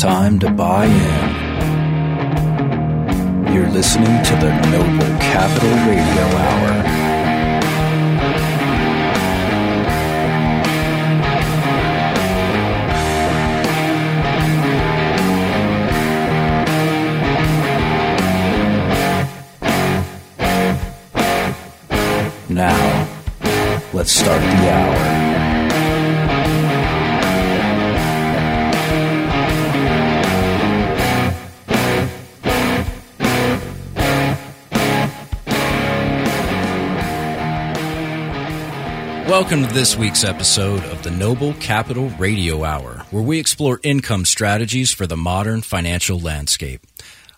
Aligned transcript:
time 0.00 0.38
to 0.38 0.48
buy 0.48 0.86
in. 0.86 1.30
You're 3.52 3.68
listening 3.68 4.22
to 4.24 4.34
the 4.36 4.50
Noble 4.70 5.18
Capital 5.20 5.74
Radio 5.86 6.24
Hour. 6.40 6.70
Now, 22.48 23.06
let's 23.92 24.12
start 24.12 24.39
Welcome 39.40 39.66
to 39.66 39.72
this 39.72 39.96
week's 39.96 40.22
episode 40.22 40.84
of 40.84 41.02
the 41.02 41.10
Noble 41.10 41.54
Capital 41.54 42.10
Radio 42.18 42.62
Hour, 42.62 43.06
where 43.10 43.22
we 43.22 43.38
explore 43.38 43.80
income 43.82 44.26
strategies 44.26 44.92
for 44.92 45.06
the 45.06 45.16
modern 45.16 45.62
financial 45.62 46.20
landscape. 46.20 46.82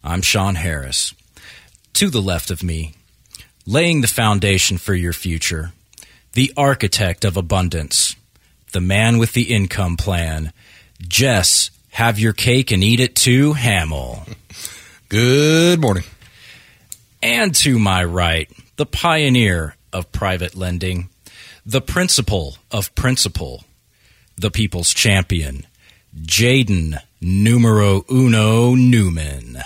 I'm 0.03 0.21
Sean 0.21 0.57
Harris. 0.57 1.15
To 1.95 2.11
the 2.11 2.21
left 2.21 2.51
of 2.51 2.65
me, 2.65 2.95
laying 3.67 4.01
the 4.01 4.09
foundation 4.09 4.79
for 4.79 4.95
your 4.95 5.13
future, 5.13 5.71
the 6.33 6.53
architect 6.57 7.25
of 7.25 7.37
abundance, 7.37 8.17
the 8.73 8.81
man 8.81 9.19
with 9.19 9.33
the 9.33 9.55
income 9.55 9.97
plan, 9.97 10.53
Jess, 11.07 11.71
have 11.91 12.19
your 12.19 12.33
cake 12.33 12.73
and 12.73 12.83
eat 12.83 12.99
it 12.99 13.15
too, 13.15 13.53
Hamill. 13.53 14.27
Good 15.09 15.81
morning. 15.81 16.05
And 17.23 17.55
to 17.55 17.79
my 17.79 18.03
right, 18.03 18.51
the 18.75 18.87
pioneer 18.87 19.77
of 19.93 20.11
private 20.11 20.57
lending, 20.57 21.09
the 21.65 21.81
principal 21.81 22.57
of 22.71 22.95
principal, 22.95 23.65
the 24.37 24.51
people's 24.51 24.93
champion, 24.93 25.67
Jaden 26.17 26.99
numero 27.21 28.05
uno 28.11 28.75
Newman. 28.75 29.59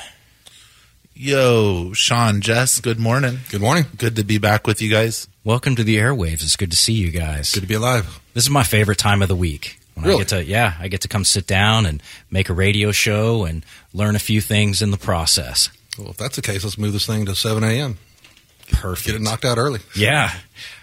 Yo, 1.15 1.93
Sean, 1.95 2.41
Jess, 2.43 2.81
good 2.81 2.99
morning. 2.99 3.39
Good 3.51 3.63
morning. 3.63 3.87
Good 3.97 4.17
to 4.17 4.25
be 4.25 4.37
back 4.39 4.67
with 4.67 4.83
you 4.83 4.91
guys. 4.91 5.29
Welcome 5.45 5.75
to 5.77 5.85
the 5.85 5.97
airwaves. 5.97 6.43
It's 6.43 6.57
good 6.57 6.71
to 6.73 6.77
see 6.77 6.93
you 6.93 7.11
guys. 7.11 7.53
Good 7.53 7.63
to 7.63 7.67
be 7.67 7.75
alive. 7.75 8.21
This 8.35 8.45
is 8.45 8.51
my 8.51 8.65
favorite 8.65 8.99
time 8.99 9.23
of 9.23 9.29
the 9.29 9.37
week. 9.37 9.79
When 9.95 10.05
I 10.05 10.09
Really? 10.09 10.19
get 10.21 10.29
to 10.29 10.45
yeah, 10.45 10.75
I 10.79 10.89
get 10.89 11.01
to 11.03 11.09
come 11.09 11.25
sit 11.25 11.47
down 11.47 11.87
and 11.87 12.03
make 12.31 12.51
a 12.51 12.53
radio 12.53 12.93
show 12.93 13.45
and 13.47 13.65
learn 13.95 14.15
a 14.15 14.19
few 14.19 14.43
things 14.43 14.83
in 14.83 14.91
the 14.91 14.99
process. 14.99 15.71
Well, 15.99 16.11
if 16.11 16.19
that's 16.19 16.37
the 16.37 16.43
case, 16.43 16.63
let's 16.65 16.77
move 16.77 16.93
this 16.93 17.07
thing 17.07 17.25
to 17.25 17.35
7 17.35 17.65
a.m. 17.65 17.97
Perfect. 18.71 19.07
Get 19.07 19.15
it 19.17 19.23
knocked 19.23 19.45
out 19.45 19.59
early. 19.59 19.81
Yeah. 19.95 20.33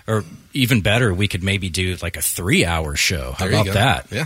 Or 0.08 0.24
even 0.54 0.82
better, 0.82 1.14
we 1.14 1.28
could 1.28 1.44
maybe 1.44 1.70
do 1.70 1.96
like 2.02 2.18
a 2.18 2.22
three 2.22 2.66
hour 2.66 2.96
show. 2.96 3.34
How 3.38 3.46
There 3.48 3.62
about 3.62 3.74
that? 3.74 4.12
Yeah. 4.12 4.26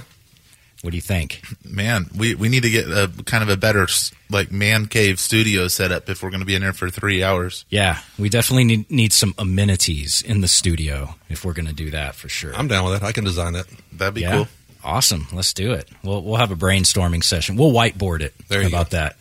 What 0.83 0.91
do 0.91 0.97
you 0.97 1.01
think? 1.01 1.41
Man, 1.65 2.09
we, 2.15 2.35
we 2.35 2.49
need 2.49 2.63
to 2.63 2.69
get 2.69 2.85
a 2.85 3.11
kind 3.25 3.43
of 3.43 3.49
a 3.49 3.57
better 3.57 3.87
like 4.29 4.51
man 4.51 4.85
cave 4.85 5.19
studio 5.19 5.67
set 5.67 5.91
up 5.91 6.07
if 6.07 6.21
we're 6.21 6.29
going 6.29 6.41
to 6.41 6.45
be 6.45 6.53
in 6.53 6.61
there 6.61 6.73
for 6.73 6.89
three 6.89 7.23
hours. 7.23 7.65
Yeah, 7.69 7.99
we 8.19 8.29
definitely 8.29 8.65
need, 8.65 8.91
need 8.91 9.11
some 9.13 9.33
amenities 9.39 10.21
in 10.21 10.41
the 10.41 10.47
studio 10.47 11.15
if 11.29 11.43
we're 11.43 11.53
going 11.53 11.67
to 11.67 11.73
do 11.73 11.89
that 11.91 12.13
for 12.13 12.29
sure. 12.29 12.55
I'm 12.55 12.67
down 12.67 12.85
with 12.85 12.99
that. 12.99 13.05
I 13.05 13.11
can 13.11 13.23
design 13.23 13.53
that. 13.53 13.65
That'd 13.91 14.13
be 14.13 14.21
yeah. 14.21 14.31
cool. 14.31 14.47
Awesome. 14.83 15.27
Let's 15.33 15.51
do 15.51 15.73
it. 15.73 15.89
We'll 16.03 16.21
we'll 16.21 16.37
have 16.37 16.51
a 16.51 16.55
brainstorming 16.55 17.23
session. 17.23 17.57
We'll 17.57 17.71
whiteboard 17.71 18.21
it. 18.21 18.35
There 18.47 18.61
How 18.61 18.67
you 18.67 18.73
about 18.73 18.91
that? 18.91 19.17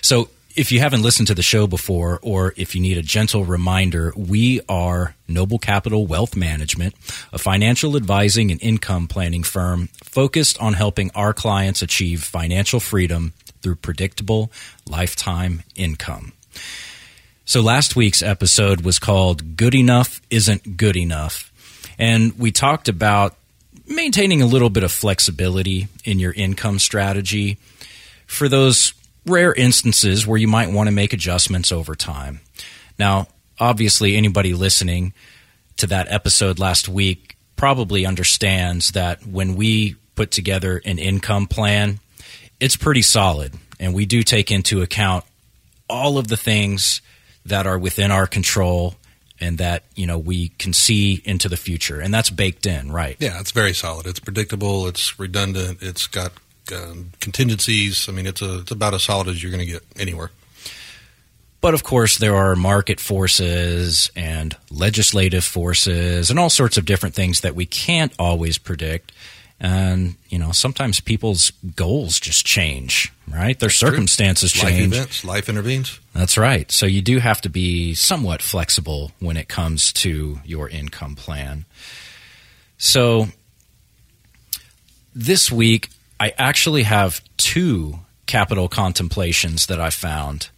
so 0.00 0.30
if 0.56 0.72
you 0.72 0.80
haven't 0.80 1.02
listened 1.02 1.28
to 1.28 1.34
the 1.34 1.42
show 1.42 1.66
before, 1.66 2.18
or 2.22 2.54
if 2.56 2.74
you 2.74 2.80
need 2.80 2.96
a 2.96 3.02
gentle 3.02 3.44
reminder, 3.44 4.12
we 4.16 4.62
are 4.68 5.14
Noble 5.28 5.58
Capital 5.58 6.06
Wealth 6.06 6.34
Management, 6.34 6.94
a 7.30 7.38
financial 7.38 7.94
advising 7.94 8.50
and 8.50 8.60
income 8.62 9.06
planning 9.06 9.42
firm 9.42 9.88
focused 10.02 10.58
on 10.58 10.72
helping 10.72 11.10
our 11.14 11.34
clients 11.34 11.82
achieve 11.82 12.24
financial 12.24 12.80
freedom 12.80 13.34
through 13.60 13.76
predictable 13.76 14.50
lifetime 14.88 15.62
income. 15.74 16.32
So 17.44 17.60
last 17.60 17.94
week's 17.94 18.22
episode 18.22 18.80
was 18.80 18.98
called 18.98 19.56
Good 19.56 19.74
Enough 19.74 20.22
Isn't 20.30 20.78
Good 20.78 20.96
Enough. 20.96 21.52
And 21.98 22.36
we 22.38 22.50
talked 22.50 22.88
about 22.88 23.36
maintaining 23.86 24.40
a 24.40 24.46
little 24.46 24.70
bit 24.70 24.82
of 24.82 24.90
flexibility 24.90 25.88
in 26.02 26.18
your 26.18 26.32
income 26.32 26.78
strategy 26.78 27.58
for 28.26 28.48
those 28.48 28.94
rare 29.26 29.52
instances 29.52 30.26
where 30.26 30.38
you 30.38 30.48
might 30.48 30.70
want 30.70 30.86
to 30.86 30.92
make 30.92 31.12
adjustments 31.12 31.72
over 31.72 31.94
time. 31.94 32.40
Now, 32.98 33.28
obviously, 33.58 34.16
anybody 34.16 34.54
listening 34.54 35.12
to 35.78 35.86
that 35.88 36.10
episode 36.10 36.58
last 36.58 36.88
week 36.88 37.36
probably 37.56 38.06
understands 38.06 38.92
that 38.92 39.26
when 39.26 39.56
we 39.56 39.96
put 40.14 40.30
together 40.30 40.80
an 40.84 40.98
income 40.98 41.46
plan, 41.46 42.00
it's 42.60 42.76
pretty 42.76 43.02
solid. 43.02 43.54
And 43.78 43.94
we 43.94 44.06
do 44.06 44.22
take 44.22 44.50
into 44.50 44.80
account 44.82 45.24
all 45.88 46.18
of 46.18 46.28
the 46.28 46.36
things 46.36 47.00
that 47.44 47.66
are 47.66 47.78
within 47.78 48.10
our 48.10 48.26
control 48.26 48.94
and 49.38 49.58
that, 49.58 49.84
you 49.94 50.06
know, 50.06 50.18
we 50.18 50.48
can 50.48 50.72
see 50.72 51.20
into 51.24 51.48
the 51.48 51.56
future. 51.56 52.00
And 52.00 52.12
that's 52.12 52.30
baked 52.30 52.66
in, 52.66 52.90
right? 52.90 53.16
Yeah, 53.20 53.38
it's 53.38 53.50
very 53.50 53.74
solid. 53.74 54.06
It's 54.06 54.18
predictable. 54.18 54.86
It's 54.86 55.18
redundant. 55.18 55.82
It's 55.82 56.06
got 56.06 56.32
um, 56.72 57.12
contingencies. 57.20 58.08
I 58.08 58.12
mean, 58.12 58.26
it's 58.26 58.42
a 58.42 58.60
it's 58.60 58.70
about 58.70 58.94
as 58.94 59.02
solid 59.04 59.28
as 59.28 59.42
you're 59.42 59.52
going 59.52 59.66
to 59.66 59.72
get 59.72 59.82
anywhere. 59.96 60.30
But 61.60 61.74
of 61.74 61.82
course, 61.82 62.18
there 62.18 62.36
are 62.36 62.54
market 62.54 63.00
forces 63.00 64.10
and 64.14 64.56
legislative 64.70 65.44
forces 65.44 66.30
and 66.30 66.38
all 66.38 66.50
sorts 66.50 66.76
of 66.76 66.84
different 66.84 67.14
things 67.14 67.40
that 67.40 67.54
we 67.54 67.66
can't 67.66 68.12
always 68.18 68.58
predict. 68.58 69.10
And, 69.58 70.16
you 70.28 70.38
know, 70.38 70.52
sometimes 70.52 71.00
people's 71.00 71.50
goals 71.74 72.20
just 72.20 72.44
change, 72.44 73.10
right? 73.26 73.58
Their 73.58 73.70
circumstances 73.70 74.54
Life 74.62 74.68
change. 74.68 74.92
events, 74.94 75.24
life 75.24 75.48
intervenes. 75.48 75.98
That's 76.12 76.36
right. 76.36 76.70
So 76.70 76.84
you 76.84 77.00
do 77.00 77.18
have 77.20 77.40
to 77.40 77.48
be 77.48 77.94
somewhat 77.94 78.42
flexible 78.42 79.12
when 79.18 79.38
it 79.38 79.48
comes 79.48 79.94
to 79.94 80.40
your 80.44 80.68
income 80.68 81.16
plan. 81.16 81.64
So 82.76 83.28
this 85.14 85.50
week, 85.50 85.88
I 86.18 86.32
actually 86.38 86.84
have 86.84 87.20
two 87.36 87.98
capital 88.26 88.68
contemplations 88.68 89.66
that 89.66 89.80
I 89.80 89.90
found. 89.90 90.48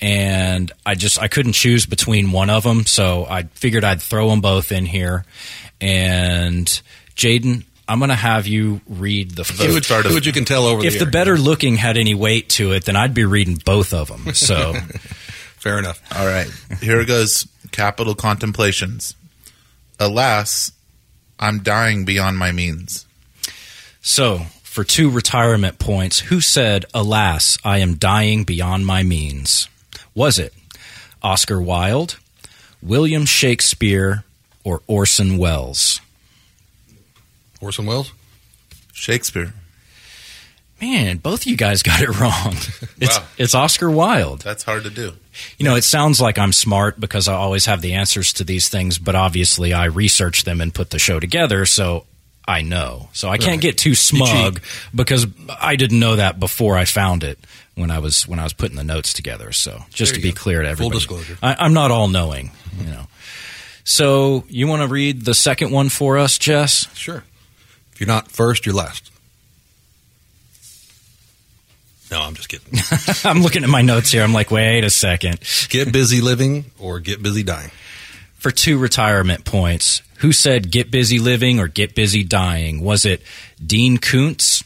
And 0.00 0.70
I 0.84 0.94
just 0.94 1.18
I 1.18 1.28
couldn't 1.28 1.54
choose 1.54 1.86
between 1.86 2.30
one 2.30 2.50
of 2.50 2.64
them, 2.64 2.84
so 2.84 3.24
I 3.24 3.44
figured 3.44 3.82
I'd 3.82 4.02
throw 4.02 4.28
them 4.28 4.42
both 4.42 4.70
in 4.70 4.84
here. 4.84 5.24
And 5.80 6.66
Jaden, 7.16 7.64
I'm 7.88 7.98
going 7.98 8.10
to 8.10 8.14
have 8.14 8.46
you 8.46 8.82
read 8.86 9.30
the 9.30 9.44
See 9.44 9.72
what, 9.72 9.84
start 9.84 10.04
of- 10.04 10.12
what 10.12 10.26
you 10.26 10.32
can 10.32 10.44
tell 10.44 10.66
over 10.66 10.84
if 10.84 10.98
the 10.98 11.06
the 11.06 11.10
better 11.10 11.38
looking 11.38 11.76
had 11.76 11.96
any 11.96 12.14
weight 12.14 12.50
to 12.50 12.72
it, 12.72 12.84
then 12.84 12.94
I'd 12.94 13.14
be 13.14 13.24
reading 13.24 13.58
both 13.64 13.94
of 13.94 14.08
them. 14.08 14.34
So 14.34 14.74
Fair 15.56 15.78
enough. 15.78 16.00
All 16.16 16.26
right. 16.26 16.48
Here 16.80 17.04
goes 17.04 17.48
capital 17.72 18.14
contemplations. 18.14 19.14
Alas, 19.98 20.72
I'm 21.40 21.60
dying 21.62 22.04
beyond 22.04 22.38
my 22.38 22.52
means. 22.52 23.06
So, 24.00 24.42
for 24.76 24.84
two 24.84 25.08
retirement 25.08 25.78
points, 25.78 26.20
who 26.20 26.38
said, 26.42 26.84
Alas, 26.92 27.56
I 27.64 27.78
am 27.78 27.94
dying 27.94 28.44
beyond 28.44 28.84
my 28.84 29.02
means? 29.02 29.70
Was 30.14 30.38
it 30.38 30.52
Oscar 31.22 31.62
Wilde, 31.62 32.18
William 32.82 33.24
Shakespeare, 33.24 34.24
or 34.64 34.82
Orson 34.86 35.38
Welles? 35.38 36.02
Orson 37.62 37.86
Welles. 37.86 38.12
Shakespeare. 38.92 39.54
Man, 40.78 41.16
both 41.16 41.40
of 41.40 41.46
you 41.46 41.56
guys 41.56 41.82
got 41.82 42.02
it 42.02 42.10
wrong. 42.20 42.54
It's, 43.00 43.18
Wow. 43.18 43.26
it's 43.38 43.54
Oscar 43.54 43.90
Wilde. 43.90 44.40
That's 44.40 44.62
hard 44.64 44.84
to 44.84 44.90
do. 44.90 45.12
You 45.58 45.64
know, 45.64 45.74
it 45.76 45.84
sounds 45.84 46.20
like 46.20 46.38
I'm 46.38 46.52
smart 46.52 47.00
because 47.00 47.28
I 47.28 47.34
always 47.34 47.64
have 47.64 47.80
the 47.80 47.94
answers 47.94 48.32
to 48.34 48.44
these 48.44 48.68
things, 48.70 48.98
but 48.98 49.14
obviously 49.14 49.72
I 49.72 49.84
research 49.86 50.44
them 50.44 50.60
and 50.60 50.72
put 50.74 50.90
the 50.90 50.98
show 50.98 51.18
together, 51.18 51.64
so 51.64 52.04
I 52.48 52.62
know. 52.62 53.08
So 53.12 53.28
I 53.28 53.38
can't 53.38 53.50
Right. 53.52 53.60
get 53.60 53.78
too 53.78 53.94
smug 53.94 54.60
because 54.94 55.26
I 55.60 55.76
didn't 55.76 55.98
know 55.98 56.16
that 56.16 56.38
before 56.38 56.76
I 56.76 56.84
found 56.84 57.24
it 57.24 57.38
when 57.74 57.90
I 57.90 57.98
was 57.98 58.26
when 58.28 58.38
I 58.38 58.44
was 58.44 58.52
putting 58.52 58.76
the 58.76 58.84
notes 58.84 59.12
together. 59.12 59.50
So 59.52 59.82
just 59.92 60.14
to 60.14 60.20
be 60.20 60.30
go. 60.32 60.40
clear 60.40 60.62
to 60.62 60.66
Full 60.68 60.72
everybody, 60.86 60.98
disclosure. 60.98 61.38
I, 61.42 61.56
I'm 61.58 61.72
not 61.74 61.90
all 61.90 62.08
knowing. 62.08 62.52
You 62.78 62.86
know. 62.86 63.06
So 63.84 64.44
you 64.48 64.66
want 64.68 64.82
to 64.82 64.88
read 64.88 65.24
the 65.24 65.34
second 65.34 65.70
one 65.72 65.88
for 65.88 66.18
us, 66.18 66.38
Jess? 66.38 66.86
Sure. 66.94 67.24
If 67.92 68.00
you're 68.00 68.06
not 68.08 68.30
first, 68.30 68.66
you're 68.66 68.74
last. 68.74 69.10
No, 72.10 72.20
I'm 72.20 72.34
just 72.34 72.48
kidding. 72.48 72.78
I'm 73.28 73.42
looking 73.42 73.64
at 73.64 73.68
my 73.70 73.82
notes 73.82 74.12
here. 74.12 74.22
I'm 74.22 74.32
like, 74.32 74.50
wait 74.52 74.84
a 74.84 74.90
second. 74.90 75.40
get 75.70 75.92
busy 75.92 76.20
living 76.20 76.66
or 76.78 77.00
get 77.00 77.20
busy 77.22 77.42
dying. 77.42 77.72
For 78.46 78.52
two 78.52 78.78
retirement 78.78 79.44
points. 79.44 80.02
Who 80.18 80.30
said 80.30 80.70
get 80.70 80.88
busy 80.88 81.18
living 81.18 81.58
or 81.58 81.66
get 81.66 81.96
busy 81.96 82.22
dying? 82.22 82.80
Was 82.80 83.04
it 83.04 83.20
Dean 83.60 83.98
Koontz, 83.98 84.62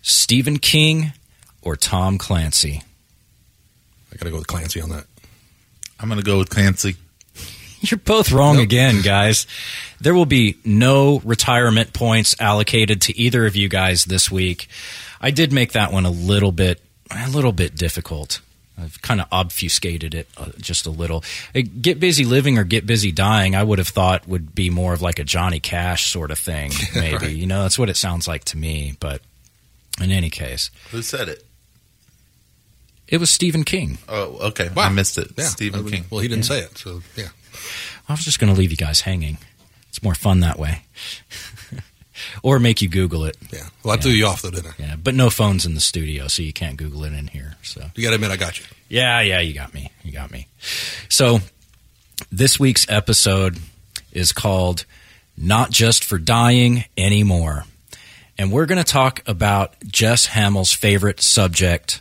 Stephen 0.00 0.58
King 0.58 1.12
or 1.60 1.76
Tom 1.76 2.16
Clancy? 2.16 2.82
I 4.10 4.16
got 4.16 4.24
to 4.24 4.30
go 4.30 4.38
with 4.38 4.46
Clancy 4.46 4.80
on 4.80 4.88
that. 4.88 5.04
I'm 5.98 6.08
going 6.08 6.18
to 6.18 6.24
go 6.24 6.38
with 6.38 6.48
Clancy. 6.48 6.96
You're 7.82 7.98
both 7.98 8.32
wrong 8.32 8.56
Nope. 8.56 8.64
again, 8.64 9.02
guys. 9.02 9.46
There 10.00 10.14
will 10.14 10.24
be 10.24 10.56
no 10.64 11.20
retirement 11.22 11.92
points 11.92 12.34
allocated 12.40 13.02
to 13.02 13.18
either 13.18 13.44
of 13.44 13.54
you 13.54 13.68
guys 13.68 14.06
this 14.06 14.30
week. 14.30 14.66
I 15.20 15.30
did 15.30 15.52
make 15.52 15.72
that 15.72 15.92
one 15.92 16.06
a 16.06 16.10
little 16.10 16.52
bit 16.52 16.80
a 17.10 17.28
little 17.28 17.52
bit 17.52 17.76
difficult. 17.76 18.40
I've 18.80 19.00
kind 19.02 19.20
of 19.20 19.26
obfuscated 19.30 20.14
it 20.14 20.28
uh, 20.36 20.50
just 20.58 20.86
a 20.86 20.90
little. 20.90 21.22
Get 21.80 22.00
busy 22.00 22.24
living 22.24 22.58
or 22.58 22.64
get 22.64 22.86
busy 22.86 23.12
dying, 23.12 23.54
I 23.54 23.62
would 23.62 23.78
have 23.78 23.88
thought 23.88 24.26
would 24.28 24.54
be 24.54 24.70
more 24.70 24.92
of 24.92 25.02
like 25.02 25.18
a 25.18 25.24
Johnny 25.24 25.60
Cash 25.60 26.10
sort 26.10 26.30
of 26.30 26.38
thing, 26.38 26.72
maybe. 26.94 27.16
Right. 27.16 27.36
You 27.36 27.46
know, 27.46 27.62
that's 27.62 27.78
what 27.78 27.88
it 27.88 27.96
sounds 27.96 28.26
like 28.26 28.44
to 28.46 28.56
me. 28.56 28.96
But 29.00 29.20
in 30.00 30.10
any 30.10 30.30
case, 30.30 30.70
Who 30.90 31.02
said 31.02 31.28
it? 31.28 31.44
it 33.08 33.18
was 33.18 33.30
Stephen 33.30 33.64
King. 33.64 33.98
Oh, 34.08 34.38
okay. 34.48 34.68
Wow. 34.74 34.84
I 34.84 34.88
missed 34.88 35.18
it. 35.18 35.32
Yeah, 35.36 35.44
Stephen 35.44 35.88
King. 35.88 36.04
Well, 36.10 36.20
he 36.20 36.28
didn't 36.28 36.44
say 36.44 36.60
it, 36.60 36.78
so 36.78 37.02
yeah. 37.16 37.28
I 38.08 38.12
was 38.12 38.24
just 38.24 38.38
going 38.38 38.52
to 38.52 38.58
leave 38.58 38.70
you 38.70 38.76
guys 38.76 39.02
hanging. 39.02 39.38
It's 39.88 40.02
more 40.02 40.14
fun 40.14 40.40
that 40.40 40.58
way. 40.58 40.84
Or 42.42 42.58
make 42.58 42.80
you 42.82 42.88
Google 42.88 43.24
it. 43.24 43.36
Yeah. 43.52 43.60
Well, 43.84 43.94
I 43.94 43.96
threw 44.00 44.12
you 44.12 44.26
off 44.26 44.42
though, 44.42 44.50
didn't 44.50 44.68
I? 44.68 44.74
Yeah, 44.78 44.96
but 44.96 45.14
no 45.14 45.30
phones 45.30 45.66
in 45.66 45.74
the 45.74 45.80
studio, 45.80 46.28
so 46.28 46.42
you 46.42 46.52
can't 46.52 46.76
Google 46.76 47.04
it 47.04 47.12
in 47.12 47.28
here. 47.28 47.56
So 47.62 47.82
You 47.94 48.02
got 48.02 48.10
to 48.10 48.14
admit, 48.16 48.30
I 48.30 48.36
got 48.36 48.58
you. 48.58 48.66
yeah, 48.88 49.20
yeah, 49.20 49.40
you 49.40 49.52
got 49.54 49.72
me. 49.74 49.90
You 50.02 50.12
got 50.12 50.30
me. 50.30 50.46
So 51.08 51.40
this 52.30 52.58
week's 52.60 52.86
episode 52.88 53.58
is 54.12 54.32
called 54.32 54.84
"Not 55.36 55.70
Just 55.70 56.04
for 56.04 56.18
Dying 56.18 56.84
Anymore," 56.96 57.64
and 58.38 58.50
we're 58.52 58.66
going 58.66 58.82
to 58.82 58.90
talk 58.92 59.22
about 59.26 59.74
Jess 59.86 60.26
Hamill's 60.26 60.72
favorite 60.72 61.20
subject, 61.20 62.00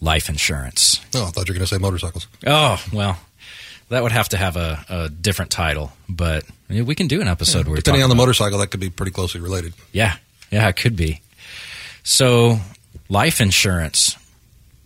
life 0.00 0.28
insurance. 0.28 1.00
Oh, 1.14 1.26
I 1.26 1.30
thought 1.30 1.48
you 1.48 1.52
were 1.52 1.58
going 1.58 1.66
to 1.66 1.74
say 1.74 1.78
motorcycles. 1.78 2.26
Oh 2.46 2.82
well. 2.92 3.18
That 3.90 4.02
would 4.02 4.12
have 4.12 4.30
to 4.30 4.36
have 4.36 4.56
a, 4.56 4.84
a 4.88 5.08
different 5.08 5.50
title, 5.50 5.92
but 6.08 6.44
yeah, 6.68 6.82
we 6.82 6.94
can 6.94 7.06
do 7.06 7.20
an 7.20 7.28
episode 7.28 7.66
where 7.66 7.76
Depending 7.76 8.02
on 8.02 8.08
the 8.08 8.14
motorcycle, 8.14 8.58
that 8.58 8.68
could 8.68 8.80
be 8.80 8.90
pretty 8.90 9.12
closely 9.12 9.40
related. 9.40 9.74
Yeah, 9.92 10.16
yeah, 10.50 10.66
it 10.68 10.76
could 10.76 10.96
be. 10.96 11.20
So, 12.02 12.58
life 13.08 13.40
insurance, 13.40 14.16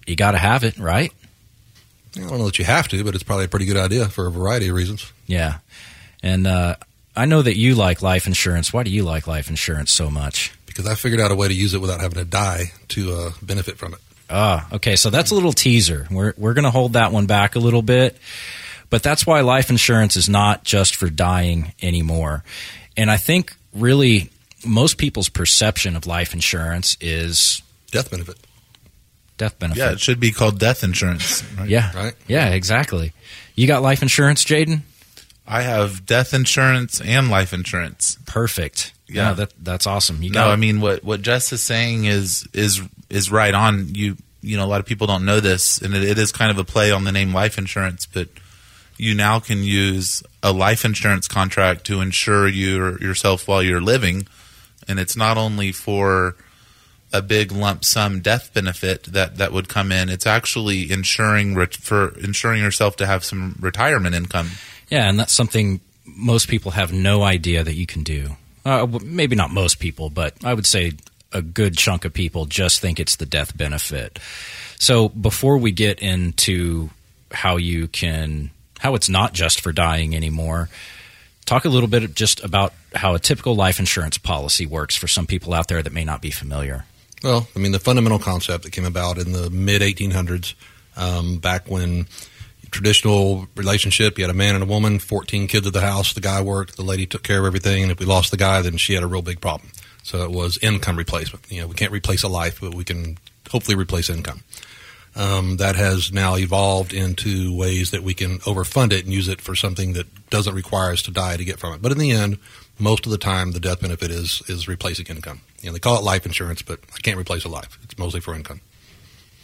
you 0.06 0.16
got 0.16 0.32
to 0.32 0.38
have 0.38 0.64
it, 0.64 0.78
right? 0.78 1.12
I 2.16 2.20
don't 2.20 2.38
know 2.38 2.46
that 2.46 2.58
you 2.58 2.64
have 2.64 2.88
to, 2.88 3.04
but 3.04 3.14
it's 3.14 3.22
probably 3.22 3.44
a 3.44 3.48
pretty 3.48 3.66
good 3.66 3.76
idea 3.76 4.08
for 4.08 4.26
a 4.26 4.30
variety 4.30 4.68
of 4.68 4.74
reasons. 4.74 5.12
Yeah. 5.26 5.58
And 6.22 6.46
uh, 6.46 6.76
I 7.14 7.26
know 7.26 7.42
that 7.42 7.56
you 7.56 7.74
like 7.74 8.02
life 8.02 8.26
insurance. 8.26 8.72
Why 8.72 8.82
do 8.82 8.90
you 8.90 9.04
like 9.04 9.26
life 9.26 9.48
insurance 9.48 9.92
so 9.92 10.10
much? 10.10 10.52
Because 10.66 10.86
I 10.86 10.94
figured 10.94 11.20
out 11.20 11.30
a 11.30 11.34
way 11.34 11.48
to 11.48 11.54
use 11.54 11.74
it 11.74 11.80
without 11.80 12.00
having 12.00 12.18
to 12.18 12.24
die 12.24 12.72
to 12.88 13.12
uh, 13.12 13.30
benefit 13.42 13.76
from 13.76 13.94
it. 13.94 14.00
Ah, 14.30 14.68
okay. 14.74 14.96
So 14.96 15.10
that's 15.10 15.30
a 15.30 15.34
little 15.34 15.52
teaser. 15.52 16.06
We're 16.10 16.34
we're 16.36 16.54
going 16.54 16.64
to 16.64 16.70
hold 16.70 16.92
that 16.94 17.12
one 17.12 17.26
back 17.26 17.56
a 17.56 17.58
little 17.58 17.82
bit, 17.82 18.16
but 18.90 19.02
that's 19.02 19.26
why 19.26 19.40
life 19.40 19.70
insurance 19.70 20.16
is 20.16 20.28
not 20.28 20.64
just 20.64 20.96
for 20.96 21.08
dying 21.10 21.72
anymore. 21.82 22.44
And 22.96 23.10
I 23.10 23.16
think 23.16 23.54
really 23.72 24.30
most 24.66 24.98
people's 24.98 25.28
perception 25.28 25.96
of 25.96 26.06
life 26.06 26.34
insurance 26.34 26.96
is 27.00 27.62
Death 27.90 28.10
benefit, 28.10 28.36
death 29.38 29.58
benefit. 29.58 29.80
Yeah, 29.80 29.92
it 29.92 30.00
should 30.00 30.20
be 30.20 30.30
called 30.30 30.58
death 30.58 30.84
insurance. 30.84 31.42
Right? 31.58 31.68
yeah, 31.68 31.92
right? 31.96 32.14
yeah, 32.26 32.48
exactly. 32.50 33.12
You 33.54 33.66
got 33.66 33.82
life 33.82 34.02
insurance, 34.02 34.44
Jaden? 34.44 34.82
I 35.46 35.62
have 35.62 36.04
death 36.04 36.34
insurance 36.34 37.00
and 37.00 37.30
life 37.30 37.54
insurance. 37.54 38.18
Perfect. 38.26 38.92
Yeah. 39.08 39.28
No, 39.30 39.34
that 39.36 39.52
that's 39.62 39.86
awesome. 39.86 40.22
You 40.22 40.30
No, 40.30 40.40
got 40.40 40.50
I 40.50 40.56
mean 40.56 40.80
what 40.82 41.02
what 41.02 41.22
Jess 41.22 41.52
is 41.52 41.62
saying 41.62 42.04
is 42.04 42.46
is 42.52 42.82
is 43.08 43.30
right 43.30 43.54
on. 43.54 43.94
You 43.94 44.16
you 44.42 44.58
know 44.58 44.64
a 44.64 44.68
lot 44.68 44.80
of 44.80 44.86
people 44.86 45.06
don't 45.06 45.24
know 45.24 45.40
this, 45.40 45.80
and 45.80 45.94
it, 45.94 46.04
it 46.04 46.18
is 46.18 46.30
kind 46.32 46.50
of 46.50 46.58
a 46.58 46.64
play 46.64 46.90
on 46.92 47.04
the 47.04 47.12
name 47.12 47.32
life 47.32 47.56
insurance, 47.56 48.04
but 48.04 48.28
you 48.98 49.14
now 49.14 49.40
can 49.40 49.62
use 49.62 50.22
a 50.42 50.52
life 50.52 50.84
insurance 50.84 51.28
contract 51.28 51.84
to 51.86 52.00
insure 52.00 52.48
your 52.48 53.00
yourself 53.00 53.48
while 53.48 53.62
you're 53.62 53.80
living, 53.80 54.26
and 54.86 54.98
it's 54.98 55.16
not 55.16 55.38
only 55.38 55.72
for 55.72 56.36
a 57.12 57.22
big 57.22 57.52
lump 57.52 57.84
sum 57.84 58.20
death 58.20 58.52
benefit 58.52 59.04
that 59.04 59.36
that 59.36 59.52
would 59.52 59.68
come 59.68 59.90
in. 59.92 60.08
It's 60.08 60.26
actually 60.26 60.90
insuring 60.90 61.54
for 61.66 62.18
insuring 62.18 62.62
yourself 62.62 62.96
to 62.96 63.06
have 63.06 63.24
some 63.24 63.56
retirement 63.60 64.14
income. 64.14 64.50
Yeah, 64.90 65.08
and 65.08 65.18
that's 65.18 65.32
something 65.32 65.80
most 66.04 66.48
people 66.48 66.72
have 66.72 66.92
no 66.92 67.22
idea 67.22 67.62
that 67.64 67.74
you 67.74 67.86
can 67.86 68.02
do. 68.02 68.36
Uh, 68.64 68.86
maybe 69.02 69.36
not 69.36 69.50
most 69.50 69.78
people, 69.78 70.10
but 70.10 70.34
I 70.44 70.52
would 70.52 70.66
say 70.66 70.92
a 71.32 71.42
good 71.42 71.76
chunk 71.76 72.04
of 72.04 72.12
people 72.12 72.46
just 72.46 72.80
think 72.80 72.98
it's 72.98 73.16
the 73.16 73.26
death 73.26 73.56
benefit. 73.56 74.18
So 74.78 75.08
before 75.08 75.58
we 75.58 75.72
get 75.72 76.00
into 76.00 76.90
how 77.30 77.56
you 77.56 77.88
can, 77.88 78.50
how 78.78 78.94
it's 78.94 79.08
not 79.08 79.32
just 79.32 79.60
for 79.60 79.72
dying 79.72 80.14
anymore, 80.14 80.68
talk 81.44 81.64
a 81.64 81.68
little 81.68 81.88
bit 81.88 82.14
just 82.14 82.42
about 82.44 82.72
how 82.94 83.14
a 83.14 83.18
typical 83.18 83.54
life 83.54 83.78
insurance 83.78 84.18
policy 84.18 84.66
works 84.66 84.94
for 84.94 85.08
some 85.08 85.26
people 85.26 85.54
out 85.54 85.68
there 85.68 85.82
that 85.82 85.92
may 85.92 86.04
not 86.04 86.20
be 86.20 86.30
familiar. 86.30 86.84
Well, 87.22 87.48
I 87.56 87.58
mean, 87.58 87.72
the 87.72 87.80
fundamental 87.80 88.18
concept 88.18 88.64
that 88.64 88.70
came 88.70 88.84
about 88.84 89.18
in 89.18 89.32
the 89.32 89.50
mid 89.50 89.82
1800s, 89.82 90.54
um, 90.96 91.38
back 91.38 91.68
when 91.68 92.06
traditional 92.70 93.48
relationship, 93.56 94.18
you 94.18 94.24
had 94.24 94.30
a 94.30 94.36
man 94.36 94.54
and 94.54 94.62
a 94.62 94.66
woman, 94.66 94.98
14 94.98 95.48
kids 95.48 95.66
at 95.66 95.72
the 95.72 95.80
house, 95.80 96.12
the 96.12 96.20
guy 96.20 96.42
worked, 96.42 96.76
the 96.76 96.82
lady 96.82 97.06
took 97.06 97.22
care 97.22 97.40
of 97.40 97.46
everything, 97.46 97.82
and 97.82 97.90
if 97.90 97.98
we 97.98 98.06
lost 98.06 98.30
the 98.30 98.36
guy, 98.36 98.60
then 98.62 98.76
she 98.76 98.94
had 98.94 99.02
a 99.02 99.06
real 99.06 99.22
big 99.22 99.40
problem. 99.40 99.70
So 100.02 100.22
it 100.22 100.30
was 100.30 100.58
income 100.58 100.96
replacement. 100.96 101.50
You 101.50 101.62
know, 101.62 101.66
we 101.66 101.74
can't 101.74 101.92
replace 101.92 102.22
a 102.22 102.28
life, 102.28 102.60
but 102.60 102.74
we 102.74 102.84
can 102.84 103.18
hopefully 103.50 103.76
replace 103.76 104.10
income. 104.10 104.42
Um, 105.18 105.56
that 105.56 105.74
has 105.74 106.12
now 106.12 106.36
evolved 106.36 106.94
into 106.94 107.52
ways 107.56 107.90
that 107.90 108.04
we 108.04 108.14
can 108.14 108.38
overfund 108.40 108.92
it 108.92 109.04
and 109.04 109.12
use 109.12 109.26
it 109.26 109.40
for 109.40 109.56
something 109.56 109.94
that 109.94 110.06
doesn't 110.30 110.54
require 110.54 110.92
us 110.92 111.02
to 111.02 111.10
die 111.10 111.36
to 111.36 111.44
get 111.44 111.58
from 111.58 111.74
it. 111.74 111.82
But 111.82 111.90
in 111.90 111.98
the 111.98 112.12
end, 112.12 112.38
most 112.78 113.04
of 113.04 113.10
the 113.10 113.18
time, 113.18 113.50
the 113.50 113.58
death 113.58 113.80
benefit 113.80 114.12
is 114.12 114.42
is 114.46 114.68
replacing 114.68 115.06
income. 115.06 115.40
You 115.60 115.70
know, 115.70 115.72
they 115.72 115.80
call 115.80 115.98
it 115.98 116.04
life 116.04 116.24
insurance, 116.24 116.62
but 116.62 116.78
I 116.94 116.98
can't 116.98 117.18
replace 117.18 117.44
a 117.44 117.48
life. 117.48 117.78
It's 117.82 117.98
mostly 117.98 118.20
for 118.20 118.32
income. 118.32 118.60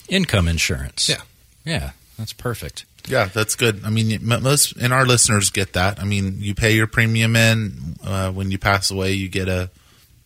Income 0.09 0.47
insurance. 0.47 1.09
Yeah. 1.09 1.23
Yeah, 1.65 1.91
that's 2.19 2.33
perfect. 2.33 2.85
Yeah, 3.07 3.27
that's 3.27 3.57
good. 3.57 3.83
I 3.85 3.91
mean, 3.91 4.19
most 4.23 4.77
and 4.77 4.93
our 4.93 5.07
listeners 5.07 5.51
get 5.51 5.75
that. 5.75 6.01
I 6.01 6.05
mean, 6.05 6.37
you 6.39 6.55
pay 6.55 6.75
your 6.75 6.87
premium 6.87 7.37
in 7.37 7.97
uh, 8.05 8.31
when 8.31 8.51
you 8.51 8.59
pass 8.59 8.91
away, 8.91 9.13
you 9.13 9.29
get 9.29 9.49
a 9.49 9.71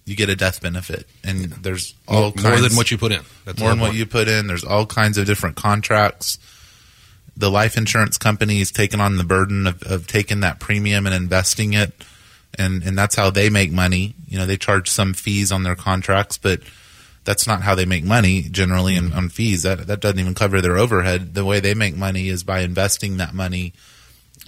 you 0.08 0.16
get 0.16 0.28
a 0.28 0.36
death 0.36 0.60
benefit, 0.62 1.06
and 1.22 1.44
there's 1.44 1.94
all 2.06 2.20
More, 2.22 2.32
kinds, 2.32 2.44
more 2.44 2.56
than 2.60 2.76
what 2.76 2.90
you 2.90 2.98
put 2.98 3.12
in. 3.12 3.20
That's 3.44 3.60
more 3.60 3.70
than 3.70 3.80
what 3.80 3.94
you 3.94 4.06
put 4.06 4.28
in. 4.28 4.46
There's 4.46 4.64
all 4.64 4.86
kinds 4.86 5.18
of 5.18 5.26
different 5.26 5.56
contracts. 5.56 6.38
The 7.36 7.50
life 7.50 7.76
insurance 7.76 8.18
company 8.18 8.60
is 8.60 8.72
taking 8.72 9.00
on 9.00 9.16
the 9.16 9.24
burden 9.24 9.66
of, 9.66 9.82
of 9.82 10.06
taking 10.06 10.40
that 10.40 10.60
premium 10.60 11.06
and 11.06 11.14
investing 11.14 11.74
it, 11.74 11.92
and 12.58 12.82
and 12.82 12.96
that's 12.96 13.14
how 13.14 13.30
they 13.30 13.50
make 13.50 13.70
money. 13.70 14.14
You 14.26 14.38
know, 14.38 14.46
they 14.46 14.56
charge 14.56 14.90
some 14.90 15.14
fees 15.14 15.52
on 15.52 15.62
their 15.62 15.76
contracts, 15.76 16.38
but 16.38 16.60
that's 17.24 17.46
not 17.46 17.62
how 17.62 17.74
they 17.74 17.84
make 17.84 18.04
money 18.04 18.42
generally 18.42 18.96
in, 18.96 19.12
on 19.12 19.28
fees. 19.28 19.62
That 19.62 19.86
that 19.86 20.00
doesn't 20.00 20.18
even 20.18 20.34
cover 20.34 20.60
their 20.60 20.78
overhead. 20.78 21.34
The 21.34 21.44
way 21.44 21.60
they 21.60 21.74
make 21.74 21.96
money 21.96 22.28
is 22.28 22.42
by 22.42 22.60
investing 22.60 23.18
that 23.18 23.34
money 23.34 23.74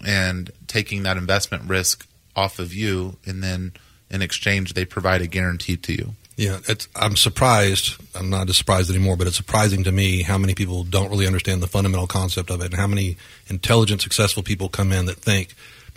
and 0.05 0.51
taking 0.67 1.03
that 1.03 1.17
investment 1.17 1.69
risk 1.69 2.07
off 2.35 2.59
of 2.59 2.73
you, 2.73 3.19
and 3.27 3.43
then 3.43 3.73
in 4.11 4.23
exchange 4.23 4.75
they 4.75 4.85
provide 4.85 5.23
a 5.23 5.27
guarantee 5.27 5.77
to 5.77 5.93
you. 5.93 6.15
Yeah, 6.37 6.59
it's, 6.69 6.89
I'm 6.97 7.17
surprised. 7.17 8.01
I'm 8.15 8.31
not 8.31 8.49
as 8.49 8.57
surprised 8.57 8.89
anymore, 8.89 9.17
but 9.17 9.27
it's 9.27 9.37
surprising 9.37 9.85
to 9.85 9.93
me 9.93 10.23
how 10.23 10.39
many 10.39 10.55
people 10.55 10.85
don't 10.85 11.11
really 11.11 11.27
understand 11.27 11.63
the 11.63 11.67
fundamental 11.67 12.07
concept 12.07 12.51
of 12.51 12.61
it, 12.63 12.67
and 12.67 12.75
how 12.75 12.87
many 12.87 13.17
intelligent, 13.49 14.01
successful 14.01 14.43
people 14.43 14.69
come 14.71 14.91
in 14.91 15.05
that 15.07 15.19
think 15.19 15.55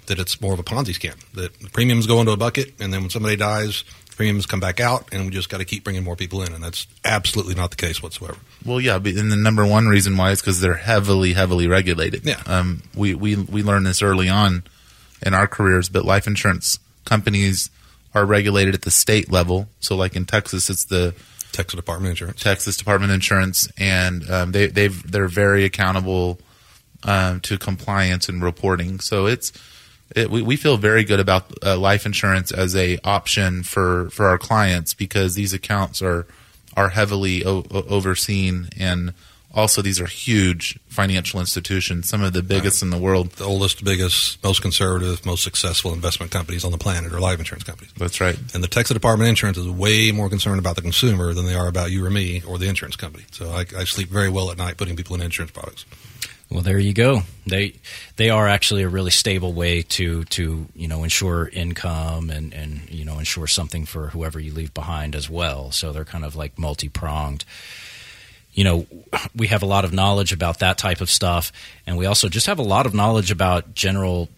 that 0.07 0.19
it's 0.19 0.41
more 0.41 0.51
of 0.53 0.59
a 0.59 0.63
Ponzi 0.63 0.93
scam. 0.99 1.15
That 1.33 1.71
premiums 1.71 2.07
go 2.07 2.19
into 2.19 2.33
a 2.33 2.37
bucket, 2.37 2.73
and 2.79 2.93
then 2.93 3.01
when 3.01 3.09
somebody 3.09 3.37
dies, 3.37 3.85
premiums 4.17 4.45
come 4.45 4.59
back 4.59 4.81
out, 4.81 5.07
and 5.13 5.23
we 5.23 5.31
just 5.31 5.47
got 5.49 5.59
to 5.59 5.65
keep 5.65 5.85
bringing 5.85 6.03
more 6.03 6.17
people 6.17 6.41
in, 6.41 6.51
and 6.53 6.61
that's 6.61 6.87
absolutely 7.05 7.55
not 7.55 7.69
the 7.69 7.77
case 7.77 8.03
whatsoever. 8.03 8.37
Well, 8.65 8.81
yeah, 8.81 8.99
but- 8.99 9.13
and 9.13 9.31
the 9.31 9.37
number 9.37 9.65
one 9.65 9.87
reason 9.87 10.17
why 10.17 10.31
is 10.31 10.41
because 10.41 10.59
they're 10.59 10.73
heavily, 10.75 11.31
heavily 11.33 11.67
regulated. 11.67 12.25
Yeah. 12.25 12.41
um, 12.47 12.81
we 12.93 13.15
we 13.15 13.37
we 13.37 13.63
learned 13.63 13.85
this 13.85 14.01
early 14.01 14.27
on 14.27 14.63
in 15.25 15.33
our 15.33 15.47
careers, 15.47 15.87
but 15.87 16.03
life 16.03 16.27
insurance 16.27 16.79
companies 17.05 17.69
are 18.13 18.25
regulated 18.25 18.73
at 18.73 18.83
the 18.83 18.91
state 18.91 19.31
level. 19.31 19.67
So, 19.79 19.95
like 19.95 20.15
in 20.15 20.25
Texas, 20.25 20.69
it's 20.69 20.85
the 20.85 21.13
Texas 21.51 21.77
Department 21.77 22.07
of 22.07 22.11
Insurance. 22.11 22.41
Texas 22.41 22.77
Department 22.77 23.11
of 23.11 23.15
Insurance, 23.15 23.69
and 23.77 24.29
um, 24.29 24.51
they 24.51 24.67
they've 24.67 25.11
they're 25.11 25.27
very 25.27 25.65
accountable 25.65 26.39
um, 27.03 27.39
to 27.41 27.57
compliance 27.57 28.29
and 28.29 28.43
reporting. 28.43 28.99
So 28.99 29.25
it's 29.25 29.51
it, 30.15 30.29
we 30.29 30.41
we 30.41 30.55
feel 30.55 30.77
very 30.77 31.03
good 31.03 31.19
about 31.19 31.51
uh, 31.63 31.77
life 31.77 32.05
insurance 32.05 32.51
as 32.51 32.75
a 32.75 32.97
option 33.03 33.63
for 33.63 34.09
for 34.09 34.27
our 34.27 34.37
clients 34.37 34.93
because 34.93 35.35
these 35.35 35.53
accounts 35.53 36.01
are 36.01 36.25
are 36.75 36.89
heavily 36.89 37.45
o- 37.45 37.65
overseen 37.71 38.69
and 38.77 39.13
Also, 39.53 39.83
these 39.83 40.01
are 40.01 40.07
huge 40.07 40.79
financial 40.87 41.39
institutions, 41.39 42.09
some 42.09 42.23
of 42.23 42.33
the 42.33 42.41
biggest 42.41 42.81
in 42.81 42.89
the 42.89 42.97
world. 42.97 43.29
The 43.33 43.43
oldest, 43.43 43.83
biggest, 43.83 44.43
most 44.43 44.63
conservative, 44.63 45.23
most 45.25 45.43
successful 45.43 45.93
investment 45.93 46.31
companies 46.31 46.65
on 46.65 46.71
the 46.71 46.79
planet 46.79 47.13
are 47.13 47.19
life 47.19 47.37
insurance 47.37 47.63
companies. 47.63 47.93
That's 47.95 48.19
right. 48.19 48.37
And 48.55 48.63
the 48.63 48.67
Texas 48.67 48.95
Department 48.95 49.27
of 49.27 49.29
Insurance 49.29 49.57
is 49.57 49.69
way 49.69 50.11
more 50.11 50.27
concerned 50.27 50.57
about 50.57 50.75
the 50.75 50.81
consumer 50.81 51.33
than 51.33 51.45
they 51.45 51.53
are 51.53 51.67
about 51.67 51.91
you 51.91 52.03
or 52.03 52.09
me 52.09 52.41
or 52.47 52.57
the 52.57 52.67
insurance 52.67 52.95
company. 52.95 53.25
So 53.31 53.51
I, 53.51 53.65
I 53.77 53.83
sleep 53.83 54.09
very 54.09 54.29
well 54.29 54.49
at 54.49 54.57
night 54.57 54.77
putting 54.77 54.95
people 54.95 55.15
in 55.15 55.21
insurance 55.21 55.51
products. 55.51 55.85
Well, 56.49 56.61
there 56.61 56.79
you 56.79 56.93
go. 56.93 57.21
They 57.47 57.73
they 58.17 58.29
are 58.29 58.47
actually 58.47 58.83
a 58.83 58.89
really 58.89 59.11
stable 59.11 59.53
way 59.53 59.81
to 59.81 60.23
to 60.25 60.67
you 60.75 60.87
know 60.87 61.03
ensure 61.03 61.47
income 61.47 62.29
and 62.29 62.53
and 62.53 62.87
you 62.91 63.05
know 63.05 63.17
ensure 63.17 63.47
something 63.47 63.85
for 63.85 64.09
whoever 64.09 64.39
you 64.39 64.53
leave 64.53 64.73
behind 64.73 65.15
as 65.15 65.29
well. 65.29 65.71
So 65.71 65.91
they're 65.91 66.05
kind 66.05 66.23
of 66.23 66.35
like 66.35 66.59
multi 66.59 66.89
pronged. 66.89 67.45
You 68.53 68.63
know, 68.63 68.87
we 69.35 69.47
have 69.47 69.63
a 69.63 69.65
lot 69.65 69.85
of 69.85 69.93
knowledge 69.93 70.31
about 70.31 70.59
that 70.59 70.77
type 70.77 71.01
of 71.01 71.09
stuff, 71.09 71.51
and 71.87 71.97
we 71.97 72.05
also 72.05 72.29
just 72.29 72.47
have 72.47 72.59
a 72.59 72.63
lot 72.63 72.85
of 72.85 72.93
knowledge 72.93 73.31
about 73.31 73.73
general 73.73 74.29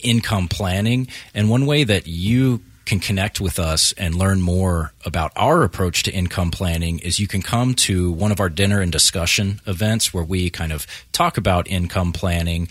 income 0.00 0.48
planning. 0.48 1.08
And 1.34 1.50
one 1.50 1.66
way 1.66 1.84
that 1.84 2.06
you 2.06 2.62
can 2.86 3.00
connect 3.00 3.40
with 3.40 3.58
us 3.58 3.92
and 3.94 4.14
learn 4.14 4.40
more 4.40 4.92
about 5.04 5.32
our 5.34 5.64
approach 5.64 6.04
to 6.04 6.12
income 6.12 6.52
planning 6.52 7.00
is 7.00 7.18
you 7.18 7.26
can 7.26 7.42
come 7.42 7.74
to 7.74 8.12
one 8.12 8.30
of 8.30 8.38
our 8.38 8.48
dinner 8.48 8.80
and 8.80 8.92
discussion 8.92 9.60
events 9.66 10.14
where 10.14 10.22
we 10.24 10.48
kind 10.50 10.72
of 10.72 10.86
talk 11.12 11.36
about 11.36 11.68
income 11.68 12.12
planning. 12.12 12.68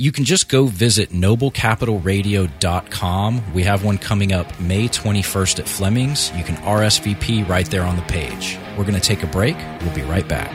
You 0.00 0.12
can 0.12 0.24
just 0.24 0.48
go 0.48 0.66
visit 0.66 1.10
noblecapitalradio.com. 1.10 3.52
We 3.52 3.64
have 3.64 3.82
one 3.82 3.98
coming 3.98 4.32
up 4.32 4.60
May 4.60 4.86
21st 4.86 5.58
at 5.58 5.68
Fleming's. 5.68 6.30
You 6.36 6.44
can 6.44 6.54
RSVP 6.58 7.48
right 7.48 7.68
there 7.68 7.82
on 7.82 7.96
the 7.96 8.02
page. 8.02 8.56
We're 8.76 8.84
going 8.84 8.94
to 8.94 9.00
take 9.00 9.24
a 9.24 9.26
break. 9.26 9.56
We'll 9.80 9.96
be 9.96 10.02
right 10.02 10.28
back. 10.28 10.52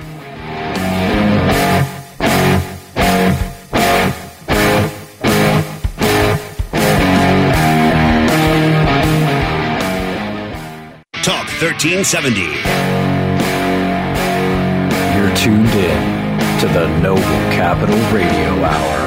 Talk 11.22 11.48
1370. 11.60 12.40
You're 15.18 15.36
tuned 15.36 15.68
in 15.68 16.24
to 16.62 16.68
the 16.70 16.88
Noble 17.02 17.22
Capital 17.52 18.00
Radio 18.14 18.64
Hour. 18.64 19.03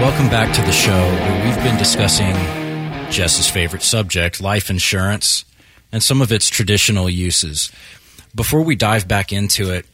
Welcome 0.00 0.28
back 0.28 0.52
to 0.56 0.62
the 0.62 0.72
show 0.72 0.90
where 0.90 1.44
we've 1.46 1.64
been 1.64 1.78
discussing 1.78 2.34
Jess's 3.10 3.48
favorite 3.48 3.82
subject, 3.82 4.40
life 4.40 4.68
insurance, 4.68 5.44
and 5.92 6.02
some 6.02 6.20
of 6.20 6.32
its 6.32 6.48
traditional 6.48 7.08
uses. 7.08 7.70
Before 8.34 8.62
we 8.62 8.74
dive 8.74 9.06
back 9.06 9.32
into 9.32 9.70
it, 9.70 9.86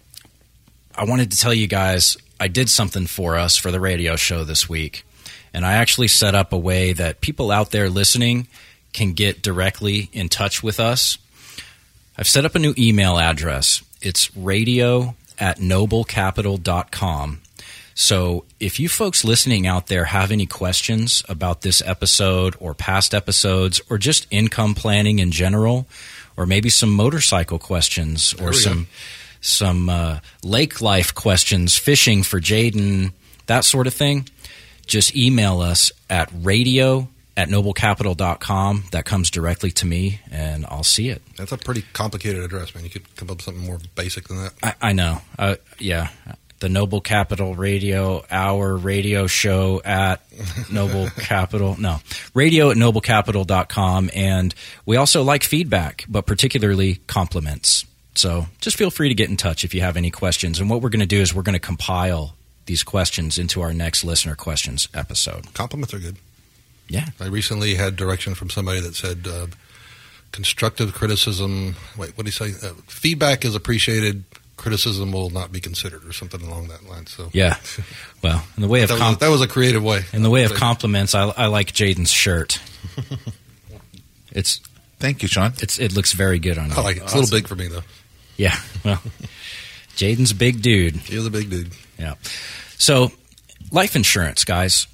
I 0.96 1.04
wanted 1.04 1.30
to 1.30 1.36
tell 1.36 1.52
you 1.52 1.66
guys 1.66 2.16
I 2.40 2.48
did 2.48 2.70
something 2.70 3.06
for 3.06 3.36
us 3.36 3.58
for 3.58 3.70
the 3.70 3.78
radio 3.78 4.16
show 4.16 4.42
this 4.42 4.68
week. 4.68 5.04
And 5.52 5.66
I 5.66 5.74
actually 5.74 6.08
set 6.08 6.34
up 6.34 6.52
a 6.54 6.58
way 6.58 6.94
that 6.94 7.20
people 7.20 7.50
out 7.50 7.70
there 7.70 7.90
listening 7.90 8.48
can 8.94 9.12
get 9.12 9.42
directly 9.42 10.08
in 10.14 10.30
touch 10.30 10.62
with 10.62 10.80
us. 10.80 11.18
I've 12.16 12.26
set 12.26 12.46
up 12.46 12.54
a 12.54 12.58
new 12.58 12.74
email 12.78 13.18
address. 13.18 13.82
It's 14.00 14.34
radio 14.34 15.14
at 15.38 15.58
noblecapital.com. 15.58 17.40
So 17.94 18.44
if 18.58 18.80
you 18.80 18.88
folks 18.88 19.24
listening 19.24 19.66
out 19.66 19.88
there 19.88 20.04
have 20.04 20.30
any 20.30 20.46
questions 20.46 21.22
about 21.28 21.62
this 21.62 21.82
episode 21.84 22.56
or 22.60 22.74
past 22.74 23.14
episodes 23.14 23.80
or 23.90 23.98
just 23.98 24.26
income 24.30 24.74
planning 24.74 25.18
in 25.18 25.30
general, 25.30 25.86
or 26.36 26.46
maybe 26.46 26.70
some 26.70 26.90
motorcycle 26.90 27.58
questions 27.58 28.32
or 28.40 28.52
some 28.52 28.84
go. 28.84 28.88
some 29.40 29.88
uh, 29.88 30.20
lake 30.42 30.80
life 30.80 31.14
questions, 31.14 31.76
fishing 31.76 32.22
for 32.22 32.40
Jaden, 32.40 33.12
that 33.46 33.64
sort 33.64 33.86
of 33.86 33.92
thing, 33.94 34.28
just 34.86 35.14
email 35.14 35.60
us 35.60 35.92
at 36.08 36.30
radio 36.34 37.08
at 37.36 37.48
noblecapital.com. 37.48 38.84
That 38.92 39.04
comes 39.04 39.30
directly 39.30 39.70
to 39.72 39.86
me 39.86 40.20
and 40.30 40.64
I'll 40.66 40.84
see 40.84 41.08
it. 41.10 41.22
That's 41.36 41.52
a 41.52 41.58
pretty 41.58 41.84
complicated 41.92 42.42
address, 42.42 42.74
man. 42.74 42.84
You 42.84 42.90
could 42.90 43.16
come 43.16 43.28
up 43.30 43.36
with 43.36 43.44
something 43.44 43.64
more 43.64 43.78
basic 43.94 44.28
than 44.28 44.38
that. 44.38 44.52
I, 44.62 44.74
I 44.80 44.92
know. 44.92 45.20
Uh, 45.38 45.56
yeah. 45.78 46.08
The 46.60 46.68
Noble 46.68 47.00
Capital 47.00 47.54
Radio 47.54 48.24
Hour 48.30 48.76
radio 48.76 49.26
show 49.26 49.80
at 49.84 50.20
Noble 50.70 51.08
Capital. 51.16 51.78
No, 51.80 52.00
radio 52.34 52.70
at 52.70 52.76
noblecapital.com. 52.76 54.10
And 54.14 54.54
we 54.86 54.96
also 54.96 55.22
like 55.22 55.42
feedback, 55.42 56.04
but 56.08 56.26
particularly 56.26 57.00
compliments. 57.06 57.86
So 58.14 58.46
just 58.60 58.76
feel 58.76 58.90
free 58.90 59.08
to 59.08 59.14
get 59.14 59.30
in 59.30 59.36
touch 59.36 59.64
if 59.64 59.74
you 59.74 59.80
have 59.80 59.96
any 59.96 60.10
questions. 60.10 60.60
And 60.60 60.68
what 60.68 60.82
we're 60.82 60.90
going 60.90 61.00
to 61.00 61.06
do 61.06 61.20
is 61.20 61.34
we're 61.34 61.42
going 61.42 61.54
to 61.54 61.58
compile 61.58 62.34
these 62.66 62.82
questions 62.82 63.38
into 63.38 63.62
our 63.62 63.72
next 63.72 64.04
listener 64.04 64.34
questions 64.34 64.88
episode. 64.94 65.52
Compliments 65.54 65.94
are 65.94 65.98
good. 65.98 66.16
Yeah. 66.88 67.06
I 67.18 67.26
recently 67.26 67.74
had 67.76 67.96
direction 67.96 68.34
from 68.34 68.50
somebody 68.50 68.80
that 68.80 68.94
said 68.94 69.26
uh, 69.26 69.46
constructive 70.32 70.92
criticism. 70.92 71.76
Wait, 71.96 72.16
what 72.16 72.24
do 72.24 72.28
you 72.28 72.32
say? 72.32 72.68
Uh, 72.68 72.74
feedback 72.86 73.44
is 73.44 73.54
appreciated. 73.54 74.24
Criticism 74.60 75.10
will 75.10 75.30
not 75.30 75.50
be 75.52 75.58
considered, 75.58 76.04
or 76.04 76.12
something 76.12 76.42
along 76.42 76.68
that 76.68 76.86
line. 76.86 77.06
So 77.06 77.30
Yeah. 77.32 77.56
Well, 78.22 78.44
in 78.56 78.62
the 78.62 78.68
way 78.68 78.82
of 78.82 78.88
that, 78.90 78.94
was, 78.96 79.02
com- 79.02 79.14
a, 79.14 79.18
that 79.18 79.28
was 79.28 79.40
a 79.40 79.48
creative 79.48 79.82
way. 79.82 80.02
in 80.12 80.22
the 80.22 80.28
way 80.28 80.44
of 80.44 80.52
compliments, 80.52 81.14
I, 81.14 81.28
I 81.30 81.46
like 81.46 81.72
Jaden's 81.72 82.10
shirt. 82.12 82.60
It's 84.32 84.60
Thank 85.00 85.22
you, 85.22 85.28
Sean. 85.28 85.54
it's 85.60 85.78
it 85.80 85.92
looks 85.92 86.12
very 86.12 86.38
good 86.38 86.56
on 86.58 86.68
you. 86.68 86.76
I 86.76 86.82
like 86.82 86.98
it. 86.98 87.02
It's 87.02 87.14
a 87.14 87.18
little 87.18 87.36
big 87.36 87.48
for 87.48 87.56
me 87.56 87.66
though. 87.68 87.82
Yeah. 88.36 88.56
Well, 88.84 89.02
Jaden's 89.96 90.30
a 90.30 90.34
big 90.36 90.62
dude. 90.62 90.94
He 90.96 91.16
was 91.16 91.26
a 91.26 91.30
big 91.30 91.50
dude. 91.50 91.72
Yeah. 91.98 92.14
So, 92.78 93.10
life 93.72 93.96
insurance, 93.96 94.44
guys. 94.44 94.86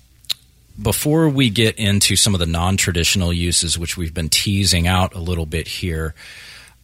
Before 0.81 1.29
we 1.29 1.51
get 1.51 1.77
into 1.77 2.17
some 2.17 2.35
of 2.35 2.41
the 2.41 2.47
non 2.47 2.77
traditional 2.77 3.33
uses, 3.33 3.79
which 3.79 3.97
we've 3.97 4.15
been 4.15 4.29
teasing 4.29 4.87
out 4.87 5.15
a 5.15 5.19
little 5.19 5.47
bit 5.47 5.67
here, 5.69 6.15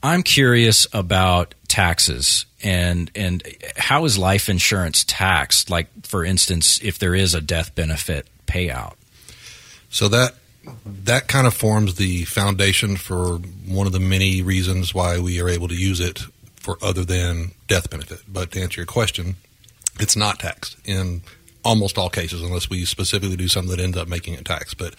I'm 0.02 0.23
curious 0.23 0.87
about 0.92 1.54
taxes 1.68 2.44
and 2.62 3.11
and 3.14 3.42
how 3.76 4.04
is 4.04 4.18
life 4.18 4.49
insurance 4.49 5.04
taxed? 5.06 5.71
Like, 5.71 5.88
for 6.04 6.25
instance, 6.25 6.80
if 6.82 6.99
there 6.99 7.14
is 7.14 7.35
a 7.35 7.40
death 7.40 7.75
benefit 7.75 8.26
payout. 8.47 8.94
So 9.90 10.09
that 10.09 10.35
that 10.85 11.28
kind 11.28 11.47
of 11.47 11.54
forms 11.54 11.97
the 11.97 12.25
foundation 12.25 12.97
for 12.97 13.38
one 13.66 13.87
of 13.87 13.92
the 13.92 14.00
many 14.00 14.42
reasons 14.42 14.94
why 14.94 15.18
we 15.18 15.40
are 15.40 15.49
able 15.49 15.68
to 15.68 15.75
use 15.75 16.00
it 16.00 16.23
for 16.56 16.78
other 16.82 17.04
than 17.04 17.52
death 17.66 17.90
benefit. 17.90 18.21
But 18.28 18.52
to 18.52 18.62
answer 18.62 18.80
your 18.80 18.87
question, 18.87 19.37
it's 19.99 20.16
not 20.16 20.38
taxed 20.38 20.76
in 20.85 21.23
almost 21.64 21.99
all 21.99 22.11
cases 22.11 22.42
unless 22.42 22.71
we 22.71 22.85
specifically 22.85 23.37
do 23.37 23.49
something 23.49 23.76
that 23.76 23.82
ends 23.82 23.97
up 23.97 24.09
making 24.09 24.35
it 24.35 24.44
taxed. 24.44 24.78
But 24.78 24.94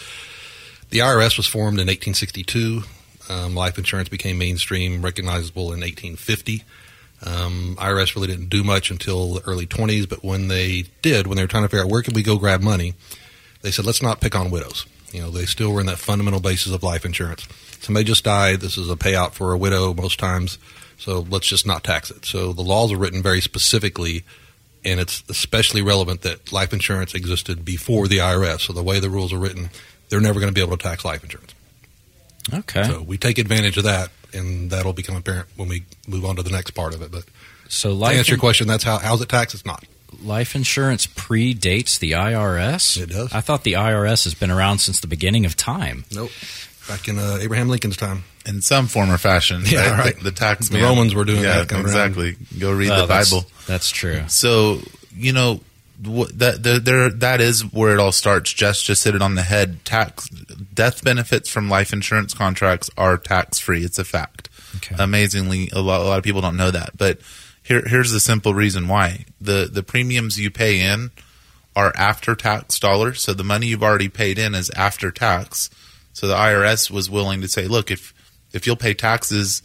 the 0.90 1.00
IRS 1.00 1.38
was 1.38 1.48
formed 1.48 1.80
in 1.80 1.88
1862. 1.88 2.84
Um, 3.30 3.56
life 3.56 3.78
insurance 3.78 4.10
became 4.10 4.38
mainstream, 4.38 5.02
recognizable 5.02 5.74
in 5.74 5.80
1850. 5.80 6.64
Um, 7.26 7.78
IRS 7.80 8.16
really 8.16 8.28
didn't 8.28 8.50
do 8.50 8.64
much 8.64 8.92
until 8.92 9.36
the 9.36 9.42
early 9.48 9.66
20s, 9.66 10.08
but 10.10 10.24
when 10.24 10.50
they 10.50 10.86
did, 11.02 11.26
when 11.26 11.38
they 11.38 11.44
were 11.44 11.48
trying 11.48 11.64
to 11.64 11.70
figure 11.70 11.86
out 11.86 11.90
where 11.92 12.02
can 12.02 12.14
we 12.14 12.24
go 12.24 12.38
grab 12.38 12.62
money, 12.62 12.96
they 13.62 13.72
said, 13.72 13.86
let's 13.86 14.02
not 14.02 14.20
pick 14.20 14.36
on 14.36 14.52
widows. 14.52 14.86
You 15.14 15.22
know, 15.22 15.30
they 15.30 15.46
still 15.46 15.72
were 15.72 15.80
in 15.80 15.86
that 15.86 16.00
fundamental 16.00 16.42
basis 16.42 16.74
of 16.74 16.84
life 16.84 17.06
insurance. 17.06 17.48
Somebody 17.80 18.04
just 18.04 18.24
died. 18.24 18.62
This 18.62 18.78
is 18.78 18.90
a 18.90 18.96
payout 18.96 19.32
for 19.32 19.54
a 19.54 19.58
widow 19.58 19.94
most 19.94 20.20
times. 20.20 20.58
So 20.98 21.20
let's 21.30 21.48
just 21.48 21.66
not 21.66 21.84
tax 21.84 22.12
it. 22.12 22.26
So 22.26 22.52
the 22.52 22.62
laws 22.62 22.92
are 22.92 22.98
written 22.98 23.22
very 23.22 23.42
specifically, 23.42 24.24
and 24.84 25.00
it's 25.00 25.24
especially 25.30 25.82
relevant 25.82 26.22
that 26.24 26.52
life 26.52 26.74
insurance 26.74 27.14
existed 27.14 27.64
before 27.64 28.08
the 28.08 28.18
IRS. 28.18 28.62
So 28.62 28.74
the 28.74 28.84
way 28.84 29.00
the 29.00 29.10
rules 29.10 29.32
are 29.32 29.38
written, 29.38 29.70
they're 30.10 30.20
never 30.20 30.40
going 30.40 30.52
to 30.52 30.54
be 30.54 30.66
able 30.66 30.76
to 30.78 30.84
tax 30.84 31.06
life 31.06 31.24
insurance. 31.24 31.54
Okay. 32.52 32.84
So 32.84 33.02
we 33.02 33.18
take 33.18 33.38
advantage 33.38 33.78
of 33.78 33.84
that, 33.84 34.10
and 34.34 34.72
that'll 34.72 34.94
become 34.94 35.16
apparent 35.16 35.48
when 35.56 35.70
we 35.70 35.84
move 36.08 36.26
on 36.26 36.36
to 36.38 36.44
the 36.44 36.50
next 36.52 36.72
part 36.72 36.94
of 36.94 37.02
it. 37.02 37.12
But 37.12 37.24
So, 37.70 37.90
to 37.90 37.96
life, 37.96 38.18
answer 38.18 38.32
your 38.32 38.40
question, 38.40 38.68
that's 38.68 38.84
how 38.84 38.98
how's 38.98 39.22
it 39.22 39.30
taxed? 39.30 39.54
It's 39.56 39.66
not. 39.66 39.84
life 40.24 40.56
insurance 40.56 41.08
predates 41.08 42.00
the 42.00 42.12
IRS? 42.12 43.02
It 43.02 43.10
does. 43.10 43.34
I 43.34 43.42
thought 43.42 43.64
the 43.64 43.74
IRS 43.74 44.24
has 44.26 44.34
been 44.34 44.52
around 44.52 44.80
since 44.80 45.00
the 45.00 45.08
beginning 45.08 45.46
of 45.46 45.56
time. 45.56 46.06
Nope. 46.14 46.32
Back 46.88 47.08
in 47.08 47.18
uh, 47.18 47.38
Abraham 47.42 47.70
Lincoln's 47.70 47.96
time. 47.98 48.24
In 48.46 48.62
some 48.62 48.88
form 48.88 49.10
or 49.10 49.18
fashion. 49.18 49.62
Yeah, 49.66 49.98
right. 49.98 50.18
The, 50.18 50.26
the 50.26 50.32
tax 50.34 50.68
The 50.68 50.76
man. 50.80 50.84
Romans 50.84 51.16
were 51.16 51.24
doing 51.24 51.42
yeah, 51.44 51.60
that 51.60 51.70
coming 51.70 51.86
around. 51.86 52.10
exactly. 52.12 52.36
Go 52.60 52.74
read 52.74 52.92
Oh, 52.92 53.02
the 53.02 53.06
that's- 53.08 53.32
Bible. 53.32 53.48
That's 53.68 53.90
true. 53.90 54.24
So 54.28 54.82
you 55.16 55.32
know 55.32 55.56
wh- 55.56 55.62
that 56.00 56.64
the, 56.64 56.80
there 56.84 57.10
that 57.10 57.42
is 57.42 57.62
where 57.72 57.94
it 57.94 58.00
all 58.00 58.12
starts. 58.12 58.52
Jess 58.52 58.82
just 58.82 59.04
hit 59.04 59.16
it 59.16 59.22
on 59.22 59.36
the 59.36 59.44
head. 59.44 59.84
Tax 59.86 60.28
death 60.30 61.04
benefits 61.04 61.50
from 61.50 61.70
life 61.70 61.94
insurance 61.94 62.34
contracts 62.34 62.90
are 62.98 63.18
tax 63.18 63.60
free. 63.60 63.84
It's 63.84 64.00
a 64.00 64.04
fact. 64.04 64.50
Okay. 64.78 64.96
Amazingly, 64.98 65.70
a 65.72 65.80
lot, 65.80 66.02
a 66.02 66.04
lot 66.04 66.18
of 66.18 66.24
people 66.24 66.42
don't 66.42 66.58
know 66.58 66.72
that. 66.72 66.98
But 66.98 67.20
here 67.62 67.84
here's 67.86 68.12
the 68.12 68.20
simple 68.20 68.54
reason 68.54 68.88
why 68.88 69.26
the 69.40 69.70
the 69.72 69.84
premiums 69.84 70.40
you 70.40 70.50
pay 70.50 70.82
in 70.82 71.12
are 71.76 71.94
after 71.96 72.36
tax 72.36 72.80
dollars. 72.80 73.22
So 73.22 73.34
the 73.34 73.44
money 73.44 73.68
you've 73.68 73.84
already 73.84 74.10
paid 74.10 74.38
in 74.38 74.56
is 74.56 74.70
after 74.72 75.12
tax. 75.12 75.70
So 76.14 76.28
the 76.28 76.36
IRS 76.36 76.92
was 76.92 77.10
willing 77.10 77.42
to 77.42 77.48
say, 77.48 77.68
look, 77.68 77.90
if 77.92 78.14
if 78.52 78.68
you'll 78.68 78.76
pay 78.76 78.94
taxes 78.94 79.64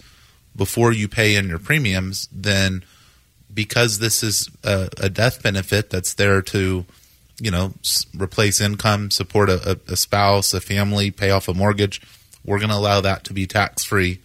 before 0.56 0.92
you 0.92 1.08
pay 1.08 1.36
in 1.36 1.48
your 1.48 1.58
premiums, 1.58 2.28
then 2.32 2.84
because 3.52 3.98
this 3.98 4.22
is 4.22 4.50
a, 4.64 4.88
a 4.98 5.08
death 5.08 5.42
benefit 5.42 5.90
that's 5.90 6.14
there 6.14 6.42
to, 6.42 6.84
you 7.40 7.50
know, 7.50 7.72
s- 7.80 8.06
replace 8.16 8.60
income, 8.60 9.10
support 9.10 9.48
a, 9.48 9.80
a, 9.88 9.96
spouse, 9.96 10.52
a 10.54 10.60
family, 10.60 11.10
pay 11.10 11.30
off 11.30 11.48
a 11.48 11.54
mortgage, 11.54 12.00
we're 12.44 12.58
going 12.58 12.70
to 12.70 12.76
allow 12.76 13.00
that 13.00 13.24
to 13.24 13.32
be 13.32 13.46
tax 13.46 13.84
free, 13.84 14.20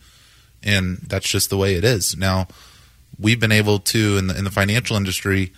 and 0.62 0.98
that's 1.08 1.30
just 1.30 1.50
the 1.50 1.58
way 1.58 1.76
it 1.76 1.84
is. 1.84 2.16
Now, 2.16 2.48
we've 3.20 3.40
been 3.40 3.52
able 3.52 3.80
to 3.80 4.18
in 4.18 4.28
the, 4.28 4.38
in 4.38 4.44
the 4.44 4.52
financial 4.52 4.98
industry 4.98 5.54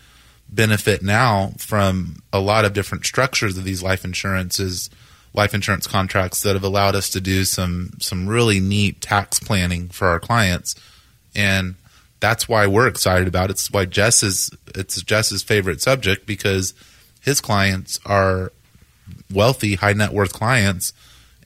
benefit 0.50 1.02
now 1.02 1.54
from 1.58 2.18
a 2.32 2.40
lot 2.40 2.66
of 2.66 2.74
different 2.74 3.06
structures 3.06 3.58
of 3.58 3.64
these 3.64 3.82
life 3.82 4.06
insurances 4.06 4.90
life 5.34 5.54
insurance 5.54 5.86
contracts 5.86 6.42
that 6.42 6.54
have 6.54 6.64
allowed 6.64 6.96
us 6.96 7.10
to 7.10 7.20
do 7.20 7.44
some 7.44 7.92
some 8.00 8.28
really 8.28 8.60
neat 8.60 9.02
tax 9.02 9.40
planning 9.40 9.90
for 9.90 10.08
our 10.08 10.20
clients 10.20 10.76
and 11.36 11.76
that's 12.26 12.50
why 12.50 12.66
we're 12.66 12.88
excited 12.88 13.28
about 13.28 13.50
it. 13.50 13.54
It's 13.54 13.70
why 13.70 13.86
Jess 13.86 14.24
is 14.24 14.50
it's 14.74 15.00
Jess's 15.04 15.44
favorite 15.44 15.80
subject 15.80 16.26
because 16.26 16.74
his 17.22 17.40
clients 17.40 18.00
are 18.06 18.52
wealthy, 19.32 19.76
high 19.76 19.94
net 19.94 20.12
worth 20.12 20.34
clients, 20.34 20.92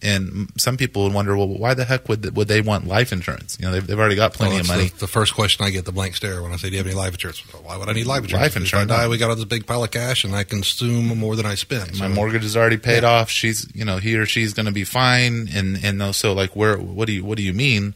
and 0.02 0.50
some 0.56 0.78
people 0.78 1.04
would 1.04 1.14
wonder, 1.14 1.36
well, 1.36 1.50
why 1.50 1.74
the 1.74 1.84
heck 1.84 2.08
would 2.08 2.34
would 2.38 2.48
they 2.48 2.62
want 2.62 2.88
life 2.88 3.12
insurance? 3.12 3.58
You 3.60 3.66
know, 3.66 3.74
they've, 3.74 3.86
they've 3.86 4.00
already 4.00 4.16
got 4.16 4.32
plenty 4.34 4.54
Well, 4.54 4.62
of 4.62 4.68
money. 4.70 4.88
The, 4.88 5.00
the 5.00 5.08
first 5.08 5.36
question 5.36 5.66
I 5.66 5.70
get 5.70 5.84
the 5.84 5.92
blank 5.92 6.16
stare 6.16 6.42
when 6.42 6.54
I 6.54 6.56
say, 6.56 6.70
"Do 6.70 6.76
you 6.76 6.78
have 6.78 6.88
any 6.88 6.96
life 6.96 7.14
insurance?" 7.14 7.44
Well, 7.54 7.64
Why 7.64 7.76
would 7.76 7.90
I 7.90 7.94
need 7.94 8.08
life 8.08 8.24
insurance? 8.24 8.42
Life 8.46 8.56
insurance, 8.56 8.90
If 8.90 8.98
I 8.98 9.02
die, 9.02 9.08
we 9.10 9.18
got 9.18 9.30
all 9.30 9.36
this 9.36 9.44
big 9.44 9.66
pile 9.68 9.84
of 9.84 9.92
cash, 9.92 10.24
and 10.24 10.34
I 10.34 10.46
consume 10.46 11.08
more 11.18 11.36
than 11.36 11.46
I 11.46 11.56
spend. 11.56 12.00
my 12.00 12.08
mortgage 12.08 12.46
is 12.46 12.56
already 12.56 12.78
paid 12.78 13.04
off. 13.04 13.30
She's, 13.30 13.68
you 13.76 13.84
know, 13.84 13.98
he 13.98 14.16
or 14.16 14.26
she's 14.26 14.54
going 14.54 14.68
to 14.68 14.72
be 14.72 14.86
fine. 14.86 15.50
And 15.54 15.84
and 15.84 16.16
so 16.16 16.32
like, 16.32 16.56
where? 16.56 16.78
What 16.78 17.08
do 17.08 17.14
you 17.14 17.26
what 17.26 17.36
do 17.38 17.44
you 17.44 17.54
mean? 17.54 17.94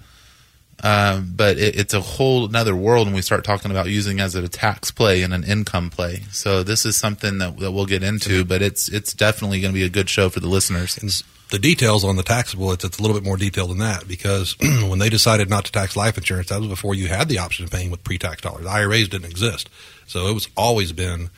Um, 0.83 1.31
but 1.33 1.57
it, 1.57 1.77
it's 1.77 1.93
a 1.93 2.01
whole 2.01 2.45
another 2.45 2.75
world 2.75 3.07
when 3.07 3.15
we 3.15 3.21
start 3.21 3.45
talking 3.45 3.71
about 3.71 3.87
using 3.87 4.19
as 4.19 4.35
a 4.35 4.47
tax 4.49 4.91
play 4.91 5.21
and 5.21 5.33
an 5.33 5.45
income 5.45 5.89
play. 5.89 6.23
So 6.31 6.61
this 6.61 6.85
is 6.85 6.97
something 6.97 7.37
that, 7.37 7.57
that 7.59 7.71
we'll 7.71 7.85
get 7.85 8.03
into, 8.03 8.43
but 8.43 8.61
it's 8.61 8.89
it's 8.89 9.13
definitely 9.13 9.61
going 9.61 9.73
to 9.73 9.79
be 9.79 9.85
a 9.85 9.89
good 9.89 10.09
show 10.09 10.29
for 10.29 10.41
the 10.41 10.49
listeners. 10.49 11.23
the 11.51 11.59
details 11.59 12.03
on 12.03 12.17
the 12.17 12.23
taxable, 12.23 12.73
it's, 12.73 12.83
it's 12.83 12.99
a 12.99 13.01
little 13.01 13.15
bit 13.15 13.23
more 13.23 13.37
detailed 13.37 13.69
than 13.69 13.77
that 13.77 14.07
because 14.07 14.57
when 14.61 14.99
they 14.99 15.09
decided 15.09 15.49
not 15.49 15.63
to 15.65 15.71
tax 15.71 15.95
life 15.95 16.17
insurance, 16.17 16.49
that 16.49 16.59
was 16.59 16.67
before 16.67 16.93
you 16.93 17.07
had 17.07 17.29
the 17.29 17.39
option 17.39 17.63
of 17.63 17.71
paying 17.71 17.89
with 17.89 18.03
pre-tax 18.03 18.41
dollars. 18.41 18.65
IRAs 18.65 19.07
didn't 19.07 19.29
exist, 19.29 19.69
so 20.05 20.27
it 20.27 20.33
was 20.33 20.49
always 20.57 20.91
been 20.91 21.29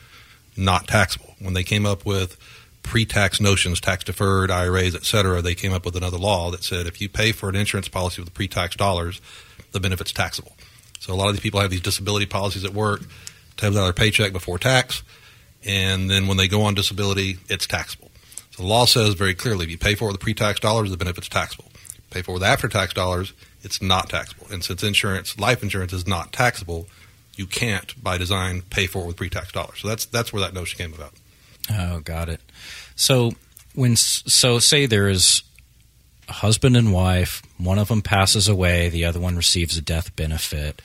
not 0.56 0.88
taxable. 0.88 1.36
When 1.38 1.54
they 1.54 1.62
came 1.62 1.86
up 1.86 2.04
with 2.04 2.36
pre-tax 2.86 3.40
notions, 3.40 3.80
tax 3.80 4.04
deferred 4.04 4.50
IRAs, 4.50 4.94
et 4.94 5.04
cetera, 5.04 5.42
they 5.42 5.54
came 5.54 5.72
up 5.72 5.84
with 5.84 5.96
another 5.96 6.16
law 6.16 6.50
that 6.52 6.62
said 6.62 6.86
if 6.86 7.00
you 7.00 7.08
pay 7.08 7.32
for 7.32 7.48
an 7.48 7.56
insurance 7.56 7.88
policy 7.88 8.22
with 8.22 8.32
pre-tax 8.32 8.76
dollars, 8.76 9.20
the 9.72 9.80
benefit's 9.80 10.12
taxable. 10.12 10.56
So 11.00 11.12
a 11.12 11.16
lot 11.16 11.28
of 11.28 11.34
these 11.34 11.42
people 11.42 11.60
have 11.60 11.70
these 11.70 11.80
disability 11.80 12.26
policies 12.26 12.64
at 12.64 12.72
work, 12.72 13.02
ten 13.56 13.72
dollar 13.74 13.92
paycheck 13.92 14.32
before 14.32 14.58
tax, 14.58 15.02
and 15.64 16.08
then 16.08 16.26
when 16.26 16.36
they 16.36 16.48
go 16.48 16.62
on 16.62 16.74
disability, 16.74 17.38
it's 17.48 17.66
taxable. 17.66 18.10
So 18.52 18.62
the 18.62 18.68
law 18.68 18.86
says 18.86 19.14
very 19.14 19.34
clearly, 19.34 19.64
if 19.64 19.70
you 19.70 19.78
pay 19.78 19.96
for 19.96 20.08
it 20.08 20.12
with 20.12 20.20
pre-tax 20.20 20.60
dollars, 20.60 20.90
the 20.90 20.96
benefit's 20.96 21.28
taxable. 21.28 21.70
Pay 22.10 22.22
for 22.22 22.30
it 22.30 22.34
with 22.34 22.44
after-tax 22.44 22.94
dollars, 22.94 23.32
it's 23.62 23.82
not 23.82 24.08
taxable. 24.08 24.46
And 24.50 24.64
since 24.64 24.82
insurance, 24.82 25.38
life 25.38 25.62
insurance 25.62 25.92
is 25.92 26.06
not 26.06 26.32
taxable, 26.32 26.86
you 27.34 27.46
can't, 27.46 28.00
by 28.02 28.16
design, 28.16 28.62
pay 28.70 28.86
for 28.86 29.02
it 29.02 29.06
with 29.08 29.16
pre-tax 29.16 29.52
dollars. 29.52 29.80
So 29.80 29.88
that's 29.88 30.06
that's 30.06 30.32
where 30.32 30.40
that 30.40 30.54
notion 30.54 30.78
came 30.78 30.94
about. 30.94 31.12
Oh, 31.70 32.00
got 32.00 32.28
it. 32.28 32.40
So 32.94 33.32
when 33.74 33.96
so 33.96 34.58
say 34.58 34.86
there 34.86 35.08
is 35.08 35.42
a 36.28 36.32
husband 36.32 36.76
and 36.76 36.92
wife, 36.92 37.42
one 37.58 37.78
of 37.78 37.88
them 37.88 38.02
passes 38.02 38.48
away, 38.48 38.88
the 38.88 39.04
other 39.04 39.20
one 39.20 39.36
receives 39.36 39.76
a 39.76 39.82
death 39.82 40.14
benefit. 40.16 40.82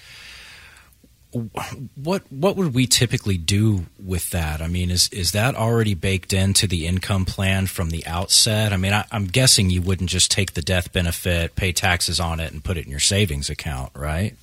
What 1.95 2.29
what 2.29 2.57
would 2.57 2.73
we 2.73 2.87
typically 2.87 3.37
do 3.37 3.85
with 4.03 4.31
that? 4.31 4.61
I 4.61 4.67
mean, 4.67 4.91
is 4.91 5.07
is 5.09 5.31
that 5.31 5.55
already 5.55 5.93
baked 5.93 6.33
into 6.33 6.67
the 6.67 6.85
income 6.85 7.23
plan 7.23 7.67
from 7.67 7.89
the 7.89 8.05
outset? 8.05 8.73
I 8.73 8.77
mean, 8.77 8.91
I, 8.91 9.05
I'm 9.13 9.27
guessing 9.27 9.69
you 9.69 9.81
wouldn't 9.81 10.09
just 10.09 10.29
take 10.29 10.53
the 10.53 10.61
death 10.61 10.91
benefit, 10.91 11.55
pay 11.55 11.71
taxes 11.71 12.19
on 12.19 12.41
it, 12.41 12.51
and 12.51 12.61
put 12.61 12.75
it 12.75 12.83
in 12.83 12.91
your 12.91 12.99
savings 12.99 13.49
account, 13.49 13.93
right? 13.95 14.35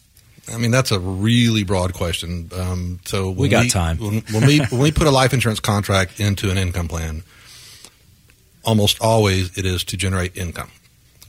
I 0.52 0.56
mean, 0.58 0.70
that's 0.70 0.90
a 0.90 0.98
really 0.98 1.64
broad 1.64 1.94
question. 1.94 2.50
Um, 2.54 3.00
so 3.04 3.30
We 3.30 3.48
got 3.48 3.70
time. 3.70 3.98
When, 3.98 4.20
when 4.32 4.46
we 4.46 4.58
when 4.58 4.80
we 4.80 4.92
put 4.92 5.06
a 5.06 5.10
life 5.10 5.32
insurance 5.32 5.60
contract 5.60 6.20
into 6.20 6.50
an 6.50 6.58
income 6.58 6.88
plan, 6.88 7.22
almost 8.64 9.00
always 9.00 9.56
it 9.58 9.64
is 9.66 9.84
to 9.84 9.96
generate 9.96 10.36
income. 10.36 10.70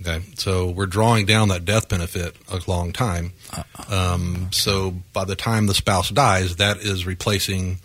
Okay, 0.01 0.21
so 0.37 0.69
we're 0.69 0.85
drawing 0.85 1.25
down 1.25 1.49
that 1.49 1.65
death 1.65 1.89
benefit 1.89 2.33
a 2.49 2.61
long 2.67 2.93
time. 2.93 3.33
Um, 3.89 4.47
so 4.51 4.91
by 5.11 5.25
the 5.25 5.35
time 5.35 5.67
the 5.67 5.73
spouse 5.73 6.09
dies, 6.09 6.55
that 6.55 6.77
is 6.77 7.05
replacing. 7.05 7.79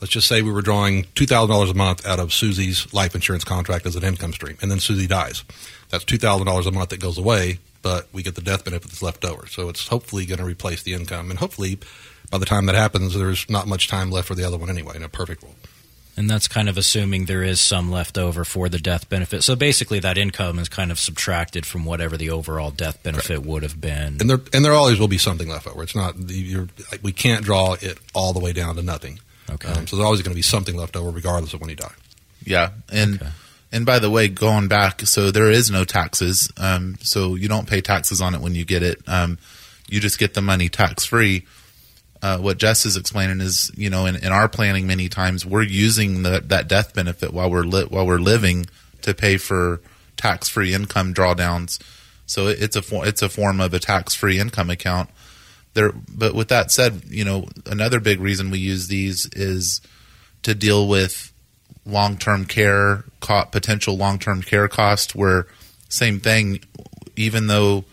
Let's 0.00 0.12
just 0.12 0.26
say 0.26 0.42
we 0.42 0.50
were 0.50 0.62
drawing 0.62 1.06
two 1.14 1.26
thousand 1.26 1.50
dollars 1.50 1.70
a 1.70 1.74
month 1.74 2.04
out 2.06 2.18
of 2.18 2.32
Susie's 2.32 2.92
life 2.92 3.14
insurance 3.14 3.44
contract 3.44 3.86
as 3.86 3.94
an 3.94 4.02
income 4.02 4.32
stream, 4.32 4.56
and 4.60 4.68
then 4.70 4.80
Susie 4.80 5.06
dies. 5.06 5.44
That's 5.90 6.04
two 6.04 6.18
thousand 6.18 6.46
dollars 6.46 6.66
a 6.66 6.72
month 6.72 6.88
that 6.88 6.98
goes 6.98 7.18
away, 7.18 7.58
but 7.82 8.08
we 8.12 8.22
get 8.22 8.34
the 8.34 8.40
death 8.42 8.64
benefit 8.64 8.88
that's 8.88 9.02
left 9.02 9.24
over. 9.24 9.46
So 9.46 9.68
it's 9.68 9.88
hopefully 9.88 10.26
going 10.26 10.38
to 10.38 10.44
replace 10.44 10.82
the 10.82 10.92
income, 10.94 11.30
and 11.30 11.38
hopefully 11.38 11.78
by 12.30 12.38
the 12.38 12.46
time 12.46 12.66
that 12.66 12.74
happens, 12.74 13.14
there's 13.14 13.48
not 13.50 13.66
much 13.66 13.88
time 13.88 14.10
left 14.10 14.28
for 14.28 14.34
the 14.34 14.44
other 14.44 14.56
one 14.58 14.70
anyway. 14.70 14.96
In 14.96 15.02
a 15.02 15.08
perfect 15.08 15.42
world. 15.42 15.56
And 16.16 16.28
that's 16.28 16.48
kind 16.48 16.68
of 16.68 16.76
assuming 16.76 17.26
there 17.26 17.42
is 17.42 17.60
some 17.60 17.90
left 17.90 18.18
over 18.18 18.44
for 18.44 18.68
the 18.68 18.78
death 18.78 19.08
benefit. 19.08 19.42
So 19.42 19.56
basically, 19.56 20.00
that 20.00 20.18
income 20.18 20.58
is 20.58 20.68
kind 20.68 20.90
of 20.90 20.98
subtracted 20.98 21.64
from 21.64 21.84
whatever 21.84 22.16
the 22.16 22.28
overall 22.30 22.70
death 22.70 23.02
benefit 23.02 23.42
would 23.42 23.62
have 23.62 23.80
been. 23.80 24.18
and 24.20 24.28
there 24.28 24.40
and 24.52 24.64
there 24.64 24.72
always 24.72 24.98
will 25.00 25.08
be 25.08 25.18
something 25.18 25.48
left 25.48 25.66
over. 25.66 25.82
It's 25.82 25.94
not 25.94 26.16
you're, 26.28 26.68
we 27.02 27.12
can't 27.12 27.42
draw 27.44 27.74
it 27.80 27.98
all 28.12 28.32
the 28.32 28.40
way 28.40 28.52
down 28.52 28.76
to 28.76 28.82
nothing. 28.82 29.18
Okay. 29.50 29.68
Um, 29.68 29.86
so 29.86 29.96
there's 29.96 30.04
always 30.04 30.20
going 30.20 30.32
to 30.32 30.36
be 30.36 30.42
something 30.42 30.76
left 30.76 30.94
over, 30.94 31.10
regardless 31.10 31.54
of 31.54 31.60
when 31.60 31.70
you 31.70 31.76
die. 31.76 31.94
Yeah, 32.44 32.70
and 32.92 33.16
Okay. 33.22 33.30
And 33.72 33.86
by 33.86 33.98
the 33.98 34.10
way, 34.10 34.28
going 34.28 34.68
back, 34.68 35.02
so 35.02 35.30
there 35.30 35.50
is 35.50 35.70
no 35.70 35.84
taxes. 35.84 36.50
Um, 36.56 36.96
so 37.00 37.34
you 37.34 37.48
don't 37.48 37.68
pay 37.68 37.80
taxes 37.80 38.20
on 38.20 38.34
it 38.34 38.40
when 38.40 38.54
you 38.54 38.64
get 38.64 38.82
it. 38.82 39.00
Um, 39.06 39.38
you 39.88 40.00
just 40.00 40.18
get 40.18 40.34
the 40.34 40.42
money 40.42 40.68
tax 40.68 41.04
free. 41.04 41.46
Uh, 42.22 42.38
what 42.38 42.58
Jess 42.58 42.84
is 42.84 42.96
explaining 42.96 43.40
is, 43.40 43.70
you 43.76 43.88
know, 43.88 44.06
in, 44.06 44.16
in 44.16 44.32
our 44.32 44.48
planning, 44.48 44.86
many 44.86 45.08
times 45.08 45.46
we're 45.46 45.62
using 45.62 46.22
the, 46.22 46.40
that 46.46 46.68
death 46.68 46.92
benefit 46.94 47.32
while 47.32 47.50
we're 47.50 47.62
li- 47.62 47.86
while 47.88 48.06
we're 48.06 48.18
living 48.18 48.66
to 49.02 49.14
pay 49.14 49.36
for 49.36 49.80
tax 50.16 50.48
free 50.48 50.74
income 50.74 51.14
drawdowns. 51.14 51.80
So 52.26 52.48
it, 52.48 52.60
it's 52.60 52.76
a 52.76 52.82
for, 52.82 53.06
it's 53.06 53.22
a 53.22 53.28
form 53.28 53.60
of 53.60 53.72
a 53.72 53.78
tax 53.78 54.14
free 54.14 54.38
income 54.38 54.68
account. 54.68 55.10
There, 55.74 55.92
but 55.92 56.34
with 56.34 56.48
that 56.48 56.70
said, 56.70 57.02
you 57.08 57.24
know, 57.24 57.46
another 57.64 58.00
big 58.00 58.20
reason 58.20 58.50
we 58.50 58.58
use 58.58 58.88
these 58.88 59.26
is 59.32 59.80
to 60.42 60.54
deal 60.54 60.88
with 60.88 61.29
long 61.86 62.16
term 62.16 62.44
care, 62.44 63.04
co- 63.20 63.44
potential 63.46 63.96
long 63.96 64.18
term 64.18 64.42
care 64.42 64.68
cost. 64.68 65.14
Where 65.14 65.46
same 65.88 66.20
thing, 66.20 66.60
even 67.16 67.46
though 67.46 67.84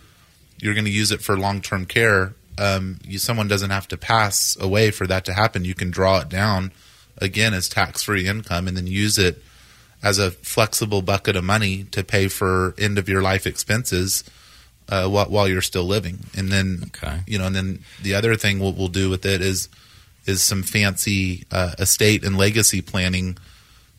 you're 0.59 0.73
going 0.73 0.85
to 0.85 0.91
use 0.91 1.11
it 1.11 1.21
for 1.21 1.37
long 1.37 1.61
term 1.61 1.85
care, 1.85 2.33
um, 2.57 2.99
you, 3.03 3.17
someone 3.19 3.47
doesn't 3.47 3.69
have 3.69 3.87
to 3.89 3.97
pass 3.97 4.57
away 4.59 4.91
for 4.91 5.07
that 5.07 5.25
to 5.25 5.33
happen. 5.33 5.65
You 5.65 5.75
can 5.75 5.91
draw 5.91 6.19
it 6.19 6.29
down 6.29 6.71
again 7.19 7.53
as 7.53 7.67
tax 7.69 8.03
free 8.03 8.27
income 8.27 8.67
and 8.67 8.75
then 8.77 8.87
use 8.87 9.17
it 9.17 9.43
as 10.03 10.19
a 10.19 10.29
flexible 10.29 11.01
bucket 11.01 11.35
of 11.35 11.43
money 11.43 11.83
to 11.85 12.03
pay 12.03 12.27
for 12.27 12.75
end 12.77 12.99
of 12.99 13.09
your 13.09 13.21
life 13.23 13.47
expenses 13.47 14.23
uh, 14.89 15.07
while, 15.07 15.25
while 15.25 15.47
you're 15.47 15.61
still 15.61 15.83
living. 15.85 16.19
And 16.37 16.51
then, 16.51 16.83
Okay. 16.95 17.21
you 17.25 17.39
know, 17.39 17.47
and 17.47 17.55
then 17.55 17.79
the 18.03 18.13
other 18.13 18.35
thing 18.35 18.59
we'll, 18.59 18.73
we'll 18.73 18.87
do 18.89 19.09
with 19.09 19.25
it 19.25 19.41
is 19.41 19.69
is 20.27 20.43
some 20.43 20.61
fancy 20.61 21.45
uh, 21.51 21.71
estate 21.79 22.23
and 22.23 22.37
legacy 22.37 22.81
planning 22.81 23.37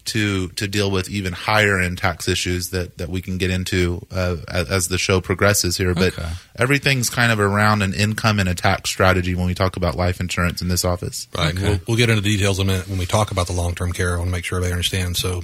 to 0.09 0.49
to 0.49 0.66
deal 0.68 0.90
with 0.90 1.09
even 1.09 1.33
higher 1.33 1.81
end 1.81 1.99
tax 1.99 2.29
issues 2.29 2.71
that, 2.71 2.99
that 2.99 3.09
we 3.09 3.23
can 3.23 3.38
get 3.38 3.51
into 3.51 4.07
uh, 4.11 4.37
as, 4.49 4.71
as 4.71 4.88
the 4.88 4.99
show 4.99 5.21
progresses 5.21 5.77
here. 5.77 5.94
But 5.94 6.18
Okay. 6.18 6.29
everything's 6.57 7.09
kind 7.11 7.31
of 7.33 7.40
around 7.40 7.83
an 7.83 7.94
income 7.94 8.38
and 8.40 8.49
a 8.49 8.55
tax 8.55 8.90
strategy 8.90 9.35
when 9.35 9.47
we 9.47 9.55
talk 9.55 9.77
about 9.77 9.94
life 9.94 10.21
insurance 10.21 10.61
in 10.62 10.68
this 10.68 10.85
office. 10.85 11.29
Right. 11.37 11.55
Okay. 11.57 11.62
We'll, 11.68 11.81
we'll 11.88 11.97
get 11.97 12.11
into 12.11 12.23
details 12.23 12.59
in 12.59 12.68
a 12.68 12.73
minute 12.73 12.88
when 12.88 12.99
we 12.99 13.07
talk 13.07 13.31
about 13.31 13.47
the 13.47 13.53
long 13.53 13.75
term 13.75 13.92
care. 13.92 14.14
I 14.14 14.16
want 14.18 14.29
to 14.29 14.33
make 14.33 14.44
sure 14.44 14.57
everybody 14.59 14.73
understands. 14.73 15.18
So, 15.21 15.42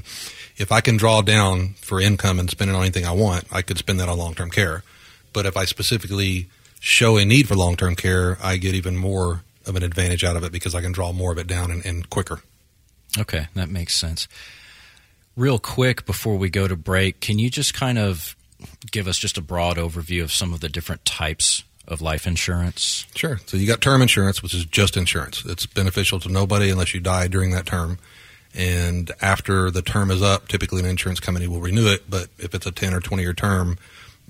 if 0.57 0.71
I 0.71 0.81
can 0.81 0.97
draw 0.97 1.21
down 1.23 1.75
for 1.81 2.01
income 2.01 2.39
and 2.39 2.49
spend 2.49 2.71
it 2.71 2.75
on 2.75 2.83
anything 2.83 3.05
I 3.05 3.13
want, 3.13 3.45
I 3.51 3.63
could 3.63 3.77
spend 3.79 3.99
that 4.01 4.09
on 4.09 4.17
long 4.19 4.35
term 4.35 4.51
care. 4.51 4.85
But 5.33 5.47
if 5.47 5.57
I 5.57 5.65
specifically 5.65 6.47
show 6.79 7.17
a 7.17 7.25
need 7.25 7.49
for 7.49 7.57
long 7.57 7.75
term 7.77 7.97
care, 7.97 8.39
I 8.43 8.57
get 8.57 8.75
even 8.75 8.97
more 8.97 9.43
of 9.67 9.75
an 9.77 9.83
advantage 9.83 10.23
out 10.23 10.37
of 10.37 10.45
it 10.45 10.53
because 10.53 10.75
I 10.75 10.81
can 10.81 10.93
draw 10.93 11.11
more 11.13 11.33
of 11.33 11.39
it 11.39 11.47
down 11.49 11.71
and, 11.71 11.85
and 11.85 12.09
quicker. 12.09 12.41
Okay, 13.19 13.49
that 13.55 13.69
makes 13.69 13.95
sense. 13.95 14.29
Real 15.37 15.59
quick 15.59 16.07
before 16.07 16.37
we 16.37 16.51
go 16.51 16.69
to 16.69 16.77
break, 16.77 17.21
can 17.21 17.39
you 17.39 17.51
just 17.51 17.75
kind 17.75 17.99
of 17.99 18.37
give 18.91 19.09
us 19.09 19.19
just 19.19 19.37
a 19.39 19.43
broad 19.43 19.77
overview 19.77 20.23
of 20.23 20.33
some 20.33 20.53
of 20.53 20.61
the 20.61 20.69
different 20.69 21.05
types 21.05 21.65
of 21.87 22.01
life 22.01 22.27
insurance? 22.27 23.07
Sure. 23.15 23.39
So 23.47 23.57
you 23.57 23.67
got 23.67 23.81
term 23.81 24.03
insurance, 24.03 24.43
which 24.43 24.55
is 24.55 24.65
just 24.65 24.97
insurance. 24.97 25.45
It's 25.45 25.67
beneficial 25.67 26.21
to 26.21 26.29
nobody 26.29 26.71
unless 26.71 26.95
you 26.95 27.01
die 27.01 27.29
during 27.29 27.51
that 27.51 27.67
term. 27.67 27.99
And 28.55 29.11
after 29.21 29.71
the 29.71 29.83
term 29.83 30.11
is 30.11 30.23
up, 30.23 30.49
typically 30.49 30.81
an 30.81 30.87
insurance 30.87 31.19
company 31.19 31.49
will 31.49 31.61
renew 31.61 31.89
it. 31.89 32.09
But 32.09 32.29
if 32.39 32.55
it's 32.55 32.67
a 32.67 32.71
10 32.71 32.95
or 32.95 33.01
20 33.01 33.23
year 33.23 33.33
term, 33.33 33.79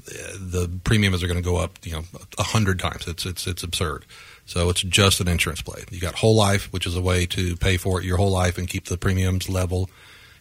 eh, 0.08 0.12
the 0.38 0.70
premiums 0.82 1.22
are 1.22 1.26
going 1.26 1.42
to 1.42 1.44
go 1.44 1.56
up, 1.56 1.78
you 1.84 1.92
know, 1.92 2.04
a 2.38 2.42
hundred 2.42 2.78
times. 2.78 3.06
It's 3.06 3.26
it's 3.26 3.46
it's 3.46 3.62
absurd. 3.62 4.06
So 4.46 4.68
it's 4.68 4.82
just 4.82 5.20
an 5.20 5.28
insurance 5.28 5.62
play. 5.62 5.84
You 5.90 6.00
got 6.00 6.14
whole 6.14 6.36
life, 6.36 6.72
which 6.72 6.86
is 6.86 6.96
a 6.96 7.00
way 7.00 7.26
to 7.26 7.56
pay 7.56 7.76
for 7.76 7.98
it 8.00 8.04
your 8.04 8.18
whole 8.18 8.30
life 8.30 8.58
and 8.58 8.68
keep 8.68 8.86
the 8.86 8.98
premiums 8.98 9.48
level. 9.48 9.88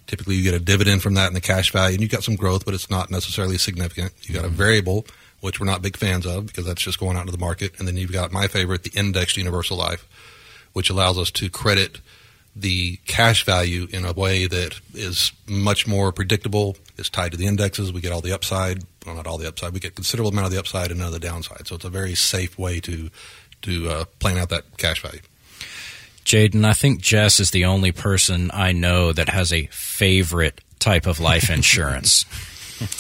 Typically, 0.08 0.36
you 0.36 0.44
get 0.44 0.54
a 0.54 0.60
dividend 0.60 1.02
from 1.02 1.14
that 1.14 1.28
and 1.28 1.36
the 1.36 1.42
cash 1.42 1.72
value, 1.72 1.96
and 1.96 2.02
you 2.02 2.10
got 2.10 2.24
some 2.24 2.36
growth, 2.36 2.66
but 2.66 2.74
it's 2.74 2.90
not 2.90 3.10
necessarily 3.10 3.58
significant. 3.58 4.12
You 4.24 4.34
got 4.34 4.44
a 4.44 4.48
mm-hmm. 4.48 4.58
variable, 4.58 5.06
which 5.40 5.60
we're 5.60 5.66
not 5.66 5.82
big 5.82 5.96
fans 5.96 6.26
of 6.26 6.48
because 6.48 6.66
that's 6.66 6.82
just 6.82 7.00
going 7.00 7.16
out 7.16 7.22
into 7.22 7.32
the 7.32 7.38
market, 7.38 7.80
and 7.80 7.88
then 7.88 7.96
you've 7.96 8.12
got 8.12 8.32
my 8.32 8.48
favorite, 8.48 8.84
the 8.84 8.92
indexed 8.94 9.38
universal 9.38 9.78
life, 9.78 10.06
which 10.74 10.90
allows 10.90 11.18
us 11.18 11.32
to 11.32 11.50
credit 11.50 12.00
the 12.56 12.98
cash 13.08 13.46
value 13.46 13.88
in 13.92 14.06
a 14.06 14.14
way 14.14 14.46
that 14.46 14.80
is 14.94 15.32
much 15.48 15.88
more 15.88 16.12
predictable. 16.12 16.78
It's 16.98 17.10
tied 17.10 17.32
to 17.32 17.38
the 17.38 17.48
indexes. 17.48 17.92
We 17.92 18.02
get 18.02 18.12
all 18.12 18.22
the 18.22 18.34
upside. 18.34 18.84
Well, 19.06 19.16
not 19.16 19.26
all 19.26 19.38
the 19.38 19.48
upside. 19.48 19.74
We 19.74 19.80
get 19.80 19.96
considerable 19.96 20.32
amount 20.32 20.46
of 20.46 20.52
the 20.52 20.60
upside 20.60 20.92
and 20.92 21.00
none 21.00 21.08
of 21.08 21.14
the 21.14 21.20
downside. 21.20 21.68
So 21.68 21.76
it's 21.76 21.86
a 21.86 21.90
very 21.90 22.14
safe 22.14 22.58
way 22.60 22.80
to 22.82 23.10
to 23.64 23.90
uh, 23.90 24.06
plan 24.20 24.38
out 24.38 24.50
that 24.50 24.64
cash 24.78 25.02
value. 25.02 25.20
Jaden, 26.26 26.64
I 26.64 26.74
think 26.74 27.02
Jess 27.02 27.40
is 27.40 27.52
the 27.52 27.66
only 27.66 27.92
person 27.92 28.50
I 28.54 28.72
know 28.72 29.12
that 29.12 29.28
has 29.30 29.52
a 29.52 29.66
favorite 29.68 30.62
type 30.80 31.06
of 31.06 31.20
life 31.20 31.50
insurance. 31.58 32.26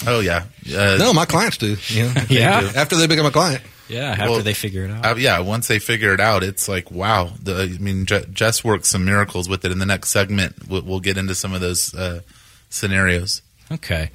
Oh 0.05 0.19
yeah, 0.19 0.45
uh, 0.75 0.97
No, 0.99 1.13
my 1.13 1.25
clients 1.25 1.57
do. 1.57 1.77
You 1.87 2.03
know, 2.03 2.09
they 2.27 2.35
Yeah? 2.39 2.61
do. 2.61 2.67
After 2.75 2.95
they 2.97 3.07
become 3.07 3.25
a 3.25 3.31
client. 3.31 3.61
yeah, 3.87 4.11
after 4.11 4.29
Well, 4.29 4.41
they 4.41 4.53
figure 4.53 4.85
it 4.85 4.91
out. 4.91 5.05
Uh, 5.05 5.15
yeah, 5.17 5.39
once 5.39 5.67
they 5.67 5.79
figure 5.79 6.13
it 6.13 6.19
out, 6.19 6.43
it's 6.43 6.67
like 6.67 6.91
wow. 6.91 7.31
The, 7.41 7.63
I 7.63 7.81
mean, 7.81 8.05
Je- 8.05 8.25
Jess 8.31 8.63
works 8.63 8.89
some 8.89 9.05
miracles 9.05 9.47
with 9.49 9.63
it. 9.65 9.71
In 9.71 9.79
the 9.79 9.85
next 9.85 10.09
segment, 10.09 10.67
we'll, 10.69 10.81
we'll 10.83 10.99
get 10.99 11.17
into 11.17 11.33
some 11.35 11.53
of 11.53 11.61
those 11.61 11.93
uh, 11.93 12.21
scenarios. 12.69 13.41
Okay. 13.71 14.11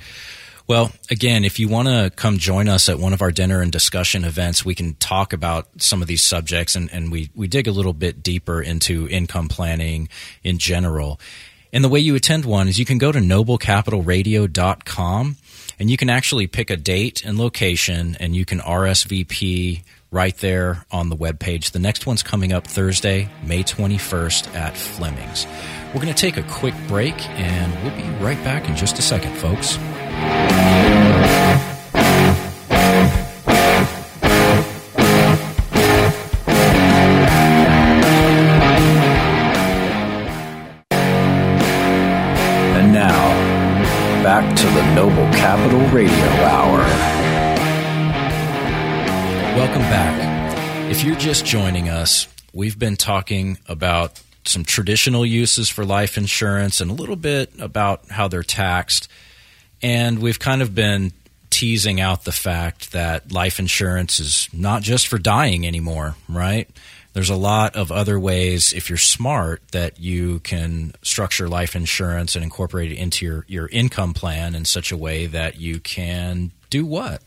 Well, 0.69 0.93
again, 1.11 1.45
if 1.45 1.59
you 1.59 1.67
want 1.67 1.89
to 1.89 2.13
come 2.15 2.37
join 2.37 2.69
us 2.69 2.91
at 2.91 2.99
one 2.99 3.15
of 3.15 3.23
our 3.23 3.33
dinner 3.33 3.63
and 3.63 3.73
discussion 3.73 4.25
events, 4.25 4.67
we 4.67 4.75
can 4.75 4.97
talk 4.97 5.33
about 5.33 5.67
some 5.79 6.03
of 6.03 6.09
these 6.09 6.23
subjects 6.23 6.77
and, 6.77 6.93
and 6.93 7.11
we, 7.11 7.31
we 7.35 7.49
dig 7.49 7.67
a 7.67 7.73
little 7.73 7.95
bit 7.95 8.23
deeper 8.23 8.61
into 8.61 9.09
income 9.09 9.49
planning 9.49 10.11
in 10.45 10.59
general. 10.59 11.19
And 11.73 11.83
the 11.83 11.89
way 11.89 12.01
you 12.01 12.15
attend 12.15 12.45
one 12.45 12.69
is 12.69 12.79
you 12.79 12.85
can 12.85 12.99
go 12.99 13.11
to 13.11 13.19
noblecapitalradio.com 13.19 15.37
and 15.79 15.91
you 15.91 15.97
can 15.97 16.11
actually 16.11 16.47
pick 16.47 16.69
a 16.69 16.77
date 16.77 17.25
and 17.25 17.39
location 17.39 18.15
and 18.21 18.37
you 18.37 18.45
can 18.45 18.59
RSVP 18.59 19.83
right 20.11 20.37
there 20.37 20.85
on 20.91 21.09
the 21.09 21.17
webpage. 21.17 21.71
The 21.71 21.79
next 21.79 22.07
one's 22.07 22.23
coming 22.23 22.53
up 22.53 22.67
Thursday, 22.67 23.31
May 23.43 23.63
21st 23.63 24.55
at 24.55 24.77
Fleming's. 24.77 25.47
We're 25.95 26.03
going 26.03 26.09
to 26.09 26.15
take 26.15 26.37
a 26.37 26.43
quick 26.43 26.75
break 26.89 27.15
and 27.31 27.73
we'll 27.83 27.97
be 27.97 28.03
right 28.23 28.37
back 28.45 28.69
in 28.69 28.77
just 28.77 28.99
a 28.99 29.03
second, 29.03 29.35
folks. 29.37 29.79
And 42.79 42.93
now, 42.93 44.23
back 44.23 44.57
to 44.57 44.67
the 44.67 44.95
Noble 44.95 45.31
Capital 45.37 45.81
Radio 45.89 46.15
Hour. 46.45 46.79
Welcome 49.59 49.83
back. 49.83 50.91
If 50.91 51.03
you're 51.05 51.17
just 51.17 51.45
joining 51.45 51.89
us, 51.89 52.29
we've 52.55 52.79
been 52.79 52.97
talking 52.97 53.59
about 53.69 54.23
some 54.45 54.65
traditional 54.65 55.27
uses 55.27 55.69
for 55.69 55.85
life 55.85 56.17
insurance 56.17 56.81
and 56.81 56.91
a 56.91 56.95
little 56.95 57.17
bit 57.17 57.51
about 57.59 58.09
how 58.11 58.29
they're 58.29 58.43
taxed. 58.43 59.09
And 59.83 60.21
we've 60.21 60.39
kind 60.39 60.63
of 60.63 60.75
been 60.75 61.13
teasing 61.51 62.01
out 62.01 62.25
the 62.25 62.33
fact 62.33 62.93
that 62.93 63.33
life 63.33 63.59
insurance 63.59 64.21
is 64.21 64.49
not 64.53 64.83
just 64.83 65.09
for 65.09 65.19
dying 65.19 65.67
anymore, 65.67 66.15
right? 66.29 66.69
There's 67.15 67.31
a 67.31 67.37
lot 67.37 67.75
of 67.75 67.91
other 67.91 68.19
ways, 68.21 68.73
if 68.73 68.89
you're 68.89 68.99
smart, 68.99 69.63
that 69.73 69.99
you 69.99 70.41
can 70.41 70.93
structure 71.03 71.49
life 71.49 71.75
insurance 71.75 72.37
and 72.37 72.45
incorporate 72.45 72.93
it 72.93 72.97
into 72.97 73.25
your, 73.25 73.45
your 73.49 73.69
income 73.69 74.15
plan 74.15 74.55
in 74.55 74.65
such 74.65 74.93
a 74.93 74.97
way 74.97 75.27
that 75.27 75.59
you 75.59 75.81
can 75.81 76.53
do 76.71 76.85
what? 76.85 77.23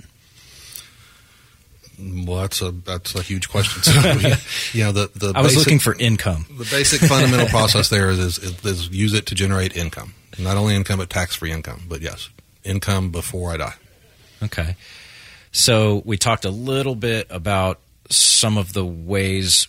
Well, 2.00 2.42
that's 2.42 2.62
a 2.62 2.72
that's 2.72 3.14
a 3.16 3.22
huge 3.22 3.50
question. 3.50 3.84
So, 3.84 3.92
you 4.78 4.84
know, 4.86 4.92
the 4.92 5.12
the 5.14 5.34
I 5.36 5.42
was 5.42 5.54
basic- 5.54 5.58
looking 5.58 5.80
for 5.80 5.96
income. 6.00 6.46
the 6.50 6.68
basic 6.72 7.02
fundamental 7.02 7.48
process 7.48 7.90
there 7.90 8.10
is, 8.10 8.20
is 8.20 8.66
is 8.66 8.90
use 8.90 9.14
it 9.14 9.28
to 9.28 9.36
generate 9.36 9.76
income, 9.76 10.14
not 10.40 10.58
only 10.58 10.76
income 10.76 10.98
but 10.98 11.10
tax 11.10 11.36
free 11.36 11.52
income. 11.52 11.84
But 11.88 12.02
yes, 12.02 12.30
income 12.64 13.12
before 13.12 13.52
I 13.52 13.58
die. 13.58 13.74
Okay. 14.44 14.76
So 15.52 16.02
we 16.06 16.18
talked 16.18 16.46
a 16.46 16.52
little 16.52 16.96
bit 16.96 17.28
about 17.30 17.80
some 18.10 18.58
of 18.58 18.74
the 18.74 18.86
ways 18.86 19.68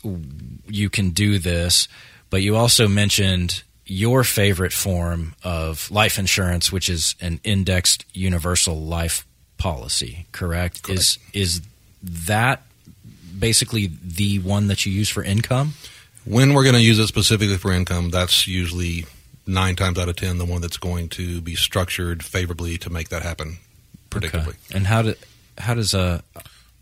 you 0.69 0.91
can 0.91 1.11
do 1.11 1.39
this, 1.39 1.89
but 2.31 2.43
you 2.43 2.57
also 2.57 2.89
mentioned 2.89 3.63
your 3.87 4.25
favorite 4.25 4.73
form 4.73 5.35
of 5.43 5.91
life 5.91 6.19
insurance, 6.19 6.73
which 6.73 6.89
is 6.89 7.15
an 7.21 7.41
indexed 7.45 8.05
universal 8.13 8.81
life 8.81 9.27
policy, 9.59 10.27
correct? 10.33 10.89
Is 10.89 11.19
is 11.33 11.63
that 12.03 12.63
basically 13.39 13.91
the 14.05 14.39
one 14.41 14.69
that 14.69 14.87
you 14.87 14.93
use 14.93 15.09
for 15.09 15.23
income? 15.23 15.75
When 16.25 16.55
we're 16.55 16.63
going 16.63 16.77
to 16.77 16.81
use 16.81 16.99
it 16.99 17.09
specifically 17.09 17.57
for 17.57 17.73
income, 17.73 18.11
that's 18.11 18.47
usually 18.47 19.07
nine 19.47 19.77
times 19.77 19.99
out 19.99 20.09
of 20.09 20.17
ten 20.17 20.39
the 20.39 20.45
one 20.45 20.61
that's 20.61 20.77
going 20.77 21.09
to 21.09 21.41
be 21.41 21.55
structured 21.55 22.23
favorably 22.25 22.79
to 22.79 22.91
make 22.91 23.09
that 23.09 23.23
happen 23.23 23.59
predictably. 24.11 24.49
Okay. 24.49 24.75
And 24.75 24.87
how 24.87 25.03
do 25.03 25.15
how 25.59 25.75
does 25.75 25.95
a 25.95 26.23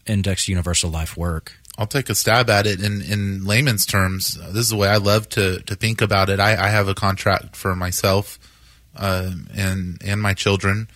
indexed 0.07 0.49
universal 0.49 0.91
life 0.91 1.17
work? 1.17 1.53
I'll 1.79 1.87
take 1.87 2.11
a 2.11 2.15
stab 2.15 2.51
at 2.51 2.67
it 2.67 2.83
in, 2.83 3.01
in 3.01 3.45
layman's 3.45 3.87
terms. 3.87 4.39
Uh, 4.39 4.49
This 4.49 4.65
is 4.65 4.71
the 4.71 4.77
way 4.77 4.89
I 4.89 4.99
love 4.99 5.29
to, 5.31 5.61
to 5.61 5.75
think 5.75 6.03
about 6.03 6.29
it. 6.29 6.39
I, 6.39 6.67
I 6.67 6.69
have 6.69 6.89
a 6.89 6.95
contract 6.95 7.57
for 7.57 7.75
myself 7.75 8.39
uh, 8.97 9.31
and 9.55 9.99
and 10.05 10.21
my 10.21 10.35
children. 10.35 10.89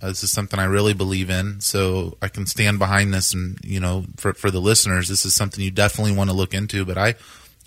Uh, 0.00 0.08
this 0.08 0.22
is 0.22 0.30
something 0.30 0.60
I 0.60 0.64
really 0.64 0.92
believe 0.92 1.30
in, 1.30 1.60
so 1.60 2.16
I 2.20 2.28
can 2.28 2.46
stand 2.46 2.78
behind 2.78 3.14
this. 3.14 3.32
And 3.32 3.58
you 3.64 3.80
know, 3.80 4.04
for 4.16 4.34
for 4.34 4.50
the 4.50 4.60
listeners, 4.60 5.08
this 5.08 5.24
is 5.24 5.34
something 5.34 5.64
you 5.64 5.70
definitely 5.70 6.14
want 6.14 6.30
to 6.30 6.36
look 6.36 6.54
into. 6.54 6.84
But 6.84 6.98
I 6.98 7.14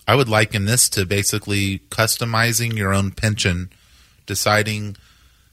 I 0.07 0.15
would 0.15 0.29
liken 0.29 0.65
this 0.65 0.87
to 0.89 1.05
basically 1.05 1.79
customizing 1.89 2.77
your 2.77 2.93
own 2.93 3.11
pension, 3.11 3.69
deciding 4.25 4.95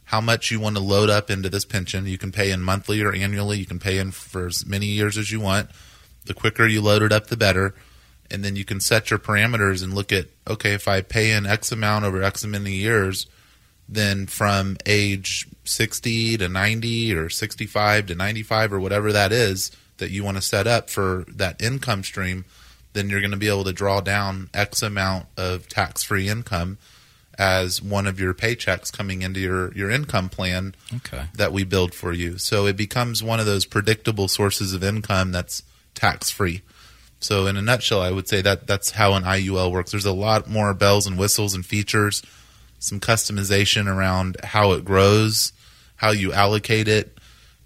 how 0.04 0.20
much 0.20 0.50
you 0.50 0.60
want 0.60 0.76
to 0.76 0.82
load 0.82 1.10
up 1.10 1.30
into 1.30 1.48
this 1.48 1.64
pension. 1.64 2.06
You 2.06 2.18
can 2.18 2.30
pay 2.30 2.50
in 2.50 2.62
monthly 2.62 3.02
or 3.02 3.12
annually. 3.12 3.58
You 3.58 3.66
can 3.66 3.80
pay 3.80 3.98
in 3.98 4.12
for 4.12 4.46
as 4.46 4.64
many 4.64 4.86
years 4.86 5.18
as 5.18 5.32
you 5.32 5.40
want. 5.40 5.70
The 6.26 6.34
quicker 6.34 6.66
you 6.66 6.80
load 6.80 7.02
it 7.02 7.12
up, 7.12 7.26
the 7.26 7.36
better. 7.36 7.74
And 8.30 8.44
then 8.44 8.54
you 8.54 8.64
can 8.64 8.80
set 8.80 9.10
your 9.10 9.18
parameters 9.18 9.82
and 9.82 9.92
look 9.92 10.12
at 10.12 10.26
okay, 10.48 10.72
if 10.72 10.86
I 10.86 11.00
pay 11.00 11.32
in 11.32 11.46
X 11.46 11.72
amount 11.72 12.04
over 12.04 12.22
X 12.22 12.44
many 12.46 12.72
years, 12.72 13.26
then 13.88 14.26
from 14.26 14.76
age 14.86 15.46
60 15.64 16.38
to 16.38 16.48
90 16.48 17.14
or 17.14 17.28
65 17.28 18.06
to 18.06 18.14
95 18.14 18.72
or 18.72 18.80
whatever 18.80 19.12
that 19.12 19.32
is 19.32 19.70
that 19.98 20.10
you 20.10 20.24
want 20.24 20.36
to 20.36 20.42
set 20.42 20.66
up 20.66 20.90
for 20.90 21.24
that 21.28 21.60
income 21.62 22.02
stream, 22.02 22.44
then 22.94 23.10
you're 23.10 23.20
going 23.20 23.30
to 23.32 23.36
be 23.36 23.48
able 23.48 23.64
to 23.64 23.72
draw 23.72 24.00
down 24.00 24.48
X 24.54 24.82
amount 24.82 25.26
of 25.36 25.68
tax 25.68 26.02
free 26.02 26.28
income 26.28 26.78
as 27.36 27.82
one 27.82 28.06
of 28.06 28.18
your 28.20 28.32
paychecks 28.32 28.92
coming 28.92 29.22
into 29.22 29.40
your, 29.40 29.72
your 29.74 29.90
income 29.90 30.28
plan 30.28 30.74
Okay. 30.94 31.24
that 31.34 31.52
we 31.52 31.64
build 31.64 31.92
for 31.92 32.12
you. 32.12 32.38
So 32.38 32.66
it 32.66 32.76
becomes 32.76 33.22
one 33.22 33.40
of 33.40 33.46
those 33.46 33.66
predictable 33.66 34.28
sources 34.28 34.72
of 34.72 34.84
income 34.84 35.32
that's 35.32 35.62
tax 35.94 36.30
free. 36.30 36.62
So 37.18 37.46
in 37.46 37.56
a 37.56 37.62
nutshell, 37.62 38.00
I 38.02 38.10
would 38.12 38.28
say 38.28 38.40
that 38.42 38.66
that's 38.68 38.90
how 38.92 39.14
an 39.14 39.24
IUL 39.24 39.72
works. 39.72 39.90
There's 39.90 40.04
a 40.04 40.12
lot 40.12 40.48
more 40.48 40.72
bells 40.74 41.06
and 41.06 41.18
whistles 41.18 41.54
and 41.54 41.64
features, 41.66 42.22
some 42.78 43.00
customization 43.00 43.86
around 43.92 44.36
how 44.44 44.72
it 44.72 44.84
grows, 44.84 45.52
how 45.96 46.10
you 46.10 46.32
allocate 46.32 46.86
it, 46.86 47.18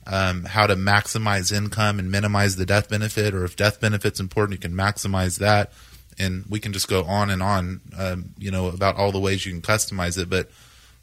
um, 0.09 0.44
how 0.44 0.66
to 0.66 0.75
maximize 0.75 1.53
income 1.53 1.99
and 1.99 2.11
minimize 2.11 2.57
the 2.57 2.66
death 2.66 2.88
benefit, 2.88 3.35
or 3.35 3.44
if 3.44 3.55
death 3.57 3.81
benefit's 3.81 4.18
important, 4.21 4.53
you 4.62 4.68
can 4.68 4.77
maximize 4.77 5.38
that. 5.38 5.71
And 6.18 6.44
we 6.49 6.59
can 6.59 6.73
just 6.73 6.88
go 6.88 7.05
on 7.05 7.31
and 7.31 7.42
on, 7.42 7.81
um, 7.97 8.31
you 8.38 8.51
know, 8.51 8.66
about 8.68 8.97
all 8.97 9.12
the 9.12 9.21
ways 9.21 9.47
you 9.47 9.53
can 9.53 9.62
customize 9.62 10.18
it. 10.18 10.29
But 10.29 10.51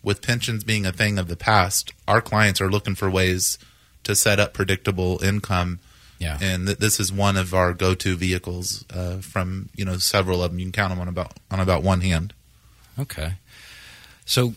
with 0.03 0.21
pensions 0.21 0.63
being 0.65 0.85
a 0.85 0.91
thing 0.91 1.17
of 1.17 1.27
the 1.29 1.37
past, 1.37 1.93
our 2.07 2.19
clients 2.21 2.59
are 2.59 2.69
looking 2.69 2.95
for 2.95 3.09
ways 3.09 3.57
to 4.03 4.15
set 4.15 4.39
up 4.39 4.53
predictable 4.53 5.23
income 5.23 5.79
Yeah. 6.19 6.37
and 6.41 6.67
th- 6.67 6.79
this 6.79 6.99
is 6.99 7.11
one 7.11 7.37
of 7.37 7.53
our 7.53 7.73
go-to 7.73 8.15
vehicles 8.15 8.85
uh, 8.93 9.17
from 9.17 9.69
you 9.75 9.83
know 9.85 9.97
several 9.97 10.43
of 10.43 10.51
them. 10.51 10.59
You 10.59 10.65
can 10.65 10.71
count 10.73 10.91
them 10.91 10.99
on 10.99 11.07
about 11.07 11.31
on 11.49 11.59
about 11.59 11.81
one 11.81 12.01
hand. 12.01 12.33
Okay. 12.99 13.33
So, 14.25 14.53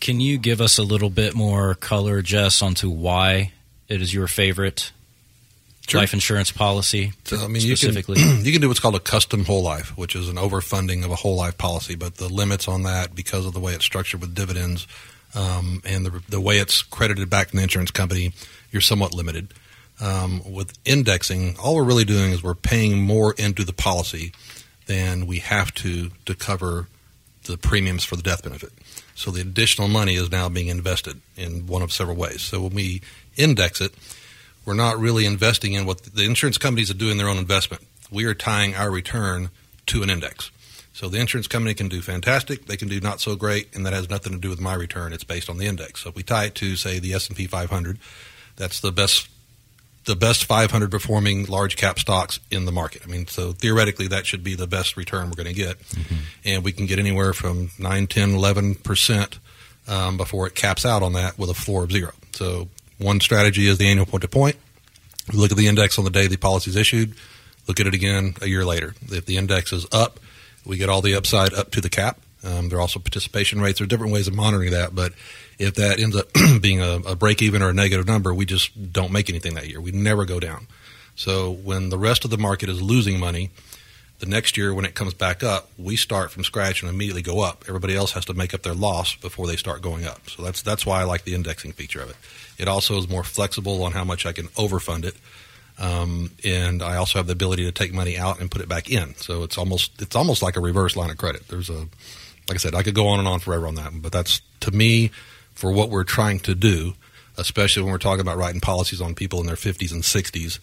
can 0.00 0.20
you 0.20 0.38
give 0.38 0.60
us 0.60 0.78
a 0.78 0.82
little 0.82 1.10
bit 1.10 1.34
more 1.34 1.74
color, 1.74 2.22
Jess, 2.22 2.62
onto 2.62 2.88
why 2.90 3.52
it 3.88 4.00
is 4.02 4.12
your 4.14 4.26
favorite 4.26 4.92
Sure. 5.88 6.00
life 6.02 6.12
insurance 6.12 6.52
policy 6.52 7.14
So, 7.24 7.38
I 7.38 7.46
mean, 7.48 7.62
you 7.62 7.74
specifically? 7.74 8.16
can 8.16 8.40
you 8.44 8.52
can 8.52 8.60
do 8.60 8.68
what's 8.68 8.78
called 8.80 8.94
a 8.96 9.00
custom 9.00 9.46
whole 9.46 9.62
life, 9.62 9.96
which 9.96 10.14
is 10.14 10.28
an 10.28 10.36
overfunding 10.36 11.02
of 11.02 11.10
a 11.10 11.14
whole 11.16 11.34
life 11.36 11.56
policy. 11.56 11.94
But 11.94 12.16
the 12.16 12.28
limits 12.28 12.68
on 12.68 12.82
that, 12.82 13.14
because 13.14 13.46
of 13.46 13.54
the 13.54 13.60
way 13.60 13.72
it's 13.72 13.86
structured 13.86 14.20
with 14.20 14.34
dividends 14.34 14.86
um, 15.34 15.80
and 15.86 16.04
the 16.04 16.22
the 16.28 16.40
way 16.42 16.58
it's 16.58 16.82
credited 16.82 17.30
back 17.30 17.48
to 17.48 17.56
the 17.56 17.62
insurance 17.62 17.90
company, 17.90 18.32
you're 18.70 18.82
somewhat 18.82 19.14
limited. 19.14 19.54
Um, 20.00 20.42
with 20.52 20.78
indexing, 20.84 21.56
all 21.58 21.74
we're 21.74 21.84
really 21.84 22.04
doing 22.04 22.32
is 22.32 22.42
we're 22.42 22.54
paying 22.54 22.98
more 23.02 23.32
into 23.38 23.64
the 23.64 23.72
policy 23.72 24.32
than 24.86 25.26
we 25.26 25.38
have 25.38 25.72
to 25.76 26.10
to 26.26 26.34
cover 26.34 26.86
the 27.52 27.58
premiums 27.58 28.04
for 28.04 28.16
the 28.16 28.22
death 28.22 28.42
benefit. 28.42 28.72
So 29.14 29.30
the 29.30 29.40
additional 29.40 29.88
money 29.88 30.14
is 30.14 30.30
now 30.30 30.48
being 30.48 30.68
invested 30.68 31.20
in 31.36 31.66
one 31.66 31.82
of 31.82 31.92
several 31.92 32.16
ways. 32.16 32.42
So 32.42 32.62
when 32.62 32.74
we 32.74 33.02
index 33.36 33.80
it, 33.80 33.92
we're 34.64 34.74
not 34.74 34.98
really 34.98 35.24
investing 35.24 35.72
in 35.72 35.86
what 35.86 36.02
the 36.02 36.24
insurance 36.24 36.58
companies 36.58 36.90
are 36.90 36.94
doing 36.94 37.16
their 37.16 37.28
own 37.28 37.38
investment. 37.38 37.82
We 38.10 38.24
are 38.26 38.34
tying 38.34 38.74
our 38.74 38.90
return 38.90 39.50
to 39.86 40.02
an 40.02 40.10
index. 40.10 40.50
So 40.92 41.08
the 41.08 41.18
insurance 41.18 41.46
company 41.46 41.74
can 41.74 41.88
do 41.88 42.02
fantastic, 42.02 42.66
they 42.66 42.76
can 42.76 42.88
do 42.88 43.00
not 43.00 43.20
so 43.20 43.36
great, 43.36 43.74
and 43.74 43.86
that 43.86 43.92
has 43.92 44.10
nothing 44.10 44.32
to 44.32 44.38
do 44.38 44.50
with 44.50 44.60
my 44.60 44.74
return. 44.74 45.12
It's 45.12 45.24
based 45.24 45.48
on 45.48 45.56
the 45.56 45.66
index. 45.66 46.02
So 46.02 46.08
if 46.10 46.16
we 46.16 46.24
tie 46.24 46.46
it 46.46 46.54
to, 46.56 46.74
say, 46.74 46.98
the 46.98 47.14
S 47.14 47.28
and 47.28 47.36
P 47.36 47.46
500, 47.46 47.98
that's 48.56 48.80
the 48.80 48.90
best 48.90 49.28
the 50.08 50.16
best 50.16 50.46
500 50.46 50.90
performing 50.90 51.44
large 51.44 51.76
cap 51.76 51.98
stocks 51.98 52.40
in 52.50 52.64
the 52.64 52.72
market. 52.72 53.02
I 53.04 53.08
mean, 53.08 53.26
so 53.26 53.52
theoretically, 53.52 54.08
that 54.08 54.24
should 54.24 54.42
be 54.42 54.54
the 54.54 54.66
best 54.66 54.96
return 54.96 55.28
we're 55.28 55.36
going 55.36 55.54
to 55.54 55.62
get. 55.62 55.78
Mm-hmm. 55.80 56.14
And 56.46 56.64
we 56.64 56.72
can 56.72 56.86
get 56.86 56.98
anywhere 56.98 57.34
from 57.34 57.70
9, 57.78 58.06
10, 58.06 58.30
11% 58.30 59.38
um, 59.86 60.16
before 60.16 60.46
it 60.46 60.54
caps 60.54 60.86
out 60.86 61.02
on 61.02 61.12
that 61.12 61.38
with 61.38 61.50
a 61.50 61.54
floor 61.54 61.84
of 61.84 61.92
zero. 61.92 62.12
So 62.32 62.68
one 62.96 63.20
strategy 63.20 63.68
is 63.68 63.76
the 63.76 63.86
annual 63.86 64.06
point 64.06 64.22
to 64.22 64.28
point. 64.28 64.56
look 65.32 65.50
at 65.50 65.58
the 65.58 65.68
index 65.68 65.98
on 65.98 66.04
the 66.04 66.10
day 66.10 66.26
the 66.26 66.38
policy 66.38 66.70
is 66.70 66.76
issued, 66.76 67.14
look 67.66 67.78
at 67.78 67.86
it 67.86 67.92
again 67.92 68.34
a 68.40 68.46
year 68.46 68.64
later. 68.64 68.94
If 69.10 69.26
the 69.26 69.36
index 69.36 69.74
is 69.74 69.86
up, 69.92 70.18
we 70.64 70.78
get 70.78 70.88
all 70.88 71.02
the 71.02 71.14
upside 71.14 71.52
up 71.52 71.70
to 71.72 71.82
the 71.82 71.90
cap. 71.90 72.18
Um, 72.42 72.70
there 72.70 72.78
are 72.78 72.80
also 72.80 72.98
participation 72.98 73.60
rates. 73.60 73.78
There 73.78 73.84
are 73.84 73.88
different 73.88 74.12
ways 74.12 74.26
of 74.26 74.34
monitoring 74.34 74.70
that, 74.70 74.94
but 74.94 75.12
if 75.58 75.74
that 75.74 75.98
ends 75.98 76.16
up 76.16 76.28
being 76.60 76.80
a, 76.80 76.96
a 77.06 77.16
break 77.16 77.42
even 77.42 77.62
or 77.62 77.70
a 77.70 77.74
negative 77.74 78.06
number, 78.06 78.32
we 78.32 78.46
just 78.46 78.92
don't 78.92 79.12
make 79.12 79.28
anything 79.28 79.54
that 79.54 79.68
year. 79.68 79.80
We 79.80 79.90
never 79.90 80.24
go 80.24 80.40
down. 80.40 80.66
So 81.16 81.50
when 81.50 81.90
the 81.90 81.98
rest 81.98 82.24
of 82.24 82.30
the 82.30 82.38
market 82.38 82.68
is 82.68 82.80
losing 82.80 83.18
money, 83.18 83.50
the 84.20 84.26
next 84.26 84.56
year 84.56 84.74
when 84.74 84.84
it 84.84 84.94
comes 84.94 85.14
back 85.14 85.42
up, 85.42 85.70
we 85.78 85.96
start 85.96 86.30
from 86.30 86.44
scratch 86.44 86.82
and 86.82 86.90
immediately 86.90 87.22
go 87.22 87.40
up. 87.40 87.64
Everybody 87.68 87.96
else 87.96 88.12
has 88.12 88.24
to 88.26 88.34
make 88.34 88.54
up 88.54 88.62
their 88.62 88.74
loss 88.74 89.14
before 89.16 89.46
they 89.46 89.56
start 89.56 89.82
going 89.82 90.04
up. 90.04 90.28
So 90.28 90.42
that's 90.42 90.62
that's 90.62 90.84
why 90.84 91.00
I 91.00 91.04
like 91.04 91.24
the 91.24 91.34
indexing 91.34 91.72
feature 91.72 92.00
of 92.00 92.10
it. 92.10 92.16
It 92.56 92.68
also 92.68 92.98
is 92.98 93.08
more 93.08 93.22
flexible 93.22 93.82
on 93.84 93.92
how 93.92 94.04
much 94.04 94.26
I 94.26 94.32
can 94.32 94.48
overfund 94.48 95.04
it, 95.04 95.14
um, 95.78 96.32
and 96.44 96.82
I 96.82 96.96
also 96.96 97.20
have 97.20 97.26
the 97.26 97.32
ability 97.32 97.64
to 97.64 97.72
take 97.72 97.92
money 97.92 98.18
out 98.18 98.40
and 98.40 98.50
put 98.50 98.60
it 98.60 98.68
back 98.68 98.90
in. 98.90 99.14
So 99.16 99.44
it's 99.44 99.56
almost 99.56 100.02
it's 100.02 100.16
almost 100.16 100.42
like 100.42 100.56
a 100.56 100.60
reverse 100.60 100.96
line 100.96 101.10
of 101.10 101.16
credit. 101.16 101.46
There's 101.46 101.70
a 101.70 101.86
like 102.48 102.54
I 102.54 102.58
said, 102.58 102.74
I 102.74 102.82
could 102.82 102.94
go 102.94 103.08
on 103.08 103.20
and 103.20 103.28
on 103.28 103.38
forever 103.38 103.68
on 103.68 103.76
that, 103.76 103.92
but 104.02 104.10
that's 104.10 104.40
to 104.60 104.72
me 104.72 105.10
for 105.58 105.72
what 105.72 105.90
we're 105.90 106.04
trying 106.04 106.38
to 106.38 106.54
do, 106.54 106.94
especially 107.36 107.82
when 107.82 107.90
we're 107.90 107.98
talking 107.98 108.20
about 108.20 108.36
writing 108.36 108.60
policies 108.60 109.00
on 109.00 109.12
people 109.12 109.40
in 109.40 109.46
their 109.46 109.56
50s 109.56 109.90
and 109.90 110.04
60s. 110.04 110.60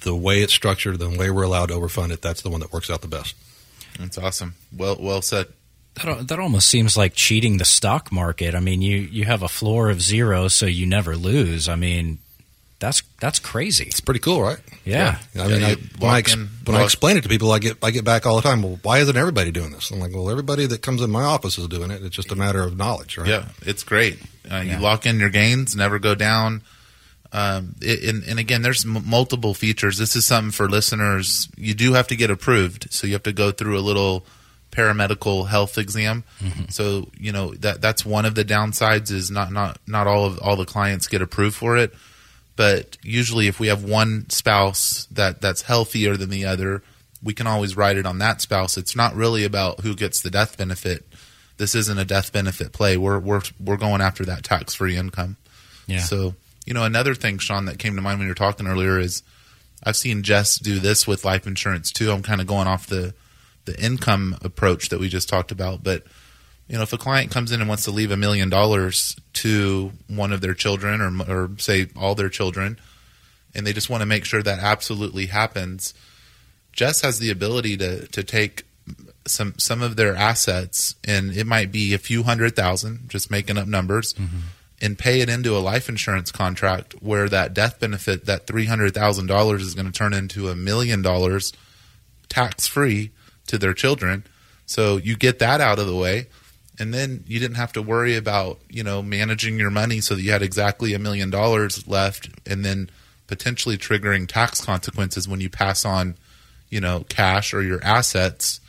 The 0.00 0.14
way 0.14 0.40
it's 0.40 0.54
structured, 0.54 0.98
the 0.98 1.10
way 1.10 1.28
we're 1.28 1.42
allowed 1.42 1.66
to 1.66 1.74
overfund 1.74 2.10
it, 2.10 2.22
that's 2.22 2.40
the 2.40 2.48
one 2.48 2.60
that 2.60 2.72
works 2.72 2.88
out 2.88 3.02
the 3.02 3.06
best. 3.06 3.36
That's 3.98 4.16
awesome. 4.16 4.54
Well, 4.74 4.96
well 4.98 5.20
said. 5.20 5.48
That, 6.02 6.28
that 6.28 6.38
almost 6.38 6.70
seems 6.70 6.96
like 6.96 7.12
cheating 7.14 7.58
the 7.58 7.66
stock 7.66 8.10
market. 8.10 8.54
I 8.54 8.60
mean, 8.60 8.80
you, 8.80 8.96
you 8.96 9.26
have 9.26 9.42
a 9.42 9.48
floor 9.48 9.90
of 9.90 10.00
zero, 10.00 10.48
so 10.48 10.64
you 10.64 10.86
never 10.86 11.16
lose. 11.16 11.68
I 11.68 11.76
mean, 11.76 12.16
that's 12.84 13.02
that's 13.18 13.38
crazy. 13.38 13.84
It's 13.84 14.00
pretty 14.00 14.20
cool, 14.20 14.42
right? 14.42 14.58
Yeah. 14.84 15.18
yeah. 15.32 15.42
I 15.42 15.48
mean, 15.48 15.60
yeah, 15.62 15.68
I, 15.68 15.76
when, 15.98 16.10
I, 16.10 16.18
ex- 16.18 16.36
when 16.36 16.76
I 16.76 16.84
explain 16.84 17.16
it 17.16 17.22
to 17.22 17.30
people, 17.30 17.50
I 17.50 17.58
get 17.58 17.78
I 17.82 17.90
get 17.90 18.04
back 18.04 18.26
all 18.26 18.36
the 18.36 18.42
time. 18.42 18.62
Well, 18.62 18.78
why 18.82 18.98
isn't 18.98 19.16
everybody 19.16 19.50
doing 19.50 19.70
this? 19.70 19.90
I'm 19.90 20.00
like, 20.00 20.12
well, 20.12 20.28
everybody 20.30 20.66
that 20.66 20.82
comes 20.82 21.00
in 21.00 21.10
my 21.10 21.22
office 21.22 21.56
is 21.56 21.66
doing 21.68 21.90
it. 21.90 22.02
It's 22.02 22.14
just 22.14 22.30
a 22.30 22.36
matter 22.36 22.62
of 22.62 22.76
knowledge, 22.76 23.16
right? 23.16 23.26
Yeah, 23.26 23.48
it's 23.62 23.84
great. 23.84 24.20
Uh, 24.50 24.56
yeah. 24.56 24.62
You 24.62 24.78
lock 24.78 25.06
in 25.06 25.18
your 25.18 25.30
gains, 25.30 25.74
never 25.74 25.98
go 25.98 26.14
down. 26.14 26.62
Um, 27.32 27.74
it, 27.80 28.04
and, 28.04 28.22
and, 28.24 28.38
again, 28.38 28.62
there's 28.62 28.84
m- 28.84 29.02
multiple 29.08 29.54
features. 29.54 29.98
This 29.98 30.14
is 30.14 30.24
something 30.24 30.52
for 30.52 30.68
listeners. 30.68 31.48
You 31.56 31.74
do 31.74 31.94
have 31.94 32.06
to 32.08 32.16
get 32.16 32.30
approved, 32.30 32.92
so 32.92 33.08
you 33.08 33.14
have 33.14 33.24
to 33.24 33.32
go 33.32 33.50
through 33.50 33.76
a 33.76 33.80
little 33.80 34.24
paramedical 34.70 35.48
health 35.48 35.76
exam. 35.76 36.22
Mm-hmm. 36.40 36.64
So 36.68 37.08
you 37.18 37.32
know 37.32 37.54
that 37.54 37.80
that's 37.80 38.04
one 38.04 38.26
of 38.26 38.34
the 38.34 38.44
downsides 38.44 39.10
is 39.10 39.30
not 39.30 39.50
not 39.50 39.78
not 39.86 40.06
all 40.06 40.26
of 40.26 40.38
all 40.40 40.56
the 40.56 40.66
clients 40.66 41.08
get 41.08 41.22
approved 41.22 41.56
for 41.56 41.76
it 41.78 41.94
but 42.56 42.96
usually 43.02 43.48
if 43.48 43.58
we 43.58 43.68
have 43.68 43.84
one 43.84 44.28
spouse 44.30 45.06
that 45.10 45.40
that's 45.40 45.62
healthier 45.62 46.16
than 46.16 46.30
the 46.30 46.44
other 46.44 46.82
we 47.24 47.32
can 47.32 47.46
always 47.46 47.76
write 47.76 47.96
it 47.96 48.06
on 48.06 48.18
that 48.18 48.42
spouse. 48.42 48.76
It's 48.76 48.94
not 48.94 49.14
really 49.16 49.44
about 49.44 49.80
who 49.80 49.94
gets 49.94 50.20
the 50.20 50.30
death 50.30 50.58
benefit. 50.58 51.04
This 51.56 51.74
isn't 51.74 51.98
a 51.98 52.04
death 52.04 52.32
benefit 52.32 52.72
play. 52.72 52.96
We're 52.96 53.18
we're 53.18 53.40
we're 53.58 53.78
going 53.78 54.02
after 54.02 54.24
that 54.26 54.44
tax 54.44 54.74
free 54.74 54.96
income. 54.96 55.36
Yeah. 55.86 56.00
So 56.00 56.34
you 56.66 56.74
know 56.74 56.84
another 56.84 57.14
thing 57.14 57.38
sean 57.38 57.64
that 57.64 57.78
came 57.78 57.96
to 57.96 58.02
mind 58.02 58.18
when 58.18 58.26
you 58.26 58.30
were 58.30 58.34
talking 58.34 58.66
earlier 58.66 58.98
is 58.98 59.22
i've 59.82 59.96
seen 59.96 60.22
jess 60.22 60.58
do 60.58 60.78
this 60.78 61.06
with 61.06 61.24
life 61.24 61.46
insurance 61.46 61.90
too. 61.90 62.12
I'm 62.12 62.22
kind 62.22 62.40
of 62.40 62.46
going 62.46 62.68
off 62.68 62.86
the 62.86 63.14
the 63.64 63.78
income 63.82 64.36
approach 64.42 64.90
that 64.90 65.00
we 65.00 65.08
just 65.08 65.28
talked 65.28 65.50
about. 65.50 65.82
But 65.82 66.04
you 66.68 66.76
know, 66.76 66.82
if 66.82 66.92
a 66.92 66.98
client 66.98 67.30
comes 67.30 67.52
in 67.52 67.60
and 67.60 67.68
wants 67.68 67.84
to 67.84 67.90
leave 67.90 68.10
a 68.10 68.16
million 68.16 68.48
dollars 68.48 69.16
to 69.34 69.92
one 70.08 70.32
of 70.32 70.40
their 70.40 70.54
children 70.54 71.00
or, 71.00 71.30
or 71.30 71.50
say 71.58 71.88
all 71.96 72.14
their 72.14 72.30
children, 72.30 72.78
and 73.54 73.66
they 73.66 73.72
just 73.72 73.90
want 73.90 74.00
to 74.00 74.06
make 74.06 74.24
sure 74.24 74.42
that 74.42 74.58
absolutely 74.60 75.26
happens, 75.26 75.94
Jess 76.72 77.02
has 77.02 77.18
the 77.18 77.30
ability 77.30 77.76
to, 77.76 78.06
to 78.08 78.24
take 78.24 78.64
some 79.26 79.54
some 79.58 79.82
of 79.82 79.96
their 79.96 80.14
assets, 80.14 80.96
and 81.04 81.36
it 81.36 81.46
might 81.46 81.70
be 81.70 81.94
a 81.94 81.98
few 81.98 82.22
hundred 82.22 82.56
thousand, 82.56 83.08
just 83.08 83.30
making 83.30 83.58
up 83.58 83.66
numbers, 83.66 84.14
mm-hmm. 84.14 84.38
and 84.80 84.98
pay 84.98 85.20
it 85.20 85.28
into 85.28 85.56
a 85.56 85.60
life 85.60 85.88
insurance 85.88 86.30
contract 86.32 86.94
where 87.00 87.28
that 87.28 87.54
death 87.54 87.78
benefit, 87.78 88.26
that 88.26 88.46
three 88.46 88.66
hundred 88.66 88.94
thousand 88.94 89.26
dollars, 89.26 89.62
is 89.62 89.74
going 89.74 89.86
to 89.86 89.92
turn 89.92 90.12
into 90.12 90.48
a 90.48 90.56
million 90.56 91.00
dollars 91.00 91.52
tax 92.28 92.66
free 92.66 93.10
to 93.46 93.58
their 93.58 93.74
children. 93.74 94.24
So 94.66 94.96
you 94.96 95.16
get 95.16 95.38
that 95.38 95.60
out 95.60 95.78
of 95.78 95.86
the 95.86 95.96
way 95.96 96.26
and 96.78 96.92
then 96.92 97.24
you 97.26 97.38
didn't 97.38 97.56
have 97.56 97.72
to 97.72 97.82
worry 97.82 98.16
about 98.16 98.58
you 98.68 98.82
know 98.82 99.02
managing 99.02 99.58
your 99.58 99.70
money 99.70 100.00
so 100.00 100.14
that 100.14 100.22
you 100.22 100.32
had 100.32 100.42
exactly 100.42 100.94
a 100.94 100.98
million 100.98 101.30
dollars 101.30 101.86
left 101.86 102.28
and 102.46 102.64
then 102.64 102.90
potentially 103.26 103.78
triggering 103.78 104.28
tax 104.28 104.64
consequences 104.64 105.28
when 105.28 105.40
you 105.40 105.48
pass 105.48 105.84
on 105.84 106.14
you 106.70 106.80
know 106.80 107.04
cash 107.08 107.54
or 107.54 107.62
your 107.62 107.82
assets 107.82 108.60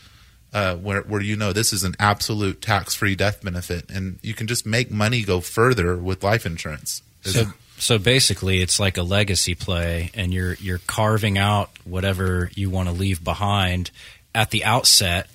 uh, 0.56 0.78
where, 0.78 1.02
where 1.02 1.22
you 1.22 1.36
know 1.36 1.52
this 1.52 1.74
is 1.74 1.84
an 1.84 1.96
absolute 2.00 2.62
tax-free 2.62 3.14
death 3.14 3.44
benefit. 3.44 3.90
And 3.90 4.20
you 4.22 4.34
can 4.34 4.48
just 4.48 4.66
make 4.66 4.90
money 4.90 5.22
go 5.22 5.42
further 5.42 5.98
with 5.98 6.24
life 6.24 6.46
insurance. 6.46 7.04
So, 7.24 7.44
so 7.78 7.98
basically 7.98 8.62
it's 8.62 8.80
like 8.80 8.98
a 8.98 9.04
legacy 9.04 9.54
play 9.54 10.12
and 10.14 10.34
you're 10.34 10.54
you're 10.54 10.80
carving 10.88 11.38
out 11.38 11.72
whatever 11.84 12.50
you 12.56 12.70
want 12.70 12.88
to 12.88 12.96
leave 12.96 13.22
behind 13.22 13.92
at 14.34 14.52
the 14.52 14.64
outset 14.64 15.28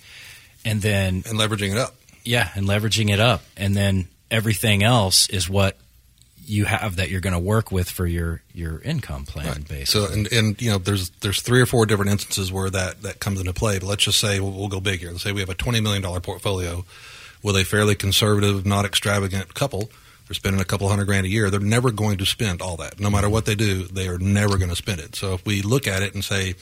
and 0.64 0.80
then 0.80 1.22
and 1.26 1.38
leveraging 1.38 1.72
it 1.72 1.76
up 1.76 1.94
yeah, 2.24 2.50
and 2.54 2.66
leveraging 2.66 3.10
it 3.10 3.20
up, 3.20 3.42
and 3.56 3.74
then 3.74 4.08
everything 4.30 4.82
else 4.82 5.28
is 5.28 5.48
what 5.48 5.76
you 6.50 6.64
have 6.64 6.96
that 6.96 7.10
you're 7.10 7.20
going 7.20 7.32
to 7.32 7.38
work 7.38 7.70
with 7.70 7.88
for 7.88 8.06
your 8.06 8.42
your 8.52 8.80
income 8.80 9.24
plan 9.24 9.46
right. 9.46 9.68
basically. 9.68 9.84
So 9.84 10.12
and 10.12 10.32
and 10.32 10.60
you 10.60 10.70
know 10.70 10.78
there's 10.78 11.10
there's 11.20 11.40
three 11.40 11.60
or 11.60 11.66
four 11.66 11.86
different 11.86 12.10
instances 12.10 12.50
where 12.50 12.70
that 12.70 13.02
that 13.02 13.20
comes 13.20 13.40
into 13.40 13.52
play. 13.52 13.78
But 13.78 13.86
let's 13.86 14.04
just 14.04 14.18
say 14.18 14.40
we'll, 14.40 14.52
we'll 14.52 14.68
go 14.68 14.80
big 14.80 15.00
here. 15.00 15.10
Let's 15.10 15.22
say 15.22 15.32
we 15.32 15.40
have 15.40 15.48
a 15.48 15.54
twenty 15.54 15.80
million 15.80 16.02
dollar 16.02 16.20
portfolio 16.20 16.84
with 17.42 17.56
a 17.56 17.64
fairly 17.64 17.94
conservative, 17.94 18.66
not 18.66 18.84
extravagant 18.84 19.54
couple. 19.54 19.90
They're 20.26 20.34
spending 20.34 20.60
a 20.60 20.64
couple 20.64 20.88
hundred 20.88 21.06
grand 21.06 21.26
a 21.26 21.28
year. 21.28 21.50
They're 21.50 21.60
never 21.60 21.90
going 21.90 22.18
to 22.18 22.26
spend 22.26 22.62
all 22.62 22.76
that. 22.76 23.00
No 23.00 23.10
matter 23.10 23.28
what 23.28 23.46
they 23.46 23.54
do, 23.54 23.84
they 23.84 24.08
are 24.08 24.18
never 24.18 24.58
going 24.58 24.70
to 24.70 24.76
spend 24.76 25.00
it. 25.00 25.16
So 25.16 25.34
if 25.34 25.44
we 25.44 25.62
look 25.62 25.88
at 25.88 26.02
it 26.02 26.14
and 26.14 26.22
say, 26.22 26.54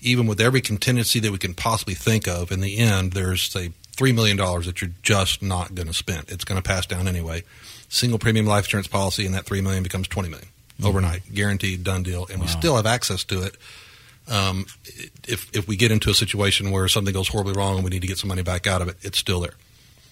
even 0.00 0.26
with 0.26 0.40
every 0.40 0.60
contingency 0.60 1.18
that 1.20 1.32
we 1.32 1.38
can 1.38 1.54
possibly 1.54 1.94
think 1.94 2.28
of, 2.28 2.52
in 2.52 2.60
the 2.60 2.78
end, 2.78 3.12
there's 3.12 3.42
say 3.42 3.72
$3 3.98 4.14
million 4.14 4.36
that 4.36 4.80
you're 4.80 4.90
just 5.02 5.42
not 5.42 5.74
going 5.74 5.88
to 5.88 5.94
spend. 5.94 6.26
It's 6.28 6.44
going 6.44 6.60
to 6.60 6.66
pass 6.66 6.86
down 6.86 7.08
anyway. 7.08 7.42
Single 7.88 8.18
premium 8.18 8.46
life 8.46 8.64
insurance 8.64 8.86
policy, 8.86 9.26
and 9.26 9.34
that 9.34 9.44
3 9.44 9.60
million 9.60 9.82
becomes 9.82 10.08
$20 10.08 10.30
million 10.30 10.48
mm-hmm. 10.78 10.86
overnight, 10.86 11.22
guaranteed, 11.34 11.84
done 11.84 12.02
deal. 12.02 12.26
And 12.30 12.38
wow. 12.38 12.46
we 12.46 12.48
still 12.48 12.76
have 12.76 12.86
access 12.86 13.24
to 13.24 13.42
it. 13.42 13.56
Um, 14.28 14.66
if, 15.26 15.54
if 15.54 15.66
we 15.66 15.76
get 15.76 15.90
into 15.90 16.10
a 16.10 16.14
situation 16.14 16.70
where 16.70 16.86
something 16.86 17.14
goes 17.14 17.28
horribly 17.28 17.54
wrong 17.54 17.76
and 17.76 17.84
we 17.84 17.90
need 17.90 18.02
to 18.02 18.08
get 18.08 18.18
some 18.18 18.28
money 18.28 18.42
back 18.42 18.66
out 18.66 18.82
of 18.82 18.88
it, 18.88 18.96
it's 19.02 19.18
still 19.18 19.40
there. 19.40 19.54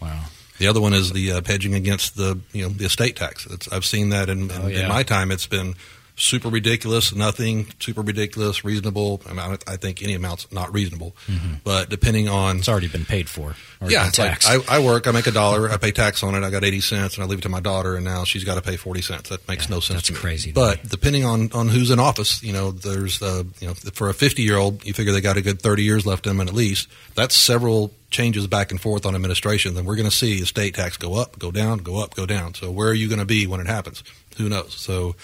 Wow. 0.01 0.25
The 0.59 0.68
other 0.68 0.81
one 0.81 0.94
is 0.94 1.12
the 1.12 1.33
uh, 1.33 1.40
hedging 1.44 1.75
against 1.75 2.16
the 2.16 2.40
you 2.53 2.62
know 2.62 2.70
the 2.70 2.87
estate 2.87 3.16
tax. 3.16 3.46
It's, 3.46 3.70
I've 3.70 3.85
seen 3.85 4.09
that 4.09 4.31
in, 4.31 4.51
in, 4.51 4.53
oh, 4.53 4.66
yeah. 4.68 4.85
in 4.85 4.88
my 4.88 5.03
time. 5.03 5.31
It's 5.31 5.46
been 5.46 5.75
super 6.16 6.48
ridiculous, 6.48 7.14
nothing 7.14 7.66
super 7.79 8.00
ridiculous, 8.00 8.64
reasonable. 8.64 9.20
I, 9.29 9.35
mean, 9.35 9.59
I 9.66 9.76
think 9.76 10.02
any 10.02 10.14
amount's 10.14 10.50
not 10.50 10.72
reasonable, 10.72 11.14
mm-hmm. 11.26 11.57
but 11.62 11.90
depending 11.90 12.29
on 12.29 12.59
it's 12.59 12.68
already 12.68 12.88
been 12.88 13.05
paid 13.05 13.29
for. 13.29 13.55
Yeah, 13.87 14.11
like 14.18 14.46
I, 14.46 14.59
I, 14.68 14.79
work, 14.79 15.07
I 15.07 15.11
make 15.11 15.26
a 15.26 15.31
dollar, 15.31 15.70
I 15.70 15.76
pay 15.76 15.92
tax 15.92 16.22
on 16.22 16.35
it, 16.35 16.42
I 16.42 16.50
got 16.50 16.64
eighty 16.64 16.81
cents, 16.81 17.16
and 17.16 17.24
I 17.24 17.26
leave 17.26 17.40
it 17.40 17.42
to 17.42 17.48
my 17.50 17.61
daughter, 17.61 17.94
and 17.96 18.05
now 18.05 18.24
she's 18.24 18.44
got 18.44 18.55
to 18.55 18.62
pay 18.62 18.76
forty 18.76 19.02
cents. 19.02 19.29
That 19.29 19.46
makes 19.46 19.68
yeah, 19.68 19.74
no 19.74 19.81
sense. 19.81 20.09
That's 20.09 20.18
crazy. 20.18 20.52
But 20.52 20.83
me. 20.83 20.88
depending 20.90 21.24
on 21.24 21.52
on 21.52 21.68
who's 21.68 21.90
in 21.90 22.00
office, 22.00 22.42
you 22.42 22.52
know, 22.52 22.70
there's 22.70 23.20
uh, 23.20 23.44
you 23.61 23.68
know, 23.68 23.74
for 23.74 24.09
a 24.09 24.14
fifty 24.14 24.42
year 24.42 24.57
old, 24.57 24.85
you 24.87 24.94
figure 24.94 25.12
they 25.12 25.20
got 25.20 25.37
a 25.37 25.42
good 25.42 25.61
thirty 25.61 25.83
years 25.83 26.07
left 26.07 26.26
in 26.26 26.31
them 26.31 26.40
and 26.40 26.48
at 26.48 26.55
least. 26.55 26.88
That's 27.14 27.35
several 27.35 27.92
changes 28.11 28.46
back 28.46 28.70
and 28.70 28.81
forth 28.81 29.05
on 29.05 29.14
administration. 29.14 29.74
Then 29.74 29.85
we're 29.85 29.96
going 29.96 30.09
to 30.09 30.14
see 30.14 30.38
estate 30.38 30.74
tax 30.74 30.96
go 30.96 31.14
up, 31.14 31.38
go 31.38 31.50
down, 31.50 31.79
go 31.79 32.02
up, 32.02 32.14
go 32.14 32.24
down. 32.24 32.55
So 32.55 32.70
where 32.70 32.88
are 32.88 32.94
you 32.94 33.09
going 33.09 33.18
to 33.18 33.26
be 33.26 33.46
when 33.46 33.61
it 33.61 33.66
happens? 33.66 34.02
Who 34.38 34.48
knows? 34.48 34.74
So 34.74 35.16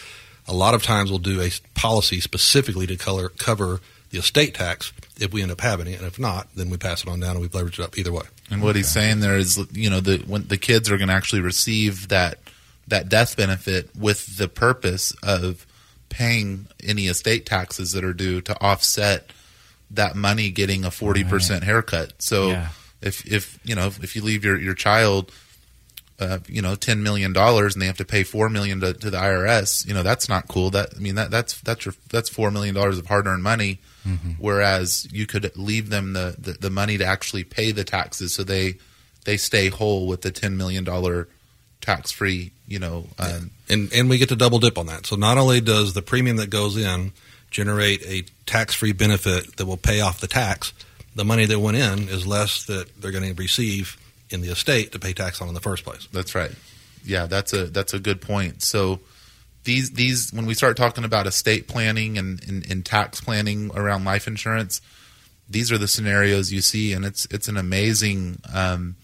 A 0.49 0.53
lot 0.53 0.75
of 0.75 0.83
times 0.83 1.11
we'll 1.11 1.19
do 1.21 1.41
a 1.41 1.51
policy 1.75 2.21
specifically 2.21 2.87
to 2.89 2.97
color, 2.97 3.29
cover 3.29 3.81
the 4.11 4.19
estate 4.19 4.55
tax 4.55 4.93
if 5.19 5.33
we 5.33 5.41
end 5.43 5.51
up 5.51 5.61
having 5.61 5.87
it, 5.87 5.99
and 5.99 6.07
if 6.07 6.19
not, 6.19 6.49
then 6.55 6.69
we 6.69 6.77
pass 6.77 7.03
it 7.03 7.09
on 7.09 7.21
down 7.21 7.33
and 7.33 7.41
we 7.41 7.49
leverage 7.49 7.79
it 7.79 7.83
up 7.85 7.97
either 7.97 8.13
way. 8.13 8.25
And 8.51 8.61
what 8.63 8.77
he's 8.77 8.91
saying 8.91 9.21
there 9.21 9.37
is, 9.37 9.59
you 9.73 9.89
know, 9.89 10.01
the 10.01 10.19
when 10.27 10.47
the 10.49 10.59
kids 10.59 10.91
are 10.91 10.99
going 10.99 11.09
to 11.09 11.15
actually 11.15 11.41
receive 11.41 12.09
that 12.09 12.39
that 12.89 13.09
death 13.09 13.37
benefit 13.37 13.89
with 13.97 14.37
the 14.37 14.49
purpose 14.49 15.15
of 15.23 15.67
paying 16.09 16.67
any 16.83 17.07
estate 17.07 17.47
taxes 17.47 17.93
that 17.93 18.05
are 18.05 18.13
due 18.13 18.41
to 18.43 18.61
offset 18.61 19.31
that 19.91 20.17
money 20.17 20.51
getting 20.51 20.85
a 20.85 20.91
forty 20.91 21.25
percent 21.25 21.65
haircut. 21.65 22.13
So 22.19 22.49
Yeah. 22.49 22.69
if 23.01 23.25
if 23.27 23.59
you 23.65 23.75
know 23.75 23.87
if 23.87 24.15
you 24.17 24.23
leave 24.23 24.45
your 24.45 24.59
your 24.61 24.75
child. 24.75 25.31
Uh, 26.23 26.39
you 26.47 26.63
know, 26.63 26.77
ten 26.77 27.03
million 27.03 27.33
dollars, 27.33 27.75
and 27.75 27.83
they 27.83 27.87
have 27.87 27.99
to 27.99 28.05
pay 28.05 28.23
four 28.23 28.49
million 28.49 28.81
to, 28.81 28.93
to 28.95 29.11
the 29.11 29.19
IRS. 29.19 29.87
You 29.87 29.93
know, 29.93 30.03
that's 30.03 30.29
not 30.29 30.47
cool. 30.47 30.71
That 30.71 30.91
I 30.97 31.01
mean, 31.01 31.17
that 31.17 31.31
that's 31.31 31.61
that's 31.63 31.85
your 31.85 31.95
that's 32.11 32.29
four 32.29 32.51
million 32.51 32.75
dollars 32.75 32.99
of 32.99 33.07
hard 33.07 33.27
earned 33.27 33.43
money. 33.43 33.79
Whereas 34.39 35.07
you 35.13 35.27
could 35.27 35.57
leave 35.57 35.91
them 35.91 36.13
the, 36.13 36.35
the, 36.39 36.53
the 36.53 36.71
money 36.71 36.99
to 36.99 37.05
actually 37.05 37.45
pay 37.45 37.73
the 37.73 37.85
taxes, 37.85 38.35
so 38.35 38.45
they 38.45 38.77
they 39.25 39.37
stay 39.37 39.69
whole 39.69 40.07
with 40.07 40.23
the 40.23 40.31
ten 40.31 40.57
million 40.57 40.85
dollar 40.85 41.29
tax 41.81 42.11
free. 42.11 42.53
You 42.67 42.79
know, 42.79 43.07
um, 43.19 43.51
and 43.69 43.93
and 43.93 44.09
we 44.09 44.19
get 44.19 44.29
to 44.31 44.37
double 44.37 44.59
dip 44.59 44.79
on 44.79 44.87
that. 44.87 45.07
So 45.07 45.17
not 45.17 45.39
only 45.39 45.61
does 45.61 45.93
the 45.93 46.03
premium 46.03 46.37
that 46.37 46.51
goes 46.51 46.77
in 46.77 47.13
generate 47.51 48.03
a 48.07 48.25
tax 48.47 48.75
free 48.75 48.93
benefit 48.93 49.57
that 49.57 49.67
will 49.67 49.77
pay 49.77 50.01
off 50.01 50.21
the 50.21 50.27
tax, 50.27 50.73
the 51.15 51.25
money 51.25 51.45
that 51.47 51.59
went 51.59 51.77
in 51.77 52.09
is 52.09 52.27
less 52.27 52.65
that 52.67 52.89
they're 53.01 53.13
going 53.13 53.35
to 53.35 53.35
receive 53.35 53.97
in 54.33 54.41
the 54.41 54.49
estate 54.49 54.93
to 54.93 54.99
pay 54.99 55.13
tax 55.13 55.41
on 55.41 55.49
in 55.49 55.55
the 55.55 55.61
first 55.61 55.85
place. 55.85 56.09
That's 56.13 56.35
right. 56.35 56.53
Yeah, 57.05 57.27
that's 57.27 57.53
a 57.53 57.67
that's 57.67 57.95
a 57.95 57.99
good 57.99 58.21
point. 58.21 58.63
So 58.63 59.01
these 59.65 59.93
these 59.93 60.33
when 60.33 60.47
we 60.47 60.55
start 60.55 60.77
talking 60.77 61.05
about 61.05 61.27
estate 61.27 61.69
planning 61.69 62.19
and, 62.19 62.43
and, 62.49 62.71
and 62.71 62.85
tax 62.85 63.21
planning 63.21 63.71
around 63.75 64.05
life 64.05 64.27
insurance, 64.27 64.81
these 65.49 65.71
are 65.71 65.79
the 65.79 65.89
scenarios 65.89 66.53
you 66.53 66.61
see, 66.61 66.93
and 66.93 67.05
it's 67.05 67.27
it's 67.31 67.49
an 67.49 67.57
amazing 67.57 68.39
um, 68.53 68.97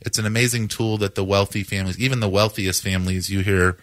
it's 0.00 0.18
an 0.18 0.26
amazing 0.26 0.68
tool 0.68 0.98
that 0.98 1.14
the 1.14 1.24
wealthy 1.24 1.62
families, 1.62 1.98
even 1.98 2.20
the 2.20 2.28
wealthiest 2.28 2.82
families, 2.82 3.30
you 3.30 3.40
hear 3.40 3.76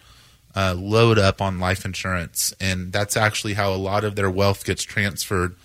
uh, 0.56 0.74
load 0.76 1.18
up 1.18 1.42
on 1.42 1.58
life 1.58 1.84
insurance, 1.84 2.54
and 2.60 2.92
that's 2.92 3.16
actually 3.16 3.54
how 3.54 3.72
a 3.72 3.76
lot 3.76 4.04
of 4.04 4.16
their 4.16 4.30
wealth 4.30 4.64
gets 4.64 4.82
transferred 4.82 5.56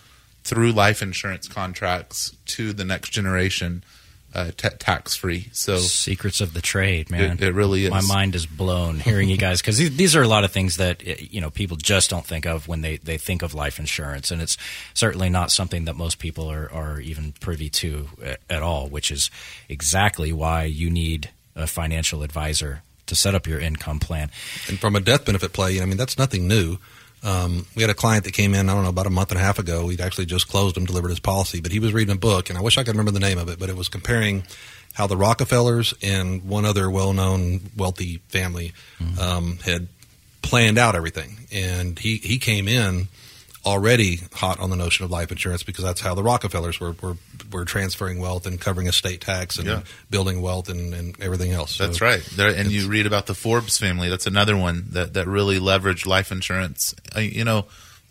through 0.44 0.72
life 0.72 1.02
insurance 1.02 1.48
contracts 1.48 2.36
to 2.46 2.74
the 2.74 2.84
next 2.84 3.10
generation, 3.12 3.84
uh, 4.34 4.52
ta 4.56 4.70
tax 4.78 5.16
free. 5.16 5.50
So 5.54 5.78
Secrets 5.78 6.40
of 6.42 6.54
the 6.54 6.62
trade, 6.62 7.10
man. 7.10 7.38
It- 7.38 7.42
it 7.44 7.54
really 7.54 7.86
is. 7.86 7.92
My 7.92 8.02
mind 8.02 8.36
is 8.36 8.46
blown 8.46 9.00
hearing 9.00 9.28
you 9.30 9.38
guys 9.48 9.62
because 9.62 9.78
these, 9.78 9.96
these 9.98 10.16
are 10.16 10.22
a 10.22 10.28
lot 10.28 10.44
of 10.44 10.52
things 10.52 10.78
that 10.78 11.04
you 11.34 11.42
know 11.42 11.50
people 11.50 11.78
just 11.78 12.10
don't 12.10 12.26
think 12.26 12.46
of 12.46 12.68
when 12.68 12.82
they, 12.82 12.98
they 12.98 13.18
think 13.18 13.42
of 13.42 13.54
life 13.54 13.80
insurance, 13.80 14.32
and 14.32 14.42
it's 14.42 14.58
certainly 14.94 15.30
not 15.30 15.52
something 15.52 15.86
that 15.86 15.96
most 15.96 16.20
people 16.20 16.50
are, 16.52 16.72
are 16.72 17.00
even 17.02 17.34
privy 17.40 17.70
to 17.70 18.10
at, 18.24 18.40
at 18.50 18.62
all. 18.64 18.88
Which 18.88 19.10
is 19.12 19.30
exactly 19.68 20.32
why 20.32 20.64
you 20.66 20.90
need 20.90 21.30
a 21.56 21.68
financial 21.68 22.24
advisor 22.24 22.82
to 23.08 23.16
set 23.16 23.34
up 23.34 23.48
your 23.48 23.60
income 23.60 24.00
plan. 24.00 24.30
And 24.68 24.80
from 24.80 24.96
a 24.96 25.00
death 25.00 25.26
benefit 25.26 25.52
play, 25.52 25.82
I 25.82 25.86
mean, 25.86 25.98
that's 25.98 26.18
nothing 26.18 26.48
new. 26.48 26.78
Um, 27.24 27.66
we 27.76 27.84
had 27.84 27.90
a 27.90 27.96
client 27.96 28.24
that 28.24 28.34
came 28.34 28.54
in, 28.54 28.70
I 28.70 28.74
don't 28.74 28.84
know, 28.84 28.90
about 28.90 29.08
a 29.08 29.12
month 29.12 29.32
and 29.32 29.40
a 29.40 29.44
half 29.44 29.60
ago. 29.60 29.86
We'd 29.86 30.02
actually 30.02 30.26
just 30.26 30.48
closed 30.48 30.78
him, 30.78 30.86
delivered 30.86 31.10
his 31.10 31.20
policy, 31.20 31.60
but 31.60 31.72
he 31.72 31.80
was 31.80 31.94
reading 31.94 32.16
a 32.16 32.20
book, 32.20 32.50
and 32.50 32.58
I 32.58 32.62
wish 32.62 32.78
I 32.78 32.84
could 32.84 32.94
remember 32.94 33.12
the 33.12 33.20
name 33.20 33.38
of 33.38 33.50
it, 33.50 33.60
but 33.60 33.70
it 33.70 33.76
was 33.76 33.90
comparing 33.90 34.44
how 34.94 35.08
the 35.08 35.18
Rockefellers 35.18 35.94
and 36.02 36.44
one 36.46 36.66
other 36.66 36.90
well 36.90 37.14
known 37.14 37.62
wealthy 37.78 38.22
family 38.30 38.74
um, 39.20 39.58
had 39.64 39.88
planned 40.42 40.78
out 40.78 40.96
everything. 40.96 41.38
And 41.52 41.98
he, 42.00 42.18
he 42.18 42.38
came 42.38 42.68
in 42.68 43.08
already 43.66 44.20
hot 44.34 44.60
on 44.60 44.70
the 44.70 44.76
notion 44.76 45.04
of 45.06 45.12
life 45.12 45.32
insurance 45.32 45.64
because 45.64 45.84
that's 45.84 46.00
how 46.02 46.16
the 46.16 46.24
Rockefellers 46.24 46.80
were, 46.80 46.94
were, 47.02 47.18
were 47.52 47.66
transferring 47.66 48.20
wealth 48.20 48.46
and 48.46 48.60
covering 48.60 48.88
estate 48.88 49.22
tax 49.22 49.58
and 49.58 49.68
Yeah. 49.68 49.82
building 50.10 50.42
wealth 50.42 50.70
and, 50.70 50.94
and 50.94 51.20
everything 51.22 51.52
else. 51.52 51.76
So- 51.76 51.86
That's 51.86 52.02
right. 52.02 52.22
There, 52.36 52.50
and 52.56 52.72
you 52.72 52.88
read 52.88 53.06
about 53.06 53.26
the 53.26 53.36
Forbes 53.36 53.78
family. 53.78 54.10
That's 54.10 54.28
another 54.28 54.56
one 54.56 54.86
that, 54.92 55.14
that 55.14 55.28
really 55.28 55.60
leveraged 55.60 56.06
life 56.06 56.32
insurance. 56.32 56.96
You 57.18 57.44
know, 57.44 57.66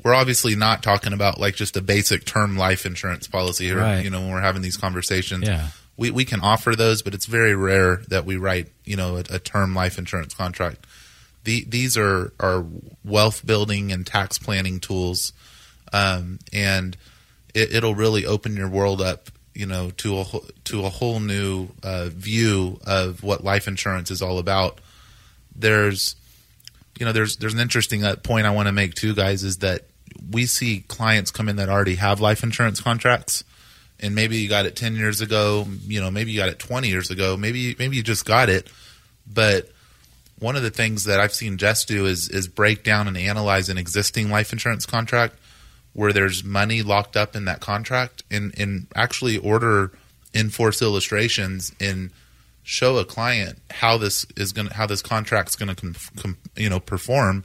we're 0.04 0.14
obviously 0.14 0.54
not 0.54 0.82
talking 0.82 1.12
about 1.12 1.40
like 1.40 1.54
just 1.56 1.76
a 1.76 1.82
basic 1.82 2.24
term 2.24 2.56
life 2.56 2.84
insurance 2.86 3.26
policy 3.26 3.64
here. 3.66 3.78
Right. 3.78 4.04
You 4.04 4.10
know, 4.10 4.20
when 4.20 4.30
we're 4.32 4.40
having 4.42 4.62
these 4.62 4.76
conversations, 4.76 5.46
Yeah. 5.48 5.68
we, 5.96 6.10
we 6.10 6.24
can 6.24 6.40
offer 6.40 6.76
those, 6.76 7.02
but 7.02 7.14
it's 7.14 7.26
very 7.26 7.54
rare 7.54 8.02
that 8.08 8.24
we 8.26 8.36
write, 8.36 8.68
you 8.84 8.96
know, 8.96 9.16
a, 9.16 9.24
a 9.30 9.38
term 9.38 9.74
life 9.74 9.98
insurance 9.98 10.34
contract. 10.34 10.86
The, 11.44 11.64
these 11.66 11.96
are, 11.96 12.32
are 12.38 12.64
wealth 13.04 13.46
building 13.46 13.92
and 13.92 14.06
tax 14.06 14.38
planning 14.38 14.80
tools. 14.80 15.32
Um, 15.92 16.38
and 16.52 16.96
it, 17.54 17.74
it'll 17.74 17.94
really 17.94 18.26
open 18.26 18.56
your 18.56 18.68
world 18.68 19.00
up, 19.00 19.30
you 19.54 19.66
know, 19.66 19.90
to 19.90 20.18
a 20.18 20.24
to 20.64 20.84
a 20.84 20.88
whole 20.90 21.18
new 21.18 21.68
uh, 21.82 22.10
view 22.12 22.78
of 22.86 23.22
what 23.22 23.42
life 23.42 23.66
insurance 23.66 24.10
is 24.10 24.20
all 24.20 24.38
about. 24.38 24.80
There's, 25.56 26.14
you 26.98 27.06
know, 27.06 27.12
there's 27.12 27.36
there's 27.38 27.54
an 27.54 27.60
interesting 27.60 28.04
uh, 28.04 28.16
point 28.16 28.46
I 28.46 28.50
want 28.50 28.68
to 28.68 28.72
make 28.72 28.94
too, 28.94 29.14
guys, 29.14 29.42
is 29.42 29.58
that 29.58 29.86
we 30.30 30.46
see 30.46 30.84
clients 30.88 31.30
come 31.30 31.48
in 31.48 31.56
that 31.56 31.68
already 31.68 31.94
have 31.94 32.20
life 32.20 32.42
insurance 32.42 32.80
contracts, 32.80 33.42
and 33.98 34.14
maybe 34.14 34.36
you 34.36 34.48
got 34.48 34.66
it 34.66 34.76
ten 34.76 34.94
years 34.94 35.20
ago, 35.20 35.66
you 35.86 36.00
know, 36.00 36.10
maybe 36.10 36.30
you 36.32 36.38
got 36.38 36.50
it 36.50 36.58
twenty 36.58 36.88
years 36.88 37.10
ago, 37.10 37.36
maybe 37.36 37.74
maybe 37.78 37.96
you 37.96 38.02
just 38.02 38.26
got 38.26 38.48
it, 38.48 38.70
but 39.26 39.70
one 40.40 40.56
of 40.56 40.62
the 40.62 40.70
things 40.70 41.04
that 41.04 41.20
I've 41.20 41.34
seen 41.34 41.56
Jess 41.58 41.84
do 41.84 42.06
is 42.06 42.28
is 42.28 42.48
break 42.48 42.84
down 42.84 43.08
and 43.08 43.16
analyze 43.16 43.68
an 43.68 43.78
existing 43.78 44.30
life 44.30 44.52
insurance 44.52 44.86
contract 44.86 45.34
where 45.92 46.12
there's 46.12 46.44
money 46.44 46.82
locked 46.82 47.16
up 47.16 47.34
in 47.34 47.44
that 47.46 47.60
contract 47.60 48.22
and, 48.30 48.56
and 48.58 48.86
actually 48.94 49.36
order 49.36 49.90
in-force 50.32 50.80
illustrations 50.82 51.72
and 51.80 52.10
show 52.62 52.98
a 52.98 53.04
client 53.04 53.58
how 53.70 53.96
this 53.96 54.26
is 54.36 54.52
going 54.52 54.68
to 54.68 54.74
how 54.74 54.86
this 54.86 55.02
contract's 55.02 55.56
going 55.56 55.74
to 55.74 55.74
com, 55.74 55.96
com, 56.16 56.36
you 56.56 56.68
know 56.68 56.80
perform. 56.80 57.44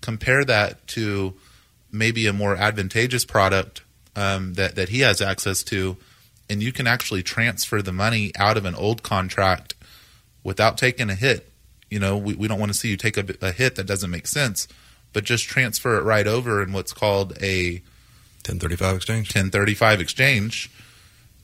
Compare 0.00 0.44
that 0.44 0.86
to 0.88 1.34
maybe 1.90 2.26
a 2.26 2.32
more 2.32 2.54
advantageous 2.54 3.24
product 3.24 3.82
um, 4.14 4.54
that 4.54 4.74
that 4.74 4.90
he 4.90 5.00
has 5.00 5.20
access 5.22 5.62
to 5.64 5.96
and 6.50 6.62
you 6.62 6.72
can 6.72 6.86
actually 6.86 7.22
transfer 7.22 7.82
the 7.82 7.92
money 7.92 8.32
out 8.38 8.56
of 8.56 8.64
an 8.64 8.74
old 8.74 9.02
contract 9.02 9.74
without 10.44 10.78
taking 10.78 11.10
a 11.10 11.14
hit 11.14 11.47
you 11.90 11.98
know 11.98 12.16
we, 12.16 12.34
we 12.34 12.48
don't 12.48 12.58
want 12.58 12.72
to 12.72 12.78
see 12.78 12.88
you 12.88 12.96
take 12.96 13.16
a, 13.16 13.24
a 13.40 13.52
hit 13.52 13.76
that 13.76 13.86
doesn't 13.86 14.10
make 14.10 14.26
sense 14.26 14.68
but 15.12 15.24
just 15.24 15.44
transfer 15.44 15.96
it 15.98 16.02
right 16.02 16.26
over 16.26 16.62
in 16.62 16.72
what's 16.72 16.92
called 16.92 17.32
a 17.42 17.82
1035 18.46 18.96
exchange. 18.96 19.28
1035 19.28 20.00
exchange, 20.00 20.70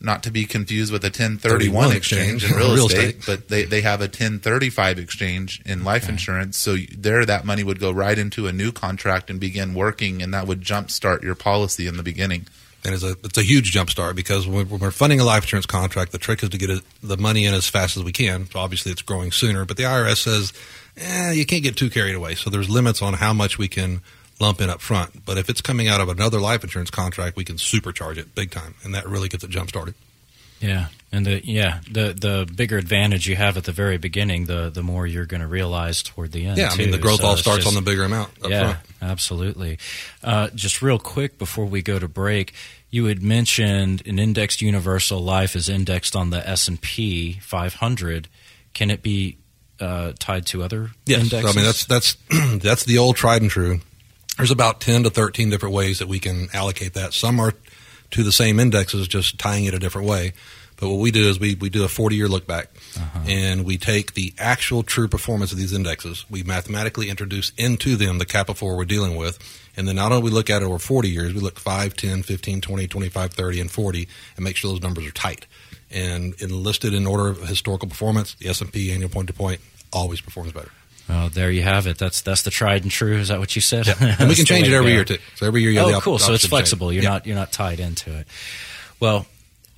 not 0.00 0.22
to 0.22 0.30
be 0.30 0.44
confused 0.44 0.92
with 0.92 1.02
a 1.04 1.08
1031 1.08 1.92
exchange 1.92 2.44
exchange 2.44 2.50
in 2.50 2.56
real, 2.56 2.74
real 2.74 2.86
estate, 2.86 3.16
estate. 3.16 3.24
but 3.26 3.48
they, 3.48 3.64
they 3.64 3.80
have 3.80 4.00
a 4.00 4.04
1035 4.04 4.98
exchange 4.98 5.62
in 5.64 5.84
life 5.84 6.08
insurance. 6.08 6.58
So 6.58 6.76
there, 6.96 7.24
that 7.24 7.44
money 7.44 7.62
would 7.62 7.80
go 7.80 7.90
right 7.90 8.18
into 8.18 8.46
a 8.46 8.52
new 8.52 8.72
contract 8.72 9.30
and 9.30 9.40
begin 9.40 9.74
working, 9.74 10.22
and 10.22 10.32
that 10.34 10.46
would 10.46 10.60
jumpstart 10.60 11.22
your 11.22 11.34
policy 11.34 11.86
in 11.86 11.96
the 11.96 12.02
beginning. 12.02 12.46
And 12.84 12.94
it's 12.94 13.02
a 13.02 13.16
it's 13.24 13.38
a 13.38 13.42
huge 13.42 13.72
jump 13.72 13.90
start 13.90 14.14
because 14.14 14.46
when 14.46 14.68
we're 14.68 14.90
funding 14.90 15.20
a 15.20 15.24
life 15.24 15.44
insurance 15.44 15.66
contract, 15.66 16.12
the 16.12 16.18
trick 16.18 16.42
is 16.42 16.50
to 16.50 16.58
get 16.58 16.70
it, 16.70 16.82
the 17.02 17.16
money 17.16 17.46
in 17.46 17.54
as 17.54 17.68
fast 17.68 17.96
as 17.96 18.04
we 18.04 18.12
can. 18.12 18.48
So 18.50 18.58
obviously, 18.58 18.92
it's 18.92 19.02
growing 19.02 19.32
sooner, 19.32 19.64
but 19.64 19.76
the 19.76 19.84
IRS 19.84 20.18
says, 20.18 20.52
eh, 20.96 21.32
you 21.32 21.46
can't 21.46 21.62
get 21.62 21.76
too 21.76 21.90
carried 21.90 22.14
away. 22.14 22.34
So 22.34 22.50
there's 22.50 22.68
limits 22.68 23.00
on 23.00 23.14
how 23.14 23.32
much 23.32 23.58
we 23.58 23.68
can 23.68 24.02
lump 24.38 24.60
in 24.60 24.68
up 24.68 24.80
front. 24.80 25.24
But 25.24 25.38
if 25.38 25.48
it's 25.48 25.60
coming 25.60 25.88
out 25.88 26.00
of 26.00 26.08
another 26.08 26.40
life 26.40 26.62
insurance 26.62 26.90
contract, 26.90 27.36
we 27.36 27.44
can 27.44 27.56
supercharge 27.56 28.18
it 28.18 28.34
big 28.34 28.50
time, 28.50 28.74
and 28.84 28.94
that 28.94 29.08
really 29.08 29.28
gets 29.28 29.44
it 29.44 29.50
jump 29.50 29.70
started. 29.70 29.94
Yeah, 30.66 30.86
and 31.12 31.26
the 31.26 31.44
yeah 31.46 31.80
the 31.90 32.14
the 32.14 32.50
bigger 32.54 32.78
advantage 32.78 33.26
you 33.28 33.36
have 33.36 33.56
at 33.56 33.64
the 33.64 33.72
very 33.72 33.98
beginning, 33.98 34.46
the 34.46 34.70
the 34.70 34.82
more 34.82 35.06
you're 35.06 35.26
going 35.26 35.40
to 35.42 35.46
realize 35.46 36.02
toward 36.02 36.32
the 36.32 36.46
end. 36.46 36.58
Yeah, 36.58 36.70
I 36.72 36.76
mean 36.76 36.90
the 36.90 36.98
growth 36.98 37.20
So 37.20 37.26
all 37.26 37.36
starts 37.36 37.64
just- 37.64 37.68
on 37.68 37.74
the 37.74 37.88
bigger 37.90 38.04
amount 38.04 38.30
yeah, 38.48 38.60
front. 38.74 38.78
absolutely. 39.02 39.78
Uh, 40.22 40.48
just 40.54 40.80
real 40.82 40.98
quick 40.98 41.38
before 41.38 41.66
we 41.66 41.82
go 41.82 41.98
to 41.98 42.08
break, 42.08 42.54
you 42.90 43.04
had 43.06 43.22
mentioned 43.22 44.02
an 44.06 44.18
indexed 44.18 44.62
universal 44.62 45.20
life 45.20 45.54
is 45.56 45.68
indexed 45.68 46.16
on 46.16 46.30
the 46.30 46.48
S 46.48 46.68
and 46.68 46.80
P 46.80 47.38
500. 47.42 48.28
Can 48.72 48.90
it 48.90 49.02
be 49.02 49.36
uh, 49.80 50.12
tied 50.18 50.46
to 50.46 50.62
other 50.62 50.90
Yes, 51.06 51.22
indexes? 51.24 51.54
I 51.54 51.56
mean 51.56 51.66
that's 51.66 51.84
that's 51.84 52.16
that's 52.62 52.84
the 52.84 52.98
old 52.98 53.16
tried 53.16 53.42
and 53.42 53.50
true. 53.50 53.80
There's 54.36 54.50
about 54.50 54.80
ten 54.80 55.04
to 55.04 55.10
thirteen 55.10 55.50
different 55.50 55.74
ways 55.74 56.00
that 56.00 56.08
we 56.08 56.18
can 56.18 56.48
allocate 56.52 56.94
that. 56.94 57.12
Some 57.14 57.38
are 57.38 57.52
to 58.14 58.22
the 58.22 58.32
same 58.32 58.60
indexes, 58.60 59.08
just 59.08 59.38
tying 59.38 59.64
it 59.64 59.74
a 59.74 59.78
different 59.80 60.06
way. 60.06 60.32
But 60.76 60.88
what 60.88 60.98
we 60.98 61.10
do 61.10 61.28
is 61.28 61.40
we, 61.40 61.56
we 61.56 61.68
do 61.68 61.84
a 61.84 61.88
40 61.88 62.14
year 62.14 62.28
look 62.28 62.46
back 62.46 62.68
uh-huh. 62.96 63.20
and 63.28 63.64
we 63.64 63.76
take 63.76 64.14
the 64.14 64.32
actual 64.38 64.82
true 64.82 65.08
performance 65.08 65.50
of 65.50 65.58
these 65.58 65.72
indexes. 65.72 66.24
We 66.30 66.42
mathematically 66.44 67.10
introduce 67.10 67.50
into 67.56 67.96
them 67.96 68.18
the 68.18 68.24
cap 68.24 68.48
of 68.48 68.58
four 68.58 68.76
we're 68.76 68.84
dealing 68.84 69.16
with. 69.16 69.38
And 69.76 69.88
then 69.88 69.96
not 69.96 70.12
only 70.12 70.22
we 70.22 70.30
look 70.30 70.48
at 70.48 70.62
it 70.62 70.64
over 70.64 70.78
40 70.78 71.08
years, 71.08 71.34
we 71.34 71.40
look 71.40 71.58
5, 71.58 71.96
10, 71.96 72.22
15, 72.22 72.60
20, 72.60 72.86
25, 72.86 73.32
30, 73.32 73.60
and 73.60 73.70
40 73.70 74.08
and 74.36 74.44
make 74.44 74.56
sure 74.56 74.70
those 74.70 74.82
numbers 74.82 75.06
are 75.06 75.12
tight. 75.12 75.46
And 75.90 76.40
enlisted 76.40 76.94
in 76.94 77.06
order 77.06 77.28
of 77.28 77.48
historical 77.48 77.88
performance, 77.88 78.34
the 78.34 78.48
S&P 78.48 78.92
annual 78.92 79.10
point 79.10 79.28
to 79.28 79.34
point 79.34 79.60
always 79.92 80.20
performs 80.20 80.52
better. 80.52 80.70
Well, 81.08 81.28
there 81.28 81.50
you 81.50 81.62
have 81.62 81.86
it. 81.86 81.98
That's 81.98 82.22
that's 82.22 82.42
the 82.42 82.50
tried 82.50 82.82
and 82.82 82.90
true. 82.90 83.18
Is 83.18 83.28
that 83.28 83.38
what 83.38 83.54
you 83.54 83.60
said? 83.62 83.86
And 84.00 84.28
we 84.28 84.34
can 84.36 84.46
change 84.46 84.66
it 84.68 84.72
every 84.74 84.90
go. 84.90 84.94
year 84.94 85.04
too. 85.04 85.18
So 85.36 85.46
every 85.46 85.60
year 85.62 85.70
you 85.70 85.78
have 85.78 85.86
Oh, 85.88 85.90
the 85.90 85.96
op- 85.98 86.02
cool. 86.02 86.18
So 86.18 86.32
it's 86.32 86.46
flexible. 86.46 86.92
You're 86.92 87.02
Yeah. 87.02 87.10
not 87.10 87.26
you're 87.26 87.36
not 87.36 87.52
tied 87.52 87.78
into 87.80 88.16
it. 88.16 88.26
Well, 89.00 89.26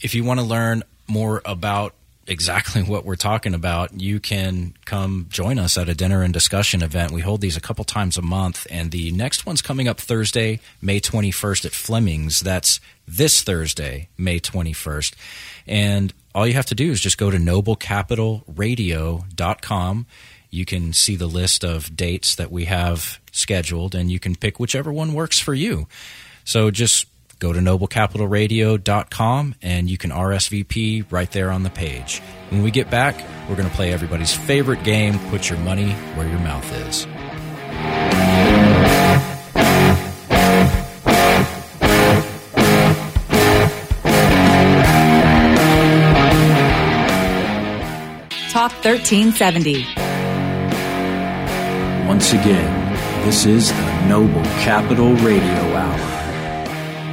if 0.01 0.15
you 0.15 0.23
want 0.25 0.39
to 0.41 0.47
learn 0.47 0.83
more 1.09 1.43
about 1.45 1.95
exactly 2.29 2.83
what 2.83 3.05
we're 3.05 3.17
talking 3.17 3.55
about, 3.55 4.01
you 4.01 4.21
can 4.21 4.75
come 4.85 5.27
join 5.29 5.59
us 5.59 5.77
at 5.79 5.89
a 5.89 5.95
dinner 5.95 6.23
and 6.23 6.33
discussion 6.33 6.83
event. 6.83 7.11
We 7.13 7.21
hold 7.23 7.41
these 7.41 7.57
a 7.57 7.61
couple 7.61 7.85
times 7.85 8.17
a 8.17 8.23
month, 8.23 8.67
and 8.71 8.91
the 8.93 9.11
next 9.13 9.47
one's 9.47 9.63
coming 9.63 9.87
up 9.89 9.99
Thursday, 10.01 10.61
May 10.83 11.01
21st 11.01 11.65
at 11.65 11.73
Fleming's. 11.73 12.41
That's 12.41 12.79
this 13.09 13.43
Thursday, 13.43 14.09
May 14.19 14.39
21st. 14.41 15.15
And 15.67 16.13
all 16.35 16.47
you 16.47 16.53
have 16.55 16.67
to 16.67 16.75
do 16.75 16.91
is 16.91 17.01
just 17.01 17.17
go 17.19 17.31
to 17.31 17.39
noblecapitalradio.com. 17.39 20.07
You 20.51 20.65
can 20.65 20.93
see 20.93 21.17
the 21.17 21.27
list 21.27 21.65
of 21.65 21.95
dates 21.97 22.35
that 22.37 22.51
we 22.51 22.65
have 22.67 23.21
scheduled, 23.33 23.95
and 23.95 24.11
you 24.11 24.19
can 24.19 24.35
pick 24.35 24.59
whichever 24.59 24.93
one 24.93 25.13
works 25.13 25.39
for 25.39 25.55
you. 25.55 25.87
So 26.45 26.71
just 26.71 27.07
go 27.39 27.53
to 27.53 27.61
noblecapitalradio.com 27.61 29.55
and 29.61 29.91
you 29.91 29.99
can 29.99 30.11
RSVP 30.11 31.11
right 31.11 31.31
there 31.31 31.51
on 31.51 31.63
the 31.63 31.71
page. 31.71 32.21
When 32.49 32.63
we 32.63 32.71
get 32.71 32.91
back, 32.91 33.17
we're 33.49 33.57
going 33.57 33.69
to 33.69 33.75
play 33.75 33.93
everybody's 33.93 34.35
favorite 34.35 34.83
game 34.83 35.19
Put 35.31 35.51
Your 35.51 35.59
Money 35.59 35.93
Where 35.93 36.29
Your 36.29 36.39
Mouth 36.39 36.73
Is. 36.89 37.07
Talk 48.53 48.73
1370. 48.83 50.06
Once 52.07 52.33
again, 52.33 53.25
this 53.25 53.47
is 53.47 53.73
the 53.73 54.07
Noble 54.07 54.45
Capital 54.63 55.13
Radio 55.17 55.75
Hour. 55.75 55.99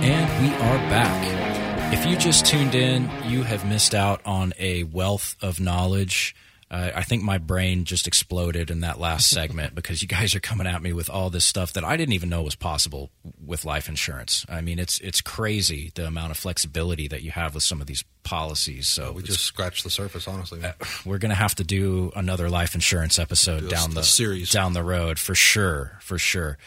And 0.04 0.44
we 0.44 0.54
are 0.56 0.78
back. 0.88 1.92
If 1.92 2.06
you 2.06 2.16
just 2.16 2.46
tuned 2.46 2.76
in, 2.76 3.10
you 3.26 3.42
have 3.42 3.68
missed 3.68 3.96
out 3.96 4.22
on 4.24 4.54
a 4.60 4.84
wealth 4.84 5.36
of 5.42 5.60
knowledge. 5.60 6.36
Uh, 6.74 6.92
I 6.96 7.04
think 7.04 7.22
my 7.22 7.38
brain 7.38 7.86
just 7.86 8.08
exploded 8.08 8.72
in 8.72 8.80
that 8.80 9.00
last 9.00 9.30
segment 9.30 9.76
because 9.76 10.02
you 10.02 10.08
guys 10.08 10.34
are 10.34 10.40
coming 10.40 10.66
at 10.66 10.82
me 10.82 10.92
with 10.92 11.08
all 11.08 11.30
this 11.30 11.46
stuff 11.46 11.74
that 11.74 11.84
I 11.84 11.96
didn't 11.98 12.14
even 12.14 12.30
know 12.30 12.42
was 12.42 12.56
possible 12.56 13.12
with 13.46 13.64
life 13.64 13.88
insurance. 13.88 14.44
I 14.50 14.62
mean, 14.62 14.80
it's 14.80 15.00
it's 15.00 15.22
crazy 15.22 15.92
the 15.94 16.08
amount 16.08 16.32
of 16.32 16.38
flexibility 16.38 17.08
that 17.10 17.22
you 17.22 17.30
have 17.30 17.54
with 17.54 17.62
some 17.64 17.80
of 17.80 17.86
these 17.86 18.04
policies. 18.24 18.88
So 18.88 19.12
We 19.12 19.22
just 19.22 19.42
scratched 19.42 19.84
the 19.84 19.92
surface, 19.92 20.28
honestly. 20.28 20.60
man. 20.62 20.74
we're 21.06 21.20
going 21.20 21.30
to 21.30 21.36
have 21.36 21.54
to 21.56 21.64
do 21.64 22.12
another 22.16 22.50
life 22.50 22.74
insurance 22.74 23.20
episode 23.20 23.70
down 23.70 23.94
the 23.94 24.04
series. 24.04 24.50
down 24.50 24.74
the 24.74 24.84
road 24.84 25.20
for 25.20 25.36
sure, 25.36 26.00
for 26.02 26.18
sure. 26.18 26.58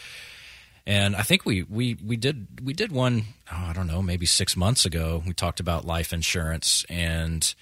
And 0.85 1.17
I 1.17 1.23
think 1.23 1.45
we 1.45 1.63
we 1.63 1.97
we 2.01 2.15
did 2.15 2.61
we 2.63 2.71
did 2.71 2.93
one 2.93 3.25
oh, 3.51 3.65
I 3.67 3.73
don't 3.73 3.87
know 3.87 4.01
maybe 4.01 4.25
six 4.25 4.55
months 4.55 4.85
ago. 4.85 5.21
We 5.27 5.33
talked 5.33 5.59
about 5.59 5.83
life 5.83 6.13
insurance, 6.13 6.85
and 6.89 7.53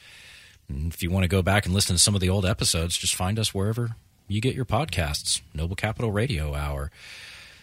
if 0.70 1.04
you 1.04 1.10
want 1.10 1.24
to 1.24 1.28
go 1.28 1.42
back 1.42 1.66
and 1.66 1.74
listen 1.74 1.96
to 1.96 2.02
some 2.02 2.16
of 2.16 2.22
the 2.22 2.30
old 2.30 2.46
episodes, 2.46 2.98
just 2.98 3.16
find 3.16 3.40
us 3.40 3.54
wherever 3.54 3.96
you 4.28 4.42
get 4.42 4.56
your 4.56 4.66
podcasts. 4.66 5.42
Noble 5.54 5.76
Capital 5.76 6.12
Radio 6.12 6.54
Hour. 6.54 6.92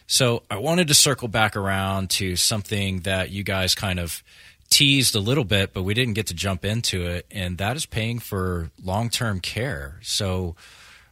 So 0.07 0.43
I 0.51 0.59
wanted 0.59 0.89
to 0.89 0.95
circle 0.95 1.29
back 1.29 1.57
around 1.57 2.11
to 2.11 2.37
something 2.37 3.01
that 3.01 3.31
you 3.31 3.43
guys 3.43 3.75
kind 3.75 3.99
of 3.99 4.23
teased 4.69 5.15
a 5.15 5.21
little 5.21 5.45
bit, 5.45 5.73
but 5.73 5.83
we 5.83 5.95
didn't 5.95 6.15
get 6.15 6.27
to 6.29 6.35
jump 6.35 6.65
into 6.65 7.07
it, 7.07 7.27
and 7.31 7.59
that 7.59 7.77
is 7.77 7.87
paying 7.87 8.19
for 8.19 8.71
long 8.83 9.11
term 9.11 9.41
care. 9.41 9.99
So, 10.03 10.57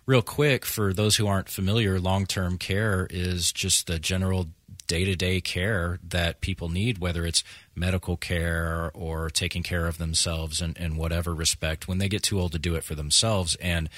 real 0.06 0.22
quick, 0.22 0.64
for 0.64 0.92
those 0.92 1.16
who 1.16 1.26
aren't 1.26 1.48
familiar, 1.48 2.00
long 2.00 2.26
term 2.26 2.58
care 2.58 3.06
is 3.10 3.52
just 3.52 3.86
the 3.86 3.98
general 3.98 4.48
day 4.90 5.04
to 5.04 5.14
day 5.14 5.40
care 5.40 6.00
that 6.02 6.40
people 6.40 6.68
need, 6.68 6.98
whether 6.98 7.24
it's 7.24 7.44
medical 7.76 8.16
care 8.16 8.90
or 8.92 9.30
taking 9.30 9.62
care 9.62 9.86
of 9.86 9.98
themselves 9.98 10.60
in, 10.60 10.74
in 10.80 10.96
whatever 10.96 11.32
respect 11.32 11.86
when 11.86 11.98
they 11.98 12.08
get 12.08 12.24
too 12.24 12.40
old 12.40 12.50
to 12.50 12.58
do 12.58 12.74
it 12.74 12.82
for 12.82 12.96
themselves. 12.96 13.54
And 13.60 13.88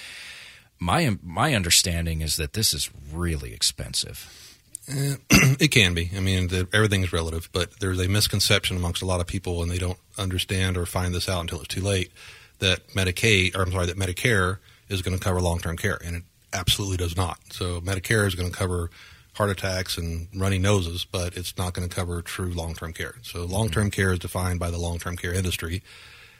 my 0.78 1.16
my 1.22 1.54
understanding 1.54 2.20
is 2.20 2.36
that 2.36 2.52
this 2.52 2.74
is 2.74 2.90
really 3.10 3.54
expensive. 3.54 4.58
Uh, 4.86 5.14
it 5.58 5.68
can 5.68 5.94
be. 5.94 6.10
I 6.14 6.20
mean, 6.20 6.48
the, 6.48 6.68
everything's 6.74 7.10
relative, 7.10 7.48
but 7.52 7.80
there's 7.80 7.98
a 7.98 8.08
misconception 8.08 8.76
amongst 8.76 9.00
a 9.00 9.06
lot 9.06 9.22
of 9.22 9.26
people, 9.26 9.62
and 9.62 9.70
they 9.70 9.78
don't 9.78 9.98
understand 10.18 10.76
or 10.76 10.84
find 10.84 11.14
this 11.14 11.26
out 11.26 11.40
until 11.40 11.60
it's 11.60 11.74
too 11.74 11.80
late. 11.80 12.12
That 12.58 12.86
Medicaid, 12.88 13.56
or 13.56 13.62
I'm 13.62 13.72
sorry, 13.72 13.86
that 13.86 13.96
Medicare 13.96 14.58
is 14.90 15.00
going 15.00 15.16
to 15.16 15.24
cover 15.24 15.40
long-term 15.40 15.78
care, 15.78 15.98
and 16.04 16.16
it 16.16 16.22
absolutely 16.52 16.98
does 16.98 17.16
not. 17.16 17.38
So 17.50 17.80
Medicare 17.80 18.26
is 18.26 18.34
going 18.34 18.50
to 18.50 18.56
cover 18.56 18.90
heart 19.34 19.50
attacks 19.50 19.96
and 19.96 20.28
runny 20.34 20.58
noses, 20.58 21.04
but 21.04 21.36
it's 21.36 21.56
not 21.56 21.72
going 21.72 21.88
to 21.88 21.94
cover 21.94 22.20
true 22.22 22.50
long-term 22.50 22.92
care. 22.92 23.14
So 23.22 23.44
long-term 23.44 23.90
care 23.90 24.12
is 24.12 24.18
defined 24.18 24.60
by 24.60 24.70
the 24.70 24.78
long-term 24.78 25.16
care 25.16 25.32
industry 25.32 25.82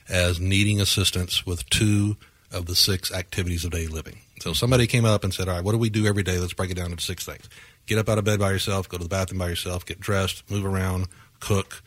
as 0.09 0.41
needing 0.41 0.81
assistance 0.81 1.47
with 1.47 1.69
two 1.71 2.17
of 2.51 2.67
the 2.67 2.75
six 2.75 3.13
activities 3.13 3.65
of 3.65 3.71
daily 3.71 3.87
living. 3.87 4.19
So 4.41 4.53
somebody 4.53 4.87
came 4.87 5.05
up 5.05 5.25
and 5.25 5.33
said, 5.33 5.49
"All 5.49 5.55
right, 5.55 5.65
what 5.65 5.73
do 5.73 5.79
we 5.79 5.89
do 5.89 6.07
every 6.07 6.23
day? 6.23 6.39
Let's 6.39 6.53
break 6.53 6.71
it 6.71 6.75
down 6.75 6.91
into 6.91 7.03
six 7.03 7.25
things: 7.25 7.49
get 7.87 7.99
up 7.99 8.09
out 8.09 8.19
of 8.19 8.25
bed 8.25 8.41
by 8.41 8.51
yourself, 8.51 8.89
go 8.89 8.99
to 8.99 9.05
the 9.05 9.09
bathroom 9.09 9.39
by 9.39 9.49
yourself, 9.49 9.87
get 9.87 10.01
dressed, 10.01 10.51
move 10.51 10.67
around, 10.67 11.07
cook, 11.41 11.83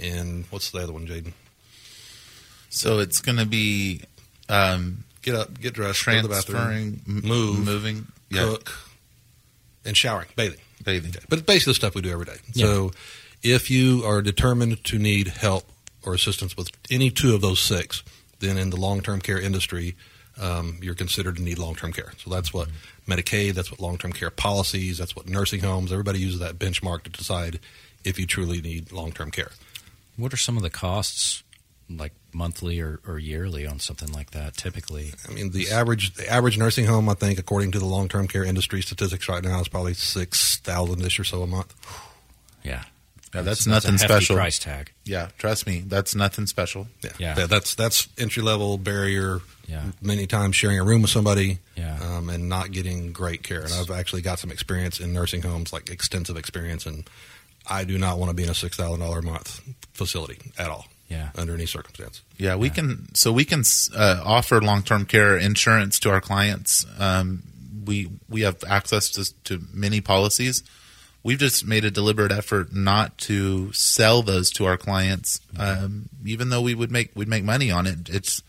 and 0.00 0.44
what's 0.50 0.70
the 0.70 0.80
other 0.82 0.92
one, 0.92 1.06
Jaden? 1.06 1.32
So 2.68 2.98
it's 2.98 3.20
going 3.20 3.38
to 3.38 3.46
be 3.46 4.02
um, 4.48 5.04
Get 5.24 5.34
up, 5.34 5.58
get 5.58 5.72
dressed, 5.72 6.04
go 6.04 6.12
to 6.16 6.22
the 6.22 6.28
bathroom, 6.28 7.00
m- 7.08 7.22
move, 7.24 7.64
moving, 7.64 8.06
yeah, 8.28 8.42
cook, 8.42 8.78
and 9.84 9.96
showering, 9.96 10.28
bathing. 10.36 10.60
bathing. 10.84 11.12
But 11.28 11.38
it's 11.38 11.46
basically 11.46 11.72
the 11.72 11.74
stuff 11.76 11.94
we 11.94 12.02
do 12.02 12.10
every 12.10 12.26
day. 12.26 12.36
So 12.52 12.92
if 13.42 13.70
you 13.70 14.02
are 14.04 14.22
determined 14.22 14.82
to 14.84 14.98
need 14.98 15.28
help 15.28 15.64
or 16.04 16.14
assistance 16.14 16.56
with 16.56 16.70
any 16.90 17.10
two 17.10 17.34
of 17.34 17.40
those 17.40 17.60
six, 17.60 18.02
then 18.40 18.58
in 18.58 18.70
the 18.70 18.76
long 18.76 19.00
term 19.00 19.20
care 19.20 19.38
industry, 19.38 19.96
um, 20.40 20.78
you're 20.82 20.94
considered 20.94 21.36
to 21.36 21.42
need 21.42 21.58
long 21.58 21.74
term 21.74 21.92
care. 21.92 22.12
So 22.18 22.30
that's 22.30 22.52
what 22.52 22.68
Medicaid, 23.06 23.54
that's 23.54 23.70
what 23.70 23.80
long 23.80 23.98
term 23.98 24.12
care 24.12 24.30
policies, 24.30 24.98
that's 24.98 25.14
what 25.14 25.28
nursing 25.28 25.60
homes, 25.60 25.92
everybody 25.92 26.18
uses 26.18 26.40
that 26.40 26.58
benchmark 26.58 27.04
to 27.04 27.10
decide 27.10 27.60
if 28.04 28.18
you 28.18 28.26
truly 28.26 28.60
need 28.60 28.90
long 28.90 29.12
term 29.12 29.30
care. 29.30 29.50
What 30.16 30.32
are 30.32 30.38
some 30.38 30.56
of 30.56 30.62
the 30.62 30.70
costs, 30.70 31.42
like 31.90 32.12
monthly 32.32 32.80
or, 32.80 33.00
or 33.06 33.18
yearly, 33.18 33.66
on 33.66 33.78
something 33.78 34.10
like 34.12 34.30
that? 34.32 34.56
Typically, 34.56 35.12
I 35.28 35.32
mean, 35.32 35.50
the 35.50 35.70
average 35.70 36.14
the 36.14 36.28
average 36.28 36.56
nursing 36.58 36.86
home, 36.86 37.08
I 37.08 37.14
think, 37.14 37.38
according 37.38 37.72
to 37.72 37.78
the 37.78 37.84
long 37.86 38.08
term 38.08 38.26
care 38.28 38.44
industry 38.44 38.82
statistics 38.82 39.28
right 39.28 39.42
now, 39.42 39.60
is 39.60 39.68
probably 39.68 39.94
six 39.94 40.56
thousand 40.58 41.02
ish 41.04 41.18
or 41.20 41.24
so 41.24 41.42
a 41.42 41.46
month. 41.46 41.74
yeah, 42.62 42.84
Yeah, 43.34 43.42
that's 43.42 43.66
a 43.66 43.70
nothing 43.70 43.92
hefty 43.92 44.06
special. 44.06 44.36
Price 44.36 44.58
tag. 44.58 44.92
Yeah, 45.04 45.28
trust 45.38 45.66
me, 45.66 45.80
that's 45.86 46.14
nothing 46.14 46.46
special. 46.46 46.88
Yeah, 47.02 47.34
Yeah. 47.36 47.46
that's 47.46 47.74
that's 47.74 48.08
entry 48.18 48.42
level 48.42 48.78
barrier. 48.78 49.40
Yeah. 49.66 49.82
many 50.02 50.26
times 50.26 50.56
sharing 50.56 50.78
a 50.78 50.84
room 50.84 51.00
with 51.00 51.10
somebody. 51.10 51.58
Yeah. 51.74 51.98
um, 52.02 52.28
and 52.28 52.50
not 52.50 52.70
getting 52.70 53.12
great 53.12 53.42
care. 53.42 53.62
And 53.62 53.72
I've 53.72 53.90
actually 53.90 54.20
got 54.20 54.38
some 54.38 54.50
experience 54.50 55.00
in 55.00 55.12
nursing 55.14 55.40
homes, 55.40 55.72
like 55.72 55.88
extensive 55.88 56.36
experience, 56.36 56.84
and 56.84 57.08
I 57.66 57.84
do 57.84 57.96
not 57.96 58.18
want 58.18 58.28
to 58.28 58.34
be 58.34 58.42
in 58.44 58.50
a 58.50 58.54
six 58.54 58.76
thousand 58.76 59.00
dollar 59.00 59.20
a 59.20 59.22
month 59.22 59.62
facility 59.94 60.38
at 60.58 60.68
all. 60.68 60.86
Yeah. 61.14 61.30
under 61.36 61.54
any 61.54 61.66
circumstance. 61.66 62.22
Yeah, 62.38 62.56
we 62.56 62.70
can. 62.70 63.14
So 63.14 63.32
we 63.32 63.44
can 63.44 63.62
uh, 63.94 64.20
offer 64.24 64.60
long 64.60 64.82
term 64.82 65.06
care 65.06 65.36
insurance 65.36 66.00
to 66.00 66.10
our 66.10 66.20
clients. 66.20 66.84
Um, 66.98 67.42
we 67.84 68.10
we 68.28 68.42
have 68.42 68.64
access 68.66 69.08
to, 69.10 69.44
to 69.44 69.64
many 69.72 70.00
policies. 70.00 70.62
We've 71.22 71.38
just 71.38 71.64
made 71.66 71.84
a 71.84 71.90
deliberate 71.90 72.32
effort 72.32 72.74
not 72.74 73.16
to 73.18 73.72
sell 73.72 74.22
those 74.22 74.50
to 74.52 74.66
our 74.66 74.76
clients, 74.76 75.40
um, 75.58 76.08
even 76.24 76.50
though 76.50 76.60
we 76.60 76.74
would 76.74 76.90
make 76.90 77.12
we'd 77.14 77.28
make 77.28 77.44
money 77.44 77.70
on 77.70 77.86
it. 77.86 78.08
It's 78.08 78.42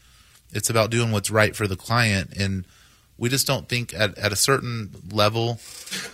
it's 0.51 0.69
about 0.69 0.89
doing 0.89 1.11
what's 1.11 1.29
right 1.29 1.55
for 1.55 1.67
the 1.67 1.75
client, 1.75 2.33
and 2.35 2.65
we 3.17 3.29
just 3.29 3.47
don't 3.47 3.69
think 3.69 3.93
at, 3.93 4.17
at 4.17 4.31
a 4.33 4.35
certain 4.35 4.89
level 5.11 5.59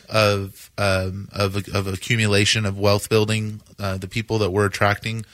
of 0.10 0.70
um, 0.78 1.30
of 1.32 1.56
of 1.74 1.88
accumulation 1.88 2.66
of 2.66 2.78
wealth 2.78 3.10
building, 3.10 3.62
uh, 3.80 3.98
the 3.98 4.08
people 4.08 4.38
that 4.40 4.52
we're 4.52 4.66
attracting 4.66 5.26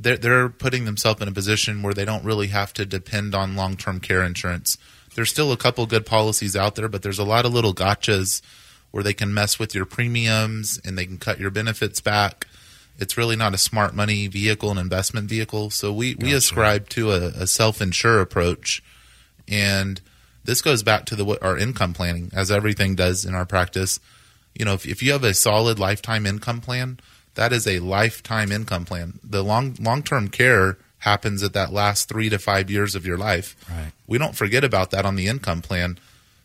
they're, 0.00 0.16
they're 0.16 0.48
putting 0.48 0.86
themselves 0.86 1.20
in 1.20 1.28
a 1.28 1.32
position 1.32 1.82
where 1.82 1.92
they 1.92 2.06
don't 2.06 2.24
really 2.24 2.48
have 2.48 2.72
to 2.74 2.86
depend 2.86 3.34
on 3.34 3.54
long 3.54 3.76
term 3.76 4.00
care 4.00 4.22
insurance. 4.22 4.78
There's 5.14 5.30
still 5.30 5.52
a 5.52 5.56
couple 5.56 5.84
good 5.86 6.06
policies 6.06 6.56
out 6.56 6.74
there, 6.74 6.88
but 6.88 7.02
there's 7.02 7.18
a 7.18 7.24
lot 7.24 7.44
of 7.44 7.52
little 7.52 7.74
gotchas 7.74 8.40
where 8.90 9.04
they 9.04 9.12
can 9.12 9.34
mess 9.34 9.58
with 9.58 9.74
your 9.74 9.84
premiums 9.84 10.80
and 10.84 10.96
they 10.96 11.04
can 11.04 11.18
cut 11.18 11.38
your 11.38 11.50
benefits 11.50 12.00
back. 12.00 12.46
It's 12.98 13.16
really 13.16 13.36
not 13.36 13.54
a 13.54 13.58
smart 13.58 13.94
money 13.94 14.26
vehicle, 14.26 14.70
an 14.70 14.78
investment 14.78 15.28
vehicle. 15.28 15.70
So 15.70 15.92
we, 15.92 16.14
we 16.16 16.32
ascribe 16.32 16.88
to 16.90 17.12
a, 17.12 17.26
a 17.28 17.46
self 17.46 17.80
insure 17.80 18.20
approach. 18.20 18.82
And 19.48 20.00
this 20.44 20.62
goes 20.62 20.82
back 20.82 21.04
to 21.06 21.16
the 21.16 21.24
what 21.24 21.42
our 21.42 21.58
income 21.58 21.92
planning, 21.92 22.30
as 22.32 22.50
everything 22.50 22.94
does 22.94 23.24
in 23.24 23.34
our 23.34 23.46
practice. 23.46 24.00
You 24.54 24.64
know, 24.64 24.74
if, 24.74 24.86
if 24.86 25.02
you 25.02 25.12
have 25.12 25.24
a 25.24 25.34
solid 25.34 25.78
lifetime 25.78 26.26
income 26.26 26.60
plan, 26.60 27.00
that 27.34 27.52
is 27.52 27.66
a 27.66 27.78
lifetime 27.80 28.52
income 28.52 28.84
plan. 28.84 29.18
The 29.22 29.42
long 29.42 29.76
long 29.80 30.02
term 30.02 30.28
care 30.28 30.78
happens 31.00 31.42
at 31.42 31.54
that 31.54 31.72
last 31.72 32.08
three 32.08 32.28
to 32.28 32.38
five 32.38 32.70
years 32.70 32.94
of 32.94 33.06
your 33.06 33.16
life. 33.18 33.56
Right. 33.68 33.92
We 34.06 34.18
don't 34.18 34.36
forget 34.36 34.64
about 34.64 34.90
that 34.90 35.06
on 35.06 35.16
the 35.16 35.26
income 35.26 35.62
plan, 35.62 35.98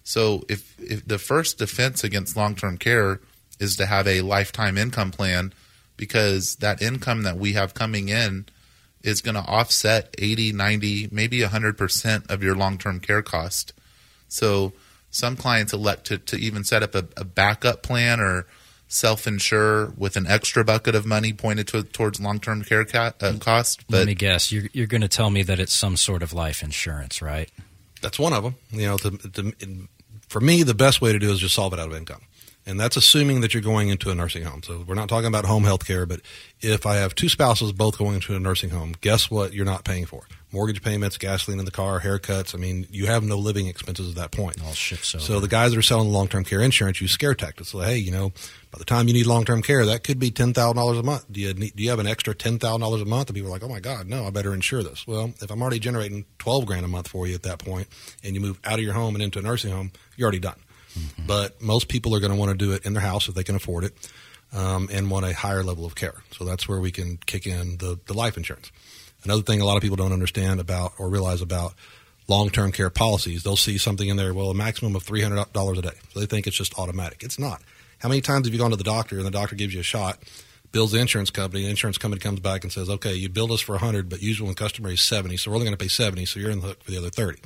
So 0.03 0.43
if, 0.47 0.79
if 0.79 1.05
the 1.05 1.17
first 1.17 1.57
defense 1.57 2.03
against 2.03 2.37
long 2.37 2.55
term 2.55 2.77
care 2.77 3.19
is 3.59 3.75
to 3.77 3.85
have 3.85 4.07
a 4.07 4.21
lifetime 4.21 4.77
income 4.77 5.11
plan, 5.11 5.53
because 5.97 6.57
that 6.57 6.81
income 6.81 7.23
that 7.23 7.37
we 7.37 7.53
have 7.53 7.73
coming 7.73 8.09
in 8.09 8.45
is 9.03 9.21
going 9.21 9.35
to 9.35 9.41
offset 9.41 10.13
80, 10.17 10.53
90, 10.53 11.09
maybe 11.11 11.39
100% 11.39 12.29
of 12.29 12.43
your 12.43 12.55
long 12.55 12.77
term 12.77 12.99
care 12.99 13.21
cost. 13.21 13.73
So 14.27 14.73
some 15.11 15.35
clients 15.35 15.73
elect 15.73 16.05
to, 16.07 16.17
to 16.17 16.37
even 16.37 16.63
set 16.63 16.83
up 16.83 16.95
a, 16.95 17.05
a 17.17 17.23
backup 17.23 17.83
plan 17.83 18.19
or 18.19 18.47
self 18.87 19.27
insure 19.27 19.87
with 19.97 20.15
an 20.15 20.27
extra 20.27 20.63
bucket 20.63 20.95
of 20.95 21.05
money 21.05 21.33
pointed 21.33 21.67
to, 21.69 21.83
towards 21.83 22.19
long 22.19 22.39
term 22.39 22.63
care 22.63 22.85
ca- 22.85 23.13
uh, 23.21 23.33
cost. 23.39 23.83
Let 23.89 24.07
me 24.07 24.15
guess. 24.15 24.51
You're, 24.51 24.65
you're 24.73 24.87
going 24.87 25.01
to 25.01 25.07
tell 25.07 25.29
me 25.29 25.43
that 25.43 25.59
it's 25.59 25.73
some 25.73 25.97
sort 25.97 26.23
of 26.23 26.33
life 26.33 26.63
insurance, 26.63 27.21
right? 27.21 27.49
That's 28.01 28.19
one 28.19 28.33
of 28.33 28.43
them. 28.43 28.55
You 28.71 28.87
know, 28.87 28.97
to, 28.97 29.11
to, 29.11 29.53
for 30.27 30.39
me, 30.39 30.63
the 30.63 30.73
best 30.73 31.01
way 31.01 31.11
to 31.11 31.19
do 31.19 31.31
is 31.31 31.39
just 31.39 31.55
solve 31.55 31.73
it 31.73 31.79
out 31.79 31.89
of 31.89 31.95
income. 31.95 32.21
And 32.67 32.79
that's 32.79 32.97
assuming 32.97 33.41
that 33.41 33.53
you're 33.53 33.61
going 33.61 33.89
into 33.89 34.09
a 34.09 34.15
nursing 34.15 34.43
home. 34.43 34.63
So 34.63 34.83
we're 34.87 34.95
not 34.95 35.07
talking 35.07 35.27
about 35.27 35.45
home 35.45 35.65
health 35.65 35.85
care, 35.85 36.07
but 36.07 36.21
if 36.61 36.87
I 36.87 36.95
have 36.95 37.13
two 37.13 37.29
spouses 37.29 37.71
both 37.71 37.97
going 37.99 38.15
into 38.15 38.35
a 38.35 38.39
nursing 38.39 38.71
home, 38.71 38.95
guess 39.01 39.29
what 39.29 39.53
you're 39.53 39.65
not 39.65 39.83
paying 39.83 40.07
for? 40.07 40.23
Mortgage 40.55 40.81
payments, 40.81 41.17
gasoline 41.17 41.59
in 41.59 41.65
the 41.65 41.71
car, 41.71 41.99
haircuts. 41.99 42.55
I 42.55 42.57
mean, 42.57 42.87
you 42.89 43.07
have 43.07 43.23
no 43.23 43.37
living 43.37 43.67
expenses 43.67 44.09
at 44.09 44.15
that 44.15 44.31
point. 44.31 44.55
All 44.65 44.71
shifts 44.71 45.13
over. 45.13 45.21
So 45.21 45.39
the 45.41 45.49
guys 45.49 45.71
that 45.71 45.77
are 45.77 45.81
selling 45.81 46.09
long 46.09 46.29
term 46.29 46.45
care 46.45 46.61
insurance 46.61 47.01
use 47.01 47.11
scare 47.11 47.35
tactics. 47.35 47.69
So 47.69 47.79
hey, 47.79 47.97
you 47.97 48.11
know, 48.11 48.29
by 48.71 48.79
the 48.79 48.85
time 48.85 49.09
you 49.09 49.13
need 49.13 49.25
long 49.25 49.43
term 49.43 49.61
care, 49.61 49.85
that 49.85 50.05
could 50.05 50.17
be 50.17 50.31
ten 50.31 50.53
thousand 50.53 50.77
dollars 50.77 50.97
a 50.97 51.03
month. 51.03 51.25
Do 51.29 51.41
you 51.41 51.53
need, 51.53 51.75
do 51.75 51.83
you 51.83 51.89
have 51.89 51.99
an 51.99 52.07
extra 52.07 52.33
ten 52.33 52.57
thousand 52.57 52.79
dollars 52.79 53.01
a 53.01 53.05
month? 53.05 53.27
And 53.27 53.35
people 53.35 53.49
are 53.49 53.53
like, 53.53 53.63
oh 53.63 53.67
my 53.67 53.81
god, 53.81 54.07
no, 54.07 54.25
I 54.25 54.29
better 54.29 54.53
insure 54.53 54.81
this. 54.81 55.05
Well, 55.05 55.33
if 55.41 55.51
I'm 55.51 55.61
already 55.61 55.79
generating 55.79 56.25
twelve 56.39 56.65
grand 56.65 56.85
a 56.85 56.87
month 56.87 57.09
for 57.09 57.27
you 57.27 57.35
at 57.35 57.43
that 57.43 57.59
point, 57.59 57.89
and 58.23 58.33
you 58.33 58.39
move 58.39 58.57
out 58.63 58.79
of 58.79 58.85
your 58.85 58.93
home 58.93 59.13
and 59.13 59.21
into 59.21 59.39
a 59.39 59.41
nursing 59.41 59.71
home, 59.71 59.91
you're 60.15 60.25
already 60.25 60.39
done. 60.39 60.59
But 61.27 61.61
most 61.61 61.89
people 61.89 62.15
are 62.15 62.21
going 62.21 62.31
to 62.31 62.39
want 62.39 62.51
to 62.51 62.57
do 62.57 62.71
it 62.71 62.85
in 62.85 62.93
their 62.93 63.03
house 63.03 63.27
if 63.27 63.35
they 63.35 63.43
can 63.43 63.55
afford 63.55 63.83
it, 63.83 63.93
um, 64.53 64.87
and 64.89 65.11
want 65.11 65.25
a 65.25 65.33
higher 65.33 65.63
level 65.63 65.85
of 65.85 65.95
care. 65.95 66.23
So 66.31 66.45
that's 66.45 66.69
where 66.69 66.79
we 66.79 66.91
can 66.91 67.17
kick 67.25 67.45
in 67.45 67.77
the 67.79 67.99
the 68.05 68.13
life 68.13 68.37
insurance. 68.37 68.71
Another 69.25 69.41
thing 69.41 69.61
a 69.61 69.65
lot 69.65 69.75
of 69.75 69.81
people 69.81 69.97
don't 69.97 70.13
understand 70.13 70.59
about 70.59 70.93
or 70.97 71.09
realize 71.09 71.41
about 71.41 71.73
long 72.27 72.49
term 72.49 72.71
care 72.71 72.89
policies, 72.89 73.43
they'll 73.43 73.55
see 73.55 73.77
something 73.77 74.07
in 74.07 74.17
there, 74.17 74.33
well, 74.33 74.49
a 74.49 74.55
maximum 74.55 74.95
of 74.95 75.03
$300 75.03 75.77
a 75.77 75.81
day. 75.81 75.97
So 76.13 76.19
they 76.19 76.25
think 76.25 76.47
it's 76.47 76.55
just 76.57 76.77
automatic. 76.79 77.23
It's 77.23 77.37
not. 77.39 77.61
How 77.99 78.09
many 78.09 78.21
times 78.21 78.47
have 78.47 78.53
you 78.53 78.59
gone 78.59 78.71
to 78.71 78.77
the 78.77 78.83
doctor 78.83 79.17
and 79.17 79.25
the 79.25 79.31
doctor 79.31 79.55
gives 79.55 79.73
you 79.73 79.79
a 79.79 79.83
shot, 79.83 80.19
bills 80.71 80.91
the 80.91 80.99
insurance 80.99 81.29
company, 81.29 81.63
the 81.63 81.69
insurance 81.69 81.97
company 81.97 82.19
comes 82.19 82.39
back 82.39 82.63
and 82.63 82.71
says, 82.71 82.89
okay, 82.89 83.13
you 83.13 83.29
billed 83.29 83.51
us 83.51 83.61
for 83.61 83.73
100 83.73 84.09
but 84.09 84.21
usually 84.21 84.47
when 84.47 84.55
customer 84.55 84.91
is 84.91 85.01
70 85.01 85.37
so 85.37 85.49
we're 85.49 85.55
only 85.55 85.65
going 85.65 85.77
to 85.77 85.83
pay 85.83 85.87
70 85.87 86.25
so 86.25 86.39
you're 86.39 86.51
in 86.51 86.59
the 86.59 86.67
hook 86.67 86.83
for 86.83 86.91
the 86.91 86.97
other 86.97 87.09
30 87.09 87.39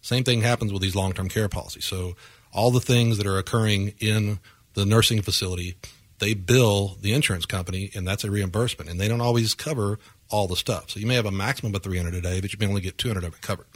Same 0.00 0.24
thing 0.24 0.42
happens 0.42 0.72
with 0.72 0.82
these 0.82 0.96
long 0.96 1.12
term 1.12 1.28
care 1.28 1.48
policies. 1.48 1.84
So 1.84 2.16
all 2.52 2.70
the 2.70 2.80
things 2.80 3.18
that 3.18 3.26
are 3.26 3.38
occurring 3.38 3.94
in 3.98 4.40
the 4.74 4.86
nursing 4.86 5.22
facility, 5.22 5.76
they 6.18 6.34
bill 6.34 6.96
the 7.00 7.12
insurance 7.12 7.46
company, 7.46 7.90
and 7.94 8.06
that's 8.06 8.24
a 8.24 8.30
reimbursement. 8.30 8.90
And 8.90 9.00
they 9.00 9.08
don't 9.08 9.20
always 9.20 9.54
cover 9.54 9.98
all 10.30 10.46
the 10.46 10.56
stuff. 10.56 10.90
So 10.90 11.00
you 11.00 11.06
may 11.06 11.14
have 11.14 11.26
a 11.26 11.30
maximum 11.30 11.74
of 11.74 11.82
300 11.82 12.14
a 12.14 12.20
day, 12.20 12.40
but 12.40 12.52
you 12.52 12.58
may 12.58 12.66
only 12.66 12.80
get 12.80 12.98
200 12.98 13.24
of 13.24 13.34
it 13.34 13.40
covered. 13.40 13.66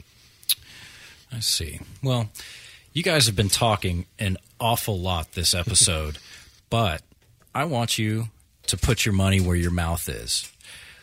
I 1.31 1.39
see. 1.39 1.79
Well, 2.01 2.29
you 2.93 3.03
guys 3.03 3.25
have 3.25 3.35
been 3.35 3.49
talking 3.49 4.05
an 4.17 4.37
awful 4.59 4.97
lot 4.97 5.33
this 5.33 5.53
episode, 5.53 6.17
but 6.69 7.01
I 7.53 7.65
want 7.65 7.97
you 7.97 8.29
to 8.67 8.77
put 8.77 9.05
your 9.05 9.13
money 9.13 9.39
where 9.39 9.55
your 9.55 9.71
mouth 9.71 10.07
is. 10.09 10.51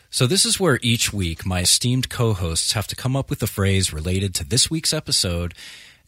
So, 0.09 0.27
this 0.27 0.45
is 0.45 0.59
where 0.59 0.79
each 0.83 1.11
week 1.11 1.45
my 1.45 1.61
esteemed 1.61 2.09
co 2.09 2.33
hosts 2.33 2.73
have 2.73 2.85
to 2.87 2.95
come 2.95 3.15
up 3.15 3.31
with 3.31 3.41
a 3.41 3.47
phrase 3.47 3.91
related 3.91 4.35
to 4.35 4.43
this 4.43 4.69
week's 4.69 4.93
episode, 4.93 5.55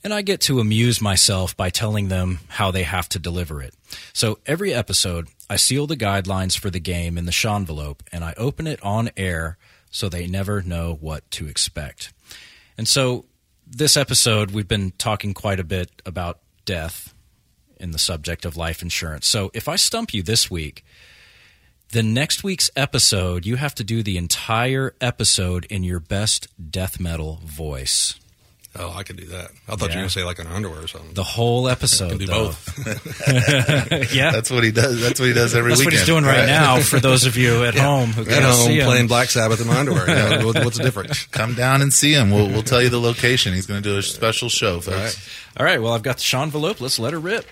and 0.04 0.14
I 0.14 0.22
get 0.22 0.42
to 0.42 0.60
amuse 0.60 1.02
myself 1.02 1.58
by 1.58 1.72
telling 1.72 2.08
them 2.08 2.40
how 2.50 2.70
they 2.70 2.84
have 2.84 3.10
to 3.10 3.20
deliver 3.20 3.64
it. 3.64 3.74
So, 4.14 4.38
every 4.46 4.72
episode, 4.74 5.28
I 5.50 5.58
seal 5.58 5.88
the 5.88 5.98
guidelines 5.98 6.58
for 6.58 6.70
the 6.70 6.80
game 6.80 7.18
in 7.18 7.26
the 7.26 7.50
envelope 7.50 8.04
and 8.12 8.24
I 8.24 8.34
open 8.38 8.68
it 8.68 8.82
on 8.84 9.12
air 9.16 9.58
so 9.92 10.10
they 10.10 10.28
never 10.28 10.62
know 10.62 10.98
what 11.00 11.30
to 11.32 11.48
expect. 11.48 12.12
And 12.78 12.88
so, 12.88 13.26
this 13.68 13.98
episode, 13.98 14.52
we've 14.52 14.68
been 14.68 14.92
talking 14.92 15.34
quite 15.34 15.60
a 15.60 15.64
bit 15.64 16.02
about 16.06 16.40
death 16.66 17.14
in 17.80 17.92
the 17.92 18.00
subject 18.00 18.46
of 18.46 18.58
life 18.58 18.82
insurance. 18.82 19.28
So, 19.28 19.52
if 19.54 19.68
I 19.70 19.76
stump 19.76 20.14
you 20.14 20.22
this 20.22 20.52
week, 20.52 20.84
the 21.90 22.04
next 22.04 22.44
week's 22.44 22.70
episode, 22.76 23.46
you 23.46 23.56
have 23.56 23.76
to 23.76 23.84
do 23.84 24.04
the 24.04 24.18
entire 24.18 24.96
episode 25.00 25.66
in 25.66 25.84
your 25.84 26.00
best 26.00 26.48
death 26.72 27.00
metal 27.00 27.40
voice. 27.46 28.20
Oh, 28.78 28.92
I 28.94 29.04
could 29.04 29.16
do 29.16 29.26
that. 29.28 29.52
I 29.70 29.76
thought 29.76 29.84
you 29.84 29.88
were 29.88 29.94
going 29.94 30.04
to 30.08 30.10
say 30.10 30.24
like 30.26 30.40
an 30.40 30.48
underwear 30.48 30.84
or 30.84 30.88
something. 30.88 31.14
The 31.14 31.24
whole 31.24 31.70
episode. 31.70 32.10
can 32.10 32.18
do 32.18 32.26
though. 32.26 32.46
both. 32.48 34.14
yeah. 34.14 34.32
that's 34.32 34.52
what 34.52 34.66
he 34.66 34.72
does. 34.72 35.00
That's 35.02 35.18
what 35.18 35.28
he 35.28 35.34
does 35.34 35.56
every 35.56 35.72
week. 35.72 35.78
That's 35.78 35.86
what 35.86 35.94
he's 35.94 36.06
doing 36.06 36.26
right 36.26 36.46
now 36.46 36.82
for 36.82 37.00
those 37.00 37.26
of 37.26 37.38
you 37.38 37.64
at 37.64 37.76
home 37.76 38.10
who 38.10 38.24
At 38.24 38.28
can't 38.28 38.44
home 38.44 38.68
see 38.68 38.80
him. 38.80 38.86
playing 38.86 39.08
Black 39.08 39.30
Sabbath 39.30 39.62
in 39.62 39.68
my 39.68 39.80
underwear. 39.80 40.10
You 40.10 40.40
know, 40.40 40.46
what's 40.64 40.78
the 40.78 40.84
difference? 40.84 41.26
Come 41.28 41.54
down 41.54 41.82
and 41.82 41.94
see 41.94 42.12
him. 42.14 42.32
We'll, 42.32 42.50
we'll 42.50 42.64
tell 42.64 42.82
you 42.82 42.90
the 42.90 43.00
location. 43.00 43.54
He's 43.54 43.66
going 43.66 43.82
to 43.82 43.90
do 43.90 43.98
a 43.98 44.02
special 44.04 44.50
show, 44.50 44.82
folks. 44.82 44.90
All 44.98 45.04
right. 45.04 45.30
All 45.58 45.66
right, 45.66 45.82
well, 45.82 45.94
I've 45.94 46.04
got 46.04 46.18
the 46.18 46.24
Sean 46.24 46.44
envelope. 46.44 46.82
Let's 46.82 47.00
let 47.00 47.14
her 47.14 47.20
rip. 47.20 47.46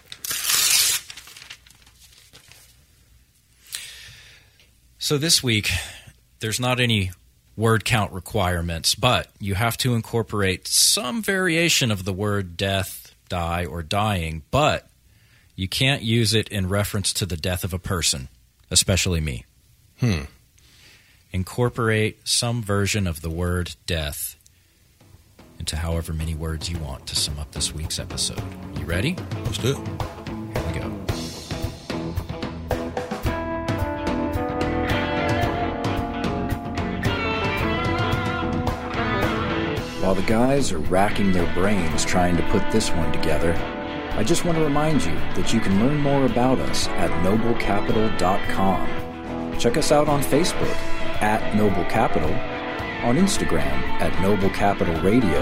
So 4.97 5.17
this 5.17 5.41
week, 5.41 5.69
there's 6.39 6.59
not 6.59 6.79
any 6.81 7.11
word 7.55 7.85
count 7.85 8.11
requirements, 8.11 8.95
but 8.95 9.27
you 9.39 9.55
have 9.55 9.77
to 9.77 9.93
incorporate 9.93 10.67
some 10.67 11.21
variation 11.21 11.91
of 11.91 12.05
the 12.05 12.13
word 12.13 12.57
death, 12.57 13.13
die, 13.29 13.65
or 13.65 13.83
dying, 13.83 14.43
but 14.51 14.87
you 15.55 15.67
can't 15.67 16.01
use 16.01 16.33
it 16.33 16.47
in 16.49 16.67
reference 16.67 17.13
to 17.13 17.25
the 17.25 17.37
death 17.37 17.63
of 17.63 17.73
a 17.73 17.79
person, 17.79 18.27
especially 18.71 19.21
me. 19.21 19.45
Hmm. 19.99 20.23
Incorporate 21.31 22.27
some 22.27 22.61
version 22.61 23.07
of 23.07 23.21
the 23.21 23.29
word 23.29 23.75
death 23.85 24.35
into 25.59 25.77
however 25.77 26.13
many 26.13 26.35
words 26.35 26.69
you 26.69 26.77
want 26.79 27.07
to 27.07 27.15
sum 27.15 27.39
up 27.39 27.51
this 27.51 27.73
week's 27.73 27.99
episode. 27.99 28.43
You 28.77 28.85
ready? 28.85 29.15
Let's 29.45 29.59
do 29.59 29.81
it. 29.81 30.22
While 40.03 40.15
the 40.15 40.23
guys 40.23 40.73
are 40.73 40.79
racking 40.79 41.31
their 41.31 41.47
brains 41.53 42.03
trying 42.03 42.35
to 42.35 42.43
put 42.49 42.69
this 42.71 42.89
one 42.89 43.13
together, 43.13 43.53
I 44.17 44.23
just 44.25 44.43
want 44.43 44.57
to 44.57 44.63
remind 44.65 45.01
you 45.01 45.13
that 45.13 45.53
you 45.53 45.61
can 45.61 45.79
learn 45.79 45.95
more 45.95 46.25
about 46.25 46.59
us 46.59 46.89
at 46.89 47.09
noblecapital.com. 47.23 49.57
Check 49.57 49.77
us 49.77 49.93
out 49.93 50.09
on 50.09 50.21
Facebook 50.21 50.75
at 51.21 51.55
Noble 51.55 51.85
Capital, 51.85 52.33
on 53.07 53.15
Instagram 53.15 53.81
at 54.01 54.21
Noble 54.21 54.49
Capital 54.49 55.01
Radio, 55.01 55.39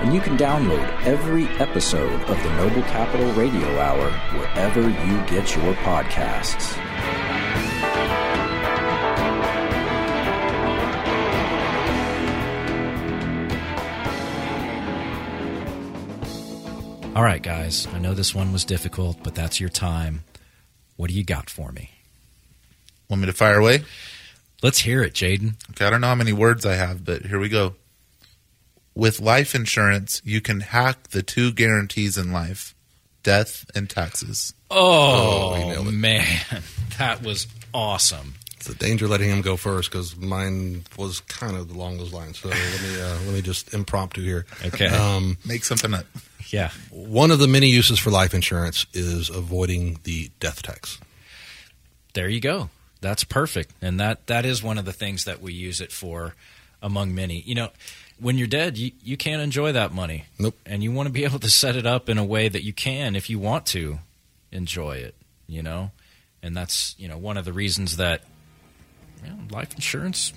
and 0.00 0.12
you 0.12 0.20
can 0.20 0.36
download 0.36 1.04
every 1.04 1.46
episode 1.60 2.20
of 2.22 2.42
the 2.42 2.50
Noble 2.56 2.82
Capital 2.82 3.32
Radio 3.34 3.78
Hour 3.78 4.10
wherever 4.36 4.80
you 4.80 5.24
get 5.28 5.54
your 5.54 5.72
podcasts. 5.84 6.76
All 17.14 17.22
right, 17.22 17.42
guys. 17.42 17.86
I 17.92 18.00
know 18.00 18.12
this 18.12 18.34
one 18.34 18.52
was 18.52 18.64
difficult, 18.64 19.22
but 19.22 19.36
that's 19.36 19.60
your 19.60 19.68
time. 19.68 20.24
What 20.96 21.10
do 21.10 21.16
you 21.16 21.22
got 21.22 21.48
for 21.48 21.70
me? 21.70 21.90
Want 23.08 23.20
me 23.20 23.26
to 23.26 23.32
fire 23.32 23.58
away? 23.58 23.84
Let's 24.64 24.80
hear 24.80 25.00
it, 25.04 25.12
Jaden. 25.14 25.54
Okay, 25.70 25.86
I 25.86 25.90
don't 25.90 26.00
know 26.00 26.08
how 26.08 26.16
many 26.16 26.32
words 26.32 26.66
I 26.66 26.74
have, 26.74 27.04
but 27.04 27.24
here 27.24 27.38
we 27.38 27.48
go. 27.48 27.76
With 28.96 29.20
life 29.20 29.54
insurance, 29.54 30.22
you 30.24 30.40
can 30.40 30.58
hack 30.58 31.08
the 31.10 31.22
two 31.22 31.52
guarantees 31.52 32.18
in 32.18 32.32
life 32.32 32.74
death 33.22 33.64
and 33.76 33.88
taxes. 33.88 34.52
Oh, 34.68 35.54
oh 35.54 35.88
it. 35.88 35.92
man. 35.92 36.40
That 36.98 37.24
was 37.24 37.48
awesome. 37.72 38.34
It's 38.66 38.74
a 38.74 38.78
danger 38.78 39.06
letting 39.06 39.28
him 39.28 39.42
go 39.42 39.58
first 39.58 39.90
because 39.90 40.16
mine 40.16 40.84
was 40.96 41.20
kind 41.20 41.54
of 41.54 41.70
along 41.70 41.98
those 41.98 42.14
lines. 42.14 42.38
So 42.38 42.48
let 42.48 42.56
me 42.56 42.98
uh, 42.98 43.18
let 43.26 43.34
me 43.34 43.42
just 43.42 43.74
impromptu 43.74 44.22
here. 44.22 44.46
Okay. 44.64 44.86
Um, 44.86 45.36
Make 45.44 45.64
something 45.64 45.92
up. 45.92 46.06
Yeah. 46.48 46.70
one 46.90 47.30
of 47.30 47.38
the 47.40 47.46
many 47.46 47.68
uses 47.68 47.98
for 47.98 48.10
life 48.10 48.32
insurance 48.32 48.86
is 48.94 49.28
avoiding 49.28 49.98
the 50.04 50.30
death 50.40 50.62
tax. 50.62 50.98
There 52.14 52.28
you 52.28 52.40
go. 52.40 52.70
That's 53.02 53.22
perfect. 53.22 53.72
And 53.82 54.00
that 54.00 54.28
that 54.28 54.46
is 54.46 54.62
one 54.62 54.78
of 54.78 54.86
the 54.86 54.94
things 54.94 55.24
that 55.24 55.42
we 55.42 55.52
use 55.52 55.82
it 55.82 55.92
for 55.92 56.34
among 56.80 57.14
many. 57.14 57.42
You 57.42 57.56
know, 57.56 57.68
when 58.18 58.38
you're 58.38 58.46
dead, 58.46 58.78
you, 58.78 58.92
you 59.02 59.18
can't 59.18 59.42
enjoy 59.42 59.72
that 59.72 59.92
money. 59.92 60.24
Nope. 60.38 60.56
And 60.64 60.82
you 60.82 60.90
want 60.90 61.06
to 61.08 61.12
be 61.12 61.24
able 61.24 61.40
to 61.40 61.50
set 61.50 61.76
it 61.76 61.84
up 61.84 62.08
in 62.08 62.16
a 62.16 62.24
way 62.24 62.48
that 62.48 62.64
you 62.64 62.72
can 62.72 63.14
if 63.14 63.28
you 63.28 63.38
want 63.38 63.66
to 63.66 63.98
enjoy 64.50 64.96
it, 64.96 65.14
you 65.46 65.62
know? 65.62 65.90
And 66.42 66.56
that's, 66.56 66.94
you 66.98 67.08
know, 67.08 67.18
one 67.18 67.36
of 67.36 67.44
the 67.44 67.52
reasons 67.52 67.96
that 67.98 68.22
you 69.24 69.30
know, 69.30 69.38
life 69.50 69.74
insurance 69.74 70.32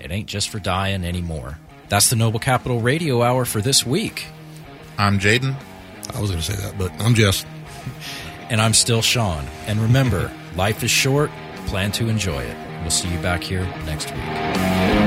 it 0.00 0.10
ain't 0.10 0.26
just 0.26 0.50
for 0.50 0.58
dying 0.58 1.04
anymore. 1.04 1.58
That's 1.88 2.10
the 2.10 2.16
Noble 2.16 2.40
Capital 2.40 2.80
Radio 2.80 3.22
Hour 3.22 3.44
for 3.44 3.60
this 3.60 3.86
week. 3.86 4.26
I'm 4.98 5.18
Jaden. 5.18 5.54
I 6.14 6.20
was 6.20 6.30
going 6.30 6.42
to 6.42 6.52
say 6.52 6.60
that, 6.62 6.78
but 6.78 6.92
I'm 7.00 7.14
Jess. 7.14 7.44
And 8.48 8.60
I'm 8.60 8.74
still 8.74 9.02
Sean. 9.02 9.44
And 9.66 9.80
remember, 9.80 10.30
life 10.54 10.84
is 10.84 10.90
short, 10.92 11.32
plan 11.66 11.90
to 11.92 12.08
enjoy 12.08 12.44
it. 12.44 12.56
We'll 12.82 12.92
see 12.92 13.08
you 13.08 13.18
back 13.18 13.42
here 13.42 13.64
next 13.86 14.12
week. 14.12 15.05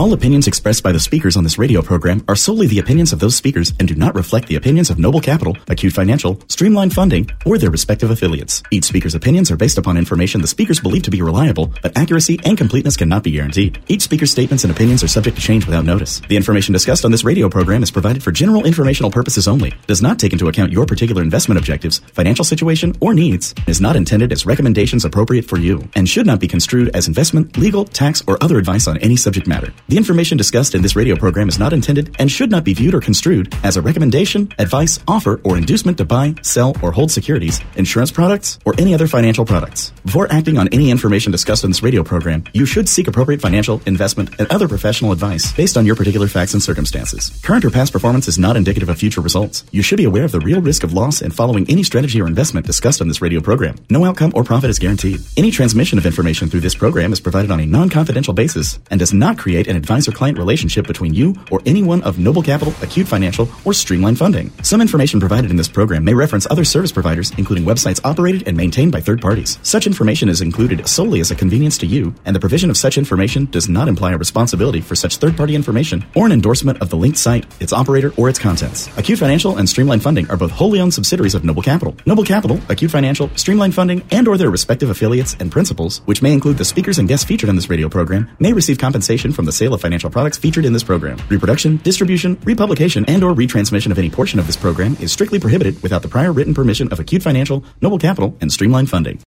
All 0.00 0.14
opinions 0.14 0.46
expressed 0.46 0.82
by 0.82 0.92
the 0.92 0.98
speakers 0.98 1.36
on 1.36 1.44
this 1.44 1.58
radio 1.58 1.82
program 1.82 2.24
are 2.26 2.34
solely 2.34 2.66
the 2.66 2.78
opinions 2.78 3.12
of 3.12 3.18
those 3.18 3.36
speakers 3.36 3.74
and 3.78 3.86
do 3.86 3.94
not 3.94 4.14
reflect 4.14 4.48
the 4.48 4.56
opinions 4.56 4.88
of 4.88 4.98
Noble 4.98 5.20
Capital, 5.20 5.54
Acute 5.68 5.92
Financial, 5.92 6.40
Streamline 6.48 6.88
Funding, 6.88 7.28
or 7.44 7.58
their 7.58 7.70
respective 7.70 8.10
affiliates. 8.10 8.62
Each 8.70 8.86
speaker's 8.86 9.14
opinions 9.14 9.50
are 9.50 9.58
based 9.58 9.76
upon 9.76 9.98
information 9.98 10.40
the 10.40 10.46
speakers 10.46 10.80
believe 10.80 11.02
to 11.02 11.10
be 11.10 11.20
reliable, 11.20 11.74
but 11.82 11.98
accuracy 11.98 12.40
and 12.46 12.56
completeness 12.56 12.96
cannot 12.96 13.24
be 13.24 13.32
guaranteed. 13.32 13.78
Each 13.88 14.00
speaker's 14.00 14.30
statements 14.30 14.64
and 14.64 14.70
opinions 14.70 15.04
are 15.04 15.06
subject 15.06 15.36
to 15.36 15.42
change 15.42 15.66
without 15.66 15.84
notice. 15.84 16.22
The 16.30 16.36
information 16.36 16.72
discussed 16.72 17.04
on 17.04 17.10
this 17.10 17.22
radio 17.22 17.50
program 17.50 17.82
is 17.82 17.90
provided 17.90 18.22
for 18.22 18.32
general 18.32 18.64
informational 18.64 19.10
purposes 19.10 19.46
only, 19.46 19.74
does 19.86 20.00
not 20.00 20.18
take 20.18 20.32
into 20.32 20.48
account 20.48 20.72
your 20.72 20.86
particular 20.86 21.20
investment 21.20 21.58
objectives, 21.58 21.98
financial 22.14 22.46
situation, 22.46 22.96
or 23.02 23.12
needs, 23.12 23.54
is 23.66 23.82
not 23.82 23.96
intended 23.96 24.32
as 24.32 24.46
recommendations 24.46 25.04
appropriate 25.04 25.44
for 25.44 25.58
you, 25.58 25.86
and 25.94 26.08
should 26.08 26.26
not 26.26 26.40
be 26.40 26.48
construed 26.48 26.88
as 26.96 27.06
investment, 27.06 27.58
legal, 27.58 27.84
tax, 27.84 28.22
or 28.26 28.42
other 28.42 28.56
advice 28.56 28.88
on 28.88 28.96
any 29.02 29.16
subject 29.16 29.46
matter. 29.46 29.70
The 29.90 29.96
information 29.96 30.38
discussed 30.38 30.76
in 30.76 30.82
this 30.82 30.94
radio 30.94 31.16
program 31.16 31.48
is 31.48 31.58
not 31.58 31.72
intended 31.72 32.14
and 32.20 32.30
should 32.30 32.48
not 32.48 32.62
be 32.62 32.74
viewed 32.74 32.94
or 32.94 33.00
construed 33.00 33.52
as 33.64 33.76
a 33.76 33.82
recommendation, 33.82 34.48
advice, 34.56 35.00
offer, 35.08 35.40
or 35.42 35.56
inducement 35.56 35.98
to 35.98 36.04
buy, 36.04 36.36
sell, 36.42 36.76
or 36.80 36.92
hold 36.92 37.10
securities, 37.10 37.60
insurance 37.74 38.12
products, 38.12 38.60
or 38.64 38.72
any 38.78 38.94
other 38.94 39.08
financial 39.08 39.44
products. 39.44 39.92
Before 40.04 40.30
acting 40.30 40.58
on 40.58 40.68
any 40.68 40.92
information 40.92 41.32
discussed 41.32 41.64
in 41.64 41.70
this 41.70 41.82
radio 41.82 42.04
program, 42.04 42.44
you 42.52 42.66
should 42.66 42.88
seek 42.88 43.08
appropriate 43.08 43.40
financial, 43.40 43.82
investment, 43.84 44.30
and 44.38 44.48
other 44.52 44.68
professional 44.68 45.10
advice 45.10 45.52
based 45.54 45.76
on 45.76 45.84
your 45.84 45.96
particular 45.96 46.28
facts 46.28 46.54
and 46.54 46.62
circumstances. 46.62 47.36
Current 47.42 47.64
or 47.64 47.70
past 47.70 47.92
performance 47.92 48.28
is 48.28 48.38
not 48.38 48.56
indicative 48.56 48.90
of 48.90 48.96
future 48.96 49.20
results. 49.20 49.64
You 49.72 49.82
should 49.82 49.98
be 49.98 50.04
aware 50.04 50.22
of 50.22 50.30
the 50.30 50.38
real 50.38 50.60
risk 50.60 50.84
of 50.84 50.92
loss 50.92 51.20
in 51.20 51.32
following 51.32 51.68
any 51.68 51.82
strategy 51.82 52.22
or 52.22 52.28
investment 52.28 52.64
discussed 52.64 53.00
on 53.00 53.08
this 53.08 53.20
radio 53.20 53.40
program. 53.40 53.74
No 53.90 54.04
outcome 54.04 54.30
or 54.36 54.44
profit 54.44 54.70
is 54.70 54.78
guaranteed. 54.78 55.20
Any 55.36 55.50
transmission 55.50 55.98
of 55.98 56.06
information 56.06 56.48
through 56.48 56.60
this 56.60 56.76
program 56.76 57.12
is 57.12 57.18
provided 57.18 57.50
on 57.50 57.58
a 57.58 57.66
non-confidential 57.66 58.34
basis 58.34 58.78
and 58.88 59.00
does 59.00 59.12
not 59.12 59.36
create 59.36 59.66
an 59.66 59.79
advisor-client 59.80 60.38
relationship 60.38 60.86
between 60.86 61.14
you 61.14 61.34
or 61.50 61.60
anyone 61.66 62.02
of 62.02 62.18
Noble 62.18 62.42
Capital, 62.42 62.72
Acute 62.82 63.08
Financial, 63.08 63.48
or 63.64 63.72
Streamline 63.72 64.16
Funding. 64.16 64.52
Some 64.62 64.80
information 64.80 65.18
provided 65.18 65.50
in 65.50 65.56
this 65.56 65.68
program 65.68 66.04
may 66.04 66.14
reference 66.14 66.46
other 66.50 66.64
service 66.64 66.92
providers, 66.92 67.32
including 67.38 67.64
websites 67.64 68.00
operated 68.04 68.46
and 68.46 68.56
maintained 68.56 68.92
by 68.92 69.00
third 69.00 69.20
parties. 69.20 69.58
Such 69.62 69.86
information 69.86 70.28
is 70.28 70.40
included 70.40 70.86
solely 70.86 71.20
as 71.20 71.30
a 71.30 71.34
convenience 71.34 71.78
to 71.78 71.86
you, 71.86 72.14
and 72.24 72.36
the 72.36 72.40
provision 72.40 72.70
of 72.70 72.76
such 72.76 72.98
information 72.98 73.46
does 73.46 73.68
not 73.68 73.88
imply 73.88 74.12
a 74.12 74.18
responsibility 74.18 74.80
for 74.80 74.94
such 74.94 75.16
third-party 75.16 75.54
information 75.54 76.04
or 76.14 76.26
an 76.26 76.32
endorsement 76.32 76.80
of 76.82 76.90
the 76.90 76.96
linked 76.96 77.18
site, 77.18 77.46
its 77.60 77.72
operator, 77.72 78.12
or 78.16 78.28
its 78.28 78.38
contents. 78.38 78.88
Acute 78.98 79.18
Financial 79.18 79.56
and 79.56 79.68
Streamline 79.68 80.00
Funding 80.00 80.30
are 80.30 80.36
both 80.36 80.50
wholly 80.50 80.80
owned 80.80 80.94
subsidiaries 80.94 81.34
of 81.34 81.44
Noble 81.44 81.62
Capital. 81.62 81.96
Noble 82.06 82.24
Capital, 82.24 82.60
Acute 82.68 82.90
Financial, 82.90 83.30
Streamline 83.36 83.72
Funding, 83.72 84.02
and 84.10 84.28
or 84.28 84.36
their 84.36 84.50
respective 84.50 84.90
affiliates 84.90 85.36
and 85.40 85.50
principals, 85.50 85.98
which 86.04 86.22
may 86.22 86.32
include 86.32 86.58
the 86.58 86.64
speakers 86.64 86.98
and 86.98 87.08
guests 87.08 87.24
featured 87.24 87.48
on 87.48 87.56
this 87.56 87.70
radio 87.70 87.88
program, 87.88 88.28
may 88.38 88.52
receive 88.52 88.78
compensation 88.78 89.32
from 89.32 89.44
the 89.46 89.52
sale 89.70 89.74
of 89.74 89.80
financial 89.80 90.10
products 90.10 90.36
featured 90.36 90.64
in 90.64 90.72
this 90.72 90.82
program. 90.82 91.16
Reproduction, 91.28 91.76
distribution, 91.78 92.36
republication, 92.44 93.04
and 93.06 93.22
or 93.22 93.34
retransmission 93.34 93.92
of 93.92 93.98
any 93.98 94.10
portion 94.10 94.40
of 94.40 94.46
this 94.46 94.56
program 94.56 94.96
is 95.00 95.12
strictly 95.12 95.38
prohibited 95.38 95.80
without 95.82 96.02
the 96.02 96.08
prior 96.08 96.32
written 96.32 96.54
permission 96.54 96.90
of 96.92 96.98
Acute 96.98 97.22
Financial, 97.22 97.62
Noble 97.80 97.98
Capital, 97.98 98.36
and 98.40 98.50
Streamline 98.52 98.86
Funding. 98.86 99.20